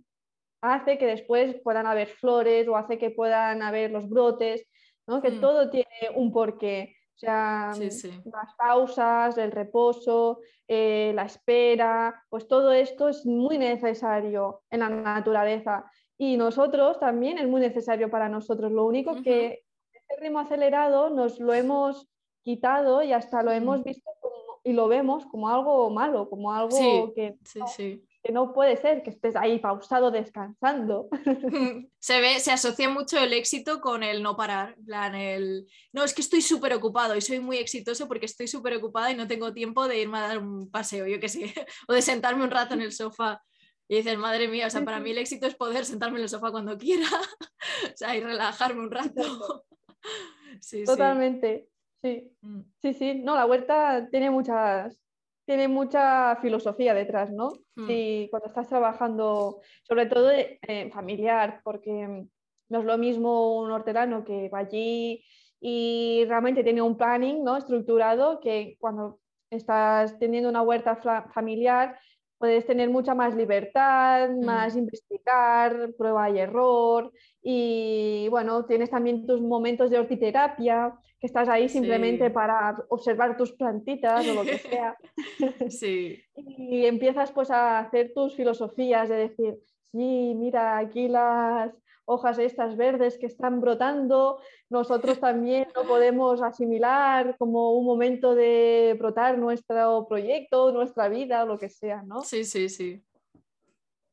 [0.62, 4.68] hace que después puedan haber flores o hace que puedan haber los brotes,
[5.08, 5.22] ¿no?
[5.22, 5.42] Que Mm.
[5.42, 6.96] todo tiene un porqué.
[7.16, 8.12] O sea, Sí, sí.
[8.26, 14.90] las pausas, el reposo, eh, la espera, pues todo esto es muy necesario en la
[14.90, 15.90] naturaleza.
[16.18, 18.72] Y nosotros también es muy necesario para nosotros.
[18.72, 19.64] Lo único que
[20.10, 22.08] este ritmo acelerado nos lo hemos
[22.44, 26.72] quitado y hasta lo hemos visto como- y lo vemos como algo malo, como algo
[26.76, 28.04] Sí, que, sí, sí.
[28.24, 31.08] que no puede ser, que estés ahí pausado descansando.
[32.00, 34.76] Se ve, se asocia mucho el éxito con el no parar.
[34.86, 38.76] plan, el no, es que estoy súper ocupado y soy muy exitoso porque estoy súper
[38.76, 41.42] ocupada y no tengo tiempo de irme a dar un paseo, yo qué sé,
[41.88, 43.42] o de sentarme un rato en el sofá.
[43.90, 46.30] Y dices, madre mía, o sea, para mí el éxito es poder sentarme en el
[46.30, 47.08] sofá cuando quiera,
[47.94, 49.64] o sea, y relajarme un rato.
[50.62, 50.86] Sí.
[50.86, 51.70] Totalmente,
[52.02, 52.32] sí.
[52.42, 55.00] Mm, Sí, sí, no, la huerta tiene muchas,
[55.46, 57.52] tiene mucha filosofía detrás, ¿no?
[57.76, 57.88] Mm.
[57.88, 62.26] Sí, cuando estás trabajando, sobre todo eh, familiar, porque
[62.70, 65.24] no es lo mismo un hortelano que va allí
[65.60, 67.58] y realmente tiene un planning, ¿no?
[67.58, 69.20] Estructurado, que cuando
[69.50, 70.98] estás teniendo una huerta
[71.34, 71.98] familiar
[72.38, 77.12] puedes tener mucha más libertad, más investigar, prueba y error
[77.42, 82.34] y bueno, tienes también tus momentos de hortiterapia, que estás ahí simplemente Sí.
[82.34, 84.98] para observar tus plantitas o lo que sea.
[85.70, 89.58] Sí, Y empiezas pues a hacer tus filosofías de decir,
[89.92, 91.74] sí, mira, aquí las
[92.10, 94.40] hojas estas verdes que están brotando,
[94.70, 101.48] nosotros también lo podemos asimilar como un momento de brotar nuestro proyecto, nuestra vida, o
[101.48, 102.22] lo que sea, ¿no?
[102.22, 103.04] sí, sí, sí.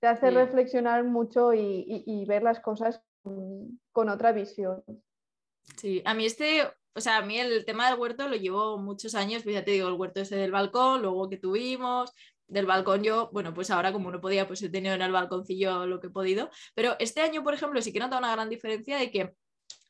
[0.01, 0.35] Te hace Sí.
[0.35, 4.83] reflexionar mucho y, y- y ver las cosas con, con otra visión.
[5.77, 6.63] Sí, a mí este,
[6.95, 9.71] o sea, a mí el tema del huerto lo llevo muchos años, pues ya te
[9.71, 12.13] digo, el huerto ese del balcón, luego que tuvimos,
[12.49, 15.87] del balcón yo, bueno, pues ahora como no podía, pues he tenido en el balconcillo
[15.87, 18.51] lo que he podido, pero este año, por ejemplo, sí que he notado una gran
[18.51, 19.35] diferencia de que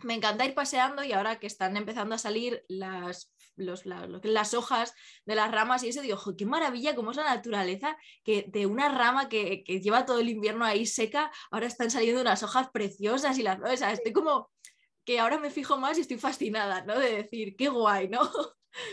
[0.02, 4.54] me encanta ir paseando y ahora que están empezando a salir las, los- la- las
[4.54, 4.94] hojas
[5.24, 8.66] de las ramas y eso, digo, "Jo, qué maravilla cómo es la naturaleza, que de
[8.66, 12.68] una rama que, que lleva todo el invierno ahí seca, ahora están saliendo unas hojas
[12.72, 14.50] preciosas y las o sea, estoy como
[15.04, 16.98] que ahora me fijo más y estoy fascinada, ¿no?
[16.98, 18.20] De decir, qué guay, ¿no?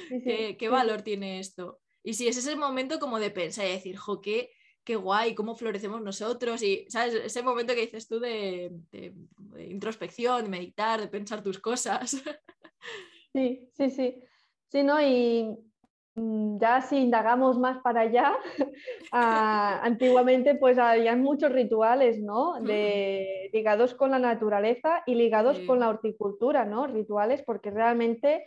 [0.07, 1.81] Sí, sí, ¿Qué, qué sí, valor tiene esto?
[2.03, 4.51] Y sí, ese es el momento como de pensar y decir, jo, qué,
[4.83, 7.13] qué guay, cómo florecemos nosotros y, ¿sabes?
[7.15, 12.21] Ese momento que dices tú de, de- de introspección, de meditar, de pensar tus cosas.
[13.33, 14.23] Sí, sí, sí.
[14.67, 15.01] Sí, ¿no?
[15.01, 15.57] Y
[16.15, 18.35] mm, ya si indagamos más para allá,
[19.11, 22.61] ah, antiguamente pues habían muchos rituales, ¿no?
[22.61, 25.65] De, ligados con la naturaleza y ligados Sí.
[25.65, 26.87] con la horticultura, ¿no?
[26.87, 28.45] Rituales porque realmente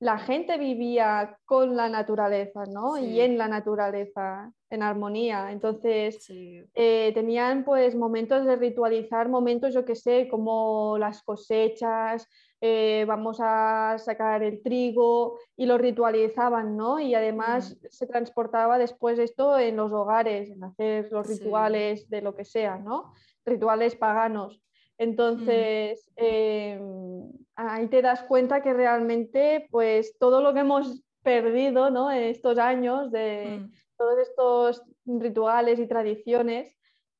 [0.00, 2.98] la gente vivía con la naturaleza, ¿no?
[2.98, 5.50] Y en la naturaleza, en armonía.
[5.50, 12.28] Entonces, eh, tenían pues momentos de ritualizar, momentos, yo que sé, como las cosechas,
[12.60, 17.00] eh, vamos a sacar el trigo y lo ritualizaban, ¿no?
[17.00, 17.86] Y además mm.
[17.88, 22.78] se transportaba después esto en los hogares, en hacer los rituales de lo que sea,
[22.78, 23.12] ¿no?
[23.44, 24.56] Rituales paganos.
[24.56, 25.02] Mm.
[25.02, 32.10] Entonces, em, ahí te das cuenta que realmente, pues todo lo que hemos perdido, ¿no?
[32.10, 33.72] En estos años de mm.
[33.96, 36.76] todos estos rituales y tradiciones,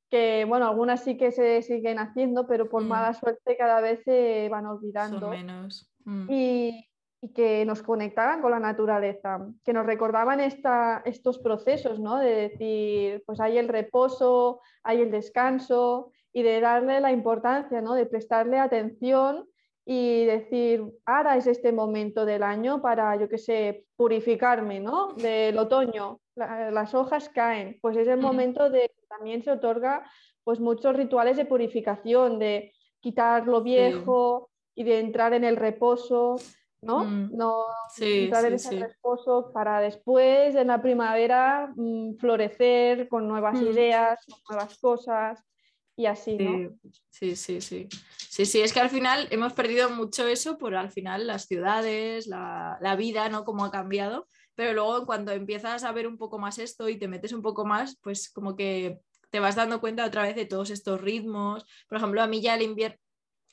[0.08, 2.88] que bueno, algunas sí que se siguen haciendo, pero por mm.
[2.88, 5.30] mala suerte cada vez se van olvidando.
[5.30, 5.90] menos.
[6.28, 6.84] Y,
[7.34, 12.16] que nos conectaban con la naturaleza, que nos recordaban esta, estos procesos, ¿no?
[12.18, 17.94] De decir, pues hay el reposo, hay el descanso, y de darle la importancia, ¿no?
[17.94, 19.48] de prestarle atención
[19.90, 25.14] y decir, ahora es este momento del año para, yo qué sé, purificarme, ¿no?
[25.14, 30.04] Del otoño, las hojas caen, pues es el momento de que también se otorga
[30.44, 36.36] pues muchos rituales de purificación, de quitar lo viejo y de entrar en el reposo,
[36.82, 37.06] ¿no?
[37.06, 37.34] Mm.
[37.34, 37.64] No
[37.98, 43.66] entrar en ese reposo para después, en la primavera, mm, florecer con nuevas mm.
[43.68, 45.42] ideas, con nuevas cosas
[45.96, 46.76] y así, ¿no?
[47.08, 47.88] Sí, sí, sí.
[48.38, 52.28] Sí, sí, es que al final hemos perdido mucho eso por al final las ciudades,
[52.28, 53.44] la, vida, ¿no?
[53.44, 54.28] Cómo ha cambiado.
[54.54, 57.64] Pero luego cuando empiezas a ver un poco más esto y te metes un poco
[57.64, 59.00] más, pues como que
[59.30, 61.66] te vas dando cuenta otra vez de todos estos ritmos.
[61.88, 62.96] Por ejemplo, a mí ya el invierno,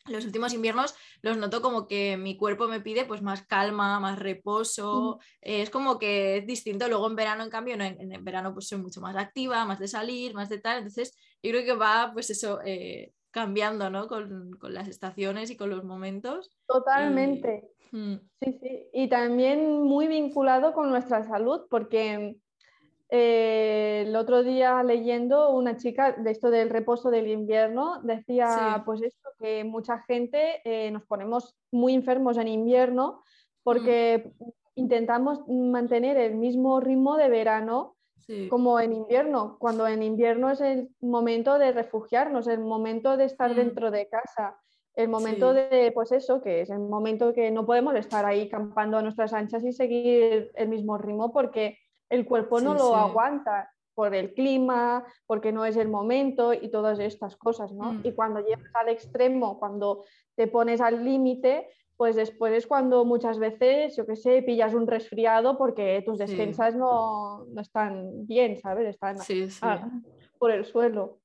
[0.05, 0.93] los últimos inviernos
[1.23, 5.97] los noto como que mi cuerpo me pide pues más calma, más reposo, es como
[5.97, 6.87] que es distinto.
[6.87, 9.87] Luego en verano, en cambio, en, en, verano pues soy mucho más activa, más de
[9.87, 14.07] salir, más de tal, entonces yo creo que va, pues eso, eh, cambiando, ¿no?
[14.07, 16.55] Con, las estaciones y con los momentos.
[16.67, 17.69] Totalmente.
[17.91, 18.15] Mm.
[18.39, 18.87] Sí, sí.
[18.93, 22.37] Y también muy vinculado con nuestra salud, porque
[23.09, 29.01] eh, el otro día leyendo una chica de esto del reposo del invierno decía pues
[29.01, 33.21] esto que mucha gente eh, nos ponemos muy enfermos en invierno
[33.63, 34.49] porque mm.
[34.75, 37.94] intentamos mantener el mismo ritmo de verano
[38.49, 43.51] como en invierno, cuando en invierno es el momento de refugiarnos, el momento de estar
[43.51, 43.55] mm.
[43.55, 44.57] dentro de casa,
[44.95, 48.97] el momento de, pues eso, que es el momento que no podemos estar ahí campando
[48.97, 51.77] a nuestras anchas y seguir el mismo ritmo porque
[52.09, 56.99] el cuerpo no lo aguanta por el clima, porque no es el momento y todas
[56.99, 57.93] estas cosas, ¿no?
[57.93, 58.01] Mm.
[58.03, 60.03] Y cuando llegas al extremo, cuando
[60.35, 64.87] te pones al límite, pues después es cuando muchas veces, yo qué sé, pillas un
[64.87, 68.87] resfriado porque tus defensas no, están bien, ¿sabes?
[68.87, 70.03] Están
[70.37, 71.19] por el suelo.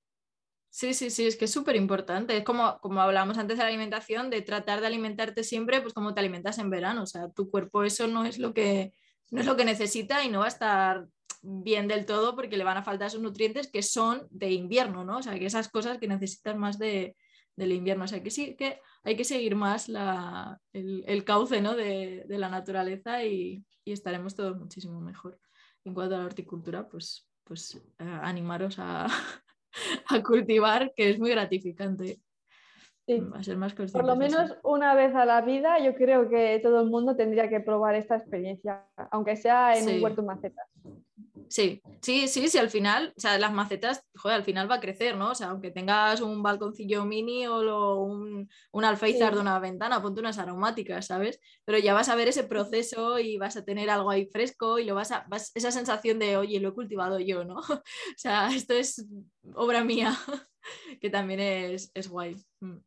[0.73, 2.37] Sí, sí, sí, es que es súper importante.
[2.37, 6.15] Es como, como hablábamos antes de la alimentación, de tratar de alimentarte siempre, pues como
[6.15, 7.03] te alimentas en verano.
[7.03, 8.93] O sea, tu cuerpo eso no es lo que,
[9.33, 11.09] no es lo que necesita y no va a estar
[11.43, 15.19] bien del todo porque le van a faltar esos nutrientes que son de invierno, ¿no?
[15.19, 17.17] O sea, que esas cosas que necesitan más de,
[17.61, 18.05] del invierno.
[18.05, 19.89] O sea, que sí que hay que seguir más
[20.73, 25.39] el, cauce de, la naturaleza y, estaremos todos muchísimo mejor.
[25.85, 29.09] En cuanto a la horticultura, pues, pues eh, animaros a,
[30.25, 32.21] cultivar, que es muy gratificante.
[33.35, 36.81] A ser más Por lo menos una vez a la vida, yo creo que todo
[36.81, 40.69] el mundo tendría que probar esta experiencia, aunque sea en un huerto macetas.
[41.51, 44.81] Sí, sí, sí, sí, al final, o sea, las macetas, joder, al final va a
[44.81, 45.33] crecer, ¿no?
[45.33, 50.21] O sea, aunque tengas un balconcillo mini o un, un alféizar de una ventana, ponte
[50.21, 51.41] unas aromáticas, ¿sabes?
[51.65, 54.85] Pero ya vas a ver ese proceso y vas a tener algo ahí fresco y
[54.85, 57.57] lo vas a, esa sensación de, oye, lo he cultivado yo, ¿no?
[57.83, 57.83] o
[58.17, 59.05] sea, esto es
[59.55, 60.17] obra mía,
[61.01, 62.37] que también es, es guay.
[62.61, 62.79] Mm.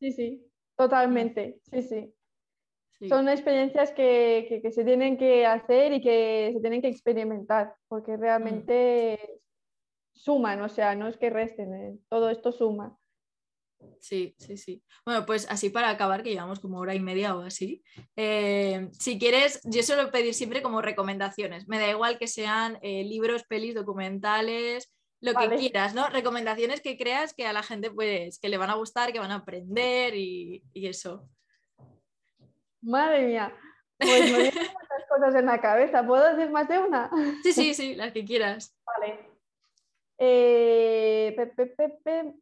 [0.00, 2.14] Sí, sí, totalmente, sí, sí.
[3.08, 9.18] Son experiencias que, se tienen que hacer y que se tienen que experimentar, porque realmente
[9.22, 10.18] mm.
[10.18, 12.96] suman, o sea, no es que resten, eh, todo esto suma.
[13.98, 14.82] Sí, sí, sí.
[15.04, 17.82] Bueno, pues así para acabar, que llevamos como hora y media o así.
[18.14, 21.66] Eh, si quieres, yo suelo pedir siempre como recomendaciones.
[21.66, 26.08] Me da igual que sean eh, libros, pelis, documentales, lo que quieras, ¿no?
[26.10, 29.32] Recomendaciones que creas que a la gente pues que le van a gustar, que van
[29.32, 31.28] a aprender y eso.
[32.82, 33.52] Madre mía.
[33.98, 36.06] Pues me vienen muchas cosas en la cabeza.
[36.06, 37.10] ¿Puedo decir más de una?
[37.42, 38.76] Sí, sí, sí, las que quieras.
[38.84, 39.32] Vale.
[40.18, 41.36] Eh,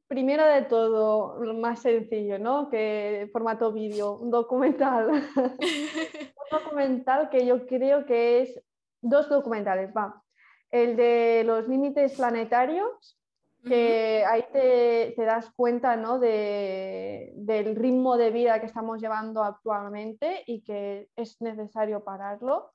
[0.06, 2.68] primero de todo, lo más sencillo, ¿no?
[2.68, 5.10] Que formato vídeo, un documental.
[5.36, 8.60] un documental que yo creo que es
[9.00, 10.22] dos documentales, va.
[10.70, 13.18] El de los límites planetarios
[13.64, 16.18] que ahí te, das cuenta ¿no?
[16.18, 22.72] de, del ritmo de vida que estamos llevando actualmente y que es necesario pararlo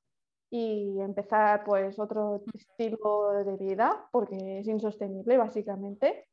[0.49, 6.27] y empezar pues otro estilo de vida porque es insostenible básicamente.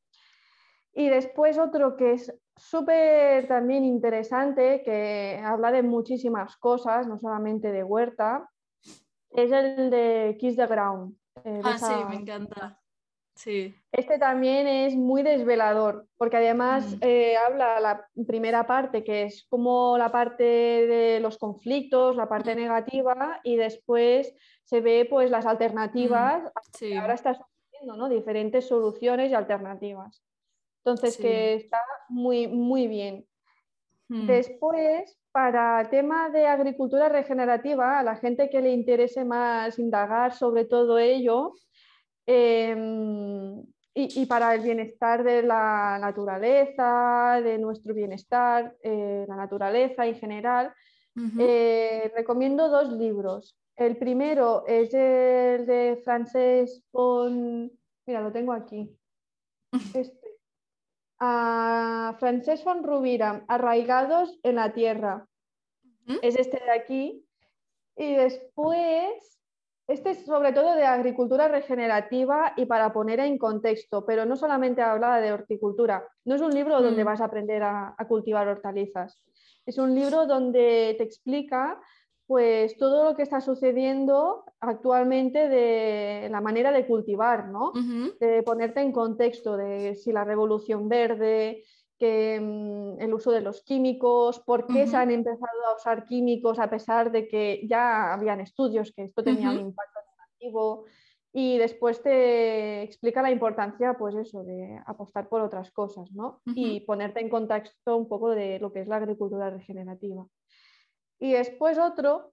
[0.95, 7.73] Y después otro que es súper también interesante, que habla de muchísimas cosas, no solamente
[7.73, 8.51] de huerta,
[9.31, 11.17] es el de Kiss the Ground.
[11.45, 12.82] Eh, ah, sí, me encanta.
[13.35, 13.75] Sí.
[13.91, 16.99] Este también es muy desvelador, porque además mm.
[17.01, 22.55] eh, habla la primera parte, que es como la parte de los conflictos, la parte
[22.55, 22.59] mm.
[22.59, 24.35] negativa, y después
[24.65, 26.43] se ve pues las alternativas.
[26.81, 26.99] Mm.
[26.99, 28.09] Ahora está surgiendo ¿no?
[28.09, 30.23] diferentes soluciones y alternativas.
[30.85, 33.27] Entonces, que está muy, muy bien.
[34.09, 40.35] Después, para el tema de agricultura regenerativa, a la gente que le interese más indagar
[40.35, 41.55] sobre todo ello,
[42.27, 50.15] Em, y, para el bienestar de la naturaleza, de nuestro bienestar, eh, la naturaleza en
[50.15, 50.73] general,
[51.39, 53.59] eh, recomiendo dos libros.
[53.77, 57.71] El primero es el de Francés von...
[58.07, 58.97] Mira, lo tengo aquí.
[59.95, 60.23] Este.
[61.19, 65.29] Ah, Francés von Rubira, Arraigados en la Tierra.
[66.21, 67.25] Es este de aquí.
[67.97, 69.32] Y después
[69.93, 74.81] este es sobre todo de agricultura regenerativa y para poner en contexto, pero no solamente
[74.83, 76.05] habla de horticultura.
[76.25, 77.07] No es un libro donde mm.
[77.07, 79.21] vas a aprender a, cultivar hortalizas.
[79.67, 81.79] Es un libro donde te explica
[82.27, 87.73] pues todo lo que está sucediendo actualmente de la manera de cultivar, ¿no?
[88.19, 91.65] De ponerte en contexto de si la revolución verde,
[92.03, 96.59] que, mm, el uso de los químicos, por qué se han empezado a usar químicos
[96.59, 100.85] a pesar de que ya habían estudios que esto tenía un impacto negativo
[101.33, 106.43] y después te explica la importancia, pues eso, de apostar por otras cosas, ¿no?
[106.45, 110.27] Y ponerte en contexto un poco de lo que es la agricultura regenerativa.
[111.21, 112.33] Y después otro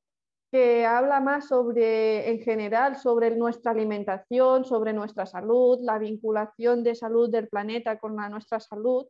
[0.52, 6.96] que habla más sobre, en general, sobre nuestra alimentación, sobre nuestra salud, la vinculación de
[6.96, 9.06] salud del planeta con la, nuestra salud,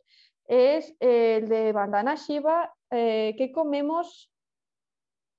[0.49, 4.31] es el de Bandana Shiva, eh, ¿qué comemos?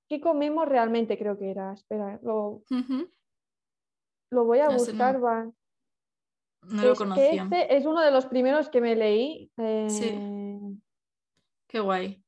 [0.09, 1.17] ¿Qué comemos realmente?
[1.17, 1.73] Creo que era.
[1.73, 2.63] Espera, lo,
[4.31, 5.19] lo voy a buscar.
[5.19, 5.53] No,
[6.83, 7.43] lo conocía.
[7.43, 9.51] Este es uno de los primeros que me leí.
[9.89, 10.09] Sí.
[10.13, 10.75] Eh,
[11.67, 12.23] Qué guay.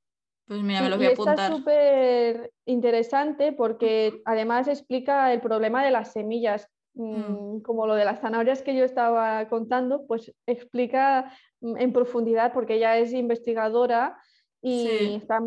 [0.46, 1.40] Pues mira, me lo voy a apuntar.
[1.40, 6.70] Está súper interesante porque además explica el problema de las semillas.
[6.96, 7.56] Mm.
[7.56, 12.54] Mm, como lo de las zanahorias que yo estaba contando, pues explica mm, en profundidad
[12.54, 14.18] porque ella es investigadora
[14.62, 15.40] y está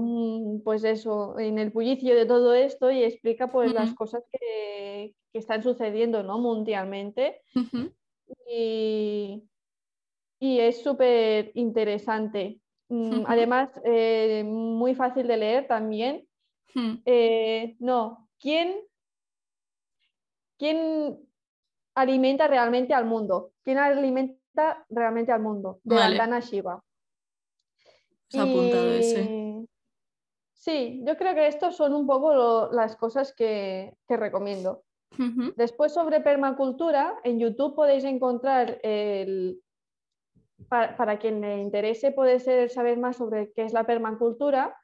[0.62, 5.62] pues eso, en el bullicio de todo esto y explica pues las cosas que, están
[5.62, 6.38] sucediendo ¿no?
[6.38, 7.42] mundialmente.
[8.46, 9.42] y,
[10.40, 12.60] es súper interesante.
[13.26, 16.26] Además, eh, muy fácil de leer también.
[17.06, 18.76] Eh, no, ¿quién,
[20.58, 21.25] ¿quién
[21.96, 23.50] alimenta realmente al mundo.
[23.64, 25.80] ¿Quién alimenta realmente al mundo?
[25.82, 26.40] De vale.
[26.42, 26.82] Shiva.
[28.28, 29.66] Se ha apuntado ese.
[30.52, 34.82] Sí, yo creo que estos son un poco las cosas que, recomiendo.
[35.56, 39.60] Después sobre permacultura, en YouTube podéis encontrar el...
[40.68, 44.74] Para, quien le interese puede ser saber más sobre qué es la permacultura,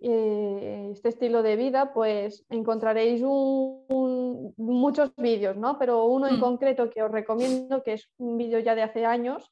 [0.00, 5.78] eh, este estilo de vida, pues encontraréis muchos vídeos, ¿no?
[5.78, 6.40] Pero uno en mm.
[6.40, 9.50] concreto que os recomiendo, que es un vídeo ya de hace años,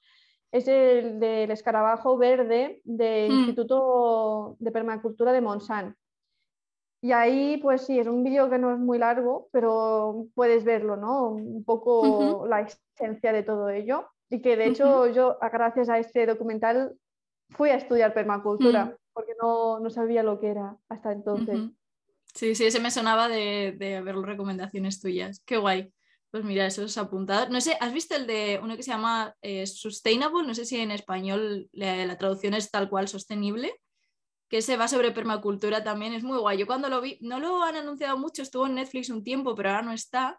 [0.52, 3.34] es el del escarabajo verde del mm.
[3.34, 5.98] Instituto de Permacultura de Monsanto.
[7.02, 10.96] Y ahí, pues sí, es un vídeo que no es muy largo, pero puedes verlo,
[10.96, 11.32] ¿no?
[11.32, 14.06] Un poco la esencia de todo ello.
[14.30, 16.96] Y que de hecho yo, gracias a este documental,
[17.50, 18.96] fui a estudiar permacultura.
[19.14, 21.58] Porque no, sabía lo que era hasta entonces.
[22.34, 25.40] Sí, sí, ese me sonaba de, ver recomendaciones tuyas.
[25.46, 25.92] Qué guay.
[26.32, 27.48] Pues mira, eso es apuntado.
[27.48, 30.44] No sé, ¿has visto el de uno que se llama eh, Sustainable?
[30.44, 33.72] No sé si en español la, traducción es tal cual sostenible,
[34.48, 36.12] que se va sobre permacultura también.
[36.12, 36.58] Es muy guay.
[36.58, 39.70] Yo cuando lo vi, no lo han anunciado mucho, estuvo en Netflix un tiempo, pero
[39.70, 40.36] ahora no está.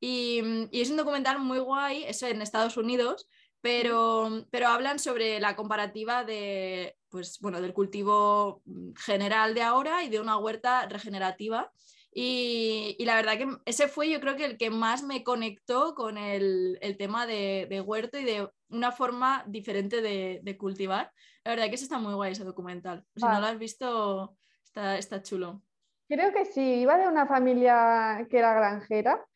[0.00, 0.40] Y,
[0.70, 3.28] y es un documental muy guay, eso en Estados Unidos,
[3.66, 8.62] pero, pero hablan sobre la comparativa de, pues, bueno, del cultivo
[8.94, 11.72] general de ahora y de una huerta regenerativa.
[12.12, 16.16] Y, la verdad que ese fue yo creo que el que más me conectó con
[16.16, 21.10] el, tema de, huerto y de una forma diferente de, cultivar.
[21.42, 23.04] La verdad que ese está muy guay ese documental.
[23.16, 25.60] Si no lo has visto, está, está chulo.
[26.06, 29.26] Creo que sí, iba de una familia que era granjera.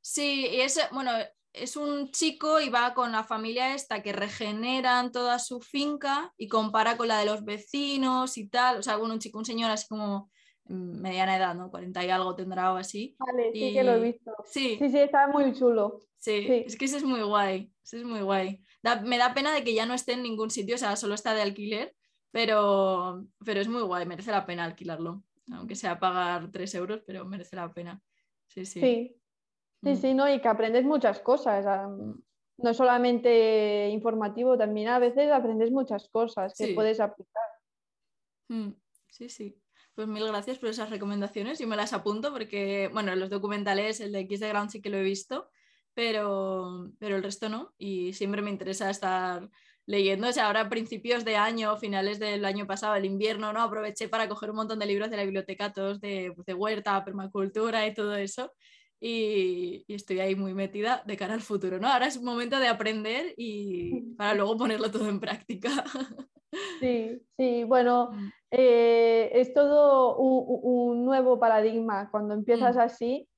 [0.00, 1.10] Sí, y ese, bueno,
[1.54, 6.48] es un chico y va con la familia esta que regeneran toda su finca y
[6.48, 8.78] compara con la de los vecinos y tal.
[8.78, 10.30] O sea, bueno, un chico, un señor así como
[10.66, 11.70] mediana edad, ¿no?
[11.70, 13.16] 40 y algo tendrá o así.
[13.18, 14.32] Vale, sí que lo he visto.
[14.44, 16.00] Sí, sí, sí está muy chulo.
[16.18, 18.60] Sí, es que ese es muy guay, ese es muy guay.
[19.04, 21.34] me da pena de que ya no esté en ningún sitio, o sea, solo está
[21.34, 21.94] de alquiler,
[22.30, 25.22] pero, pero es muy guay, merece la pena alquilarlo,
[25.52, 28.02] aunque sea pagar 3 euros, pero merece la pena.
[28.46, 28.80] Sí, sí.
[28.80, 29.16] Sí,
[29.84, 29.96] sí, mm.
[29.96, 30.32] sí, ¿no?
[30.32, 31.64] Y que aprendes muchas cosas.
[32.56, 37.42] No es solamente informativo, también a veces aprendes muchas cosas que puedes aplicar.
[38.48, 38.70] Mm,
[39.08, 39.60] sí, sí.
[39.94, 41.58] Pues mil gracias por esas recomendaciones.
[41.58, 44.90] Yo me las apunto porque, bueno, los documentales, el de X de Ground sí que
[44.90, 45.48] lo he visto,
[45.94, 47.72] pero, pero el resto no.
[47.78, 49.48] Y siempre me interesa estar
[49.86, 50.28] leyendo.
[50.28, 53.62] O sea, ahora a principios de año, finales del año pasado, el invierno, ¿no?
[53.62, 57.04] Aproveché para coger un montón de libros de la biblioteca, todos de, pues, de huerta,
[57.04, 58.52] permacultura y todo eso.
[59.06, 61.88] Y, y, estoy ahí muy metida de cara al futuro, ¿no?
[61.88, 65.70] Ahora es momento de aprender y para luego ponerlo todo en práctica.
[66.80, 68.32] Sí, sí, bueno, mm.
[68.52, 72.08] eh, es todo un, nuevo paradigma.
[72.10, 72.78] Cuando empiezas mm.
[72.78, 73.28] así,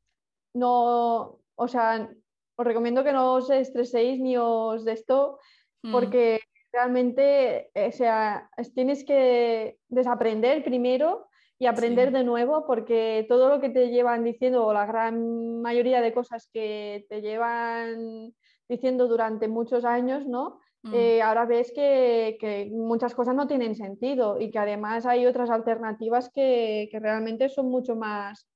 [0.55, 2.11] no, o sea,
[2.57, 5.39] os recomiendo que no os estreséis ni os de esto,
[5.83, 5.93] mm.
[5.93, 6.41] porque
[6.73, 13.71] realmente, o sea, tienes que desaprender primero y aprender de nuevo, porque todo lo que
[13.71, 18.35] te llevan diciendo, o la gran mayoría de cosas que te llevan
[18.69, 20.61] diciendo durante muchos años, ¿no?
[20.83, 20.95] Mm.
[20.95, 26.31] Eh, ahora ves que, muchas cosas no tienen sentido y que además hay otras alternativas
[26.33, 28.47] que, realmente son mucho más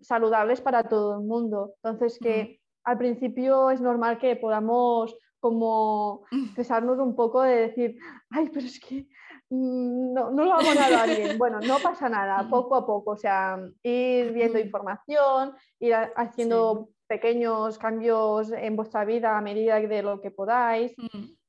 [0.00, 1.74] saludables para todo el mundo.
[1.82, 6.24] Entonces, que al principio es normal que podamos como
[6.56, 7.96] cesarnos un poco de decir,
[8.30, 9.06] ay, pero es que mm,
[9.54, 11.38] no, no lo vamos a dar bien.
[11.38, 17.78] Bueno, no pasa nada, poco a poco, o sea, ir viendo información, ir haciendo pequeños
[17.78, 20.94] cambios en vuestra vida a medida de lo que podáis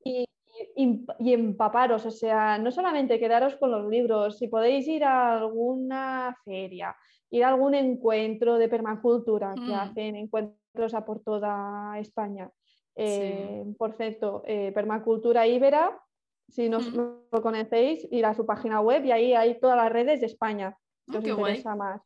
[0.04, 0.26] y,
[1.20, 6.96] empaparos, o sea, no solamente quedaros con los libros, si podéis ir a alguna feria,
[7.30, 9.74] ir a algún encuentro de permacultura que mm.
[9.74, 12.50] hacen encuentros a por toda España.
[12.96, 16.00] Eh, por cierto, eh, Permacultura Ibera,
[16.50, 17.28] si no, mm.
[17.32, 20.78] lo conocéis, ir a su página web y ahí hay todas las redes de España,
[21.08, 22.02] si oh, os interesa más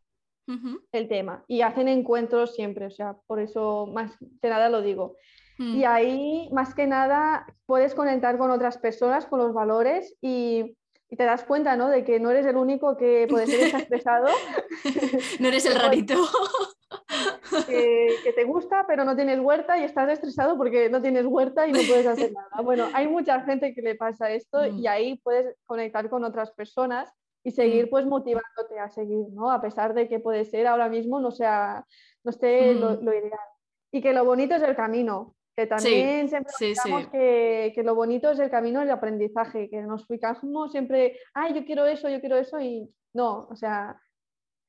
[0.91, 1.43] el tema.
[1.47, 5.15] Y hacen encuentros siempre, o sea, por eso más que nada lo digo.
[5.57, 5.83] Y mm.
[5.87, 10.75] ahí, más que nada, puedes conectar con otras personas, con los valores y,
[11.09, 11.89] te das cuenta, ¿no?
[11.89, 14.27] De que no eres el único que puede ser estresado.
[15.39, 16.15] no eres el rarito.
[17.67, 21.71] Que, te gusta, pero no tienes huerta y estás estresado porque no tienes huerta y
[21.71, 22.49] no puedes hacer nada.
[22.63, 24.87] Bueno, hay mucha gente que le pasa esto y mm.
[24.87, 27.11] ahí puedes conectar con otras personas
[27.43, 27.89] y seguir mm.
[27.89, 29.51] pues motivándote a seguir, ¿no?
[29.51, 31.85] A pesar de que puede ser ahora mismo no sea,
[32.23, 33.39] no esté lo, ideal.
[33.91, 38.31] Y que lo bonito es el camino, que también siempre pensamos Que, que, lo bonito
[38.31, 42.37] es el camino del aprendizaje, que nos fijamos siempre, ay, yo quiero eso, yo quiero
[42.37, 43.99] eso, y no, o sea,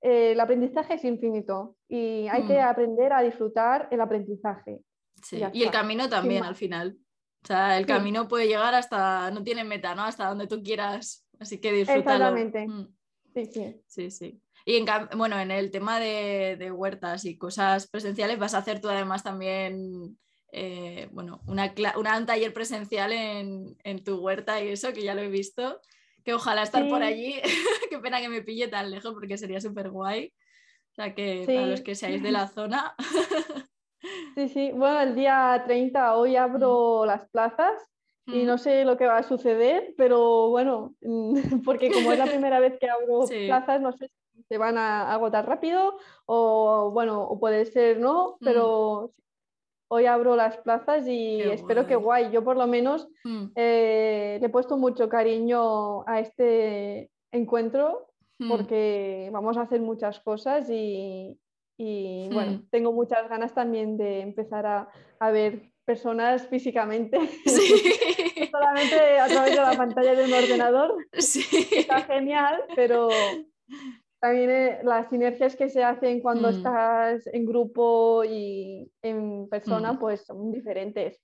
[0.00, 2.64] eh, el aprendizaje es infinito y hay que mm.
[2.64, 4.80] aprender a disfrutar el aprendizaje.
[5.52, 6.96] Y, el camino también al final.
[7.42, 10.02] O sea, el camino puede llegar hasta, no tiene meta, ¿no?
[10.02, 11.26] Hasta donde tú quieras.
[11.38, 12.36] Así que disfrútalo.
[12.36, 12.66] Exactamente.
[12.66, 12.94] Mm.
[13.34, 13.82] Sí, sí.
[13.86, 14.42] Sí, sí.
[14.64, 14.86] Y en,
[15.16, 19.22] bueno, en el tema de, de, huertas y cosas presenciales vas a hacer tú además
[19.22, 20.18] también
[20.52, 25.28] eh, bueno, una, un taller presencial en, tu huerta y eso, que ya lo he
[25.28, 25.80] visto,
[26.24, 27.34] que ojalá estar por allí,
[27.90, 30.32] qué pena que me pille tan lejos porque sería súper guay.
[30.92, 32.94] O sea que para los que seáis de la zona.
[34.34, 37.06] sí, sí, bueno, el día 30 hoy abro mm.
[37.06, 37.72] las plazas
[38.26, 38.58] y no mm.
[38.58, 40.94] sé lo que va a suceder, pero bueno,
[41.64, 45.12] porque como es la primera vez que abro plazas, no sé si se van a
[45.12, 48.44] agotar rápido o bueno, o puede ser no, mm.
[49.92, 52.30] Hoy abro las plazas y espero que guay.
[52.30, 53.46] Yo por lo menos mm.
[53.56, 58.08] eh, le he puesto mucho cariño a este encuentro
[58.38, 58.48] mm.
[58.48, 61.36] porque vamos a hacer muchas cosas y,
[62.32, 62.68] bueno, mm.
[62.70, 67.18] tengo muchas ganas también de empezar a, ver personas físicamente,
[68.50, 70.94] solamente a través de la pantalla de un ordenador.
[71.12, 73.08] Está genial, pero
[74.20, 76.54] también eh, las sinergias que se hacen cuando mm.
[76.54, 79.98] estás en grupo y en persona, mm.
[79.98, 81.18] pues son diferentes.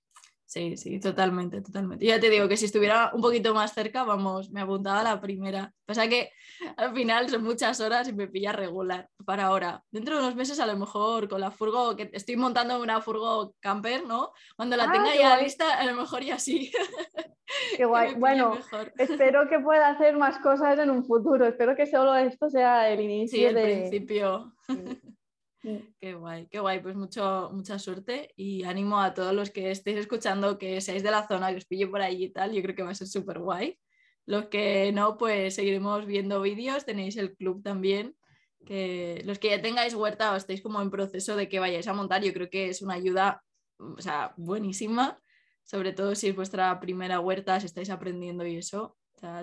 [0.47, 2.05] Sí, sí, totalmente, totalmente.
[2.05, 5.19] Ya te digo que si estuviera un poquito más cerca, vamos, me apuntaba a la
[5.19, 5.73] primera.
[5.85, 6.31] Pasa que
[6.77, 9.83] al final son muchas horas y me pilla regular para ahora.
[9.91, 13.55] Dentro de unos meses a lo mejor con la furgo, que estoy montando una furgo
[13.59, 14.31] camper, ¿no?
[14.55, 16.71] Cuando la ah, tenga ya lista, a lo mejor ya sí.
[17.75, 18.15] Qué guay.
[18.15, 18.57] bueno,
[18.97, 21.45] espero que pueda hacer más cosas en un futuro.
[21.45, 23.37] Espero que solo esto sea el inicio.
[23.37, 23.53] Sí, el
[23.89, 24.53] principio.
[25.61, 29.97] Qué guay, qué guay, pues mucho, mucha suerte y ánimo a todos los que estéis
[29.97, 32.75] escuchando, que seáis de la zona, que os pille por allí y tal, yo creo
[32.75, 33.77] que va a ser súper guay.
[34.25, 38.15] Los que no, pues seguiremos viendo vídeos, tenéis el club también,
[38.65, 41.93] que los que ya tengáis huerta o estéis como en proceso de que vayáis a
[41.93, 43.43] montar, yo creo que es una ayuda,
[43.77, 45.19] o sea, buenísima,
[45.63, 48.97] sobre todo si es vuestra primera huerta, si estáis aprendiendo y eso,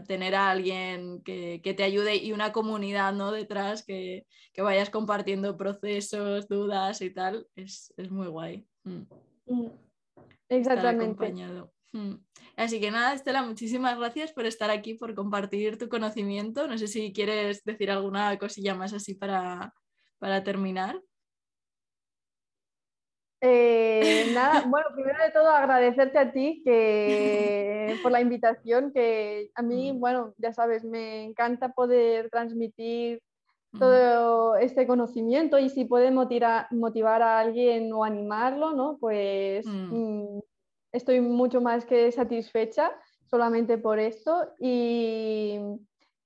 [0.07, 3.33] tener a alguien que, te ayude y una comunidad ¿no?
[3.33, 4.27] detrás que,
[4.57, 8.67] vayas compartiendo procesos, dudas y tal, es, muy guay.
[8.85, 9.03] Mm.
[9.47, 9.71] Mm.
[10.49, 11.33] Exactamente.
[11.93, 12.15] Mm.
[12.57, 16.67] Así que nada, Estela, muchísimas gracias por estar aquí, por compartir tu conocimiento.
[16.67, 19.73] No sé si quieres decir alguna cosilla más así para,
[20.19, 21.01] para terminar.
[23.47, 29.61] Eh, nada, bueno, primero de todo agradecerte a ti que, por la invitación, que a
[29.61, 30.01] mí, mm.
[30.01, 33.21] bueno, ya sabes, me encanta poder transmitir
[33.73, 33.79] mm.
[33.79, 38.97] todo este conocimiento y si puede motivar, motivar a alguien o animarlo, ¿no?
[38.99, 40.39] Pues mm.
[40.93, 42.93] estoy mucho más que satisfecha
[43.27, 45.59] solamente por esto y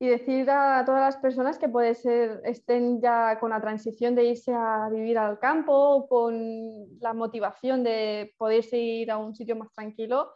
[0.00, 4.24] y decir a todas las personas que puede ser estén ya con la transición de
[4.24, 9.72] irse a vivir al campo, con la motivación de poderse ir a un sitio más
[9.72, 10.30] tranquilo,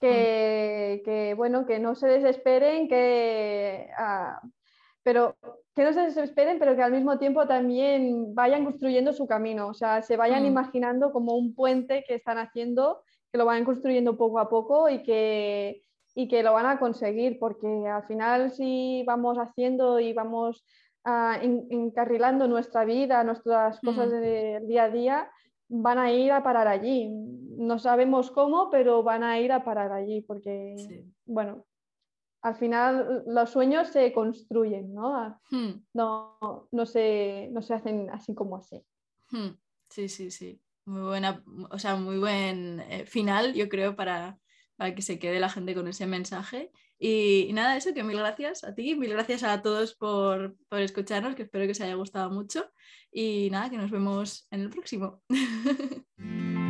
[0.00, 1.36] que, mm.
[1.36, 4.40] bueno, que no se desesperen, que, ah,
[5.02, 5.36] pero
[5.74, 9.74] que no se desesperen, pero que al mismo tiempo también vayan construyendo su camino, o
[9.74, 10.46] sea, se vayan mm.
[10.46, 15.02] imaginando como un puente que están haciendo, que lo vayan construyendo poco a poco y
[15.02, 15.82] que
[16.22, 20.64] y que lo van a conseguir, porque al final si vamos haciendo y vamos
[21.04, 24.20] ah, encarrilando nuestra vida, nuestras cosas mm.
[24.20, 25.30] del día a día,
[25.68, 27.08] van a ir a parar allí.
[27.08, 31.64] No sabemos cómo, pero van a ir a parar allí, porque, bueno,
[32.42, 35.14] al final los sueños se construyen, ¿no?
[35.14, 35.70] Ah, hmm.
[35.94, 38.82] No, no, se, no se hacen así como así.
[39.30, 39.50] Hmm.
[39.88, 40.60] Sí, sí, sí.
[40.86, 44.38] Muy buena, o sea, muy buen eh, final, yo creo, para,
[44.80, 46.72] para que se quede la gente con ese mensaje.
[46.98, 51.34] Y, nada, eso, que mil gracias a ti, mil gracias a todos por, por escucharnos,
[51.34, 52.64] que espero que os haya gustado mucho.
[53.12, 55.22] Y nada, que nos vemos en el próximo.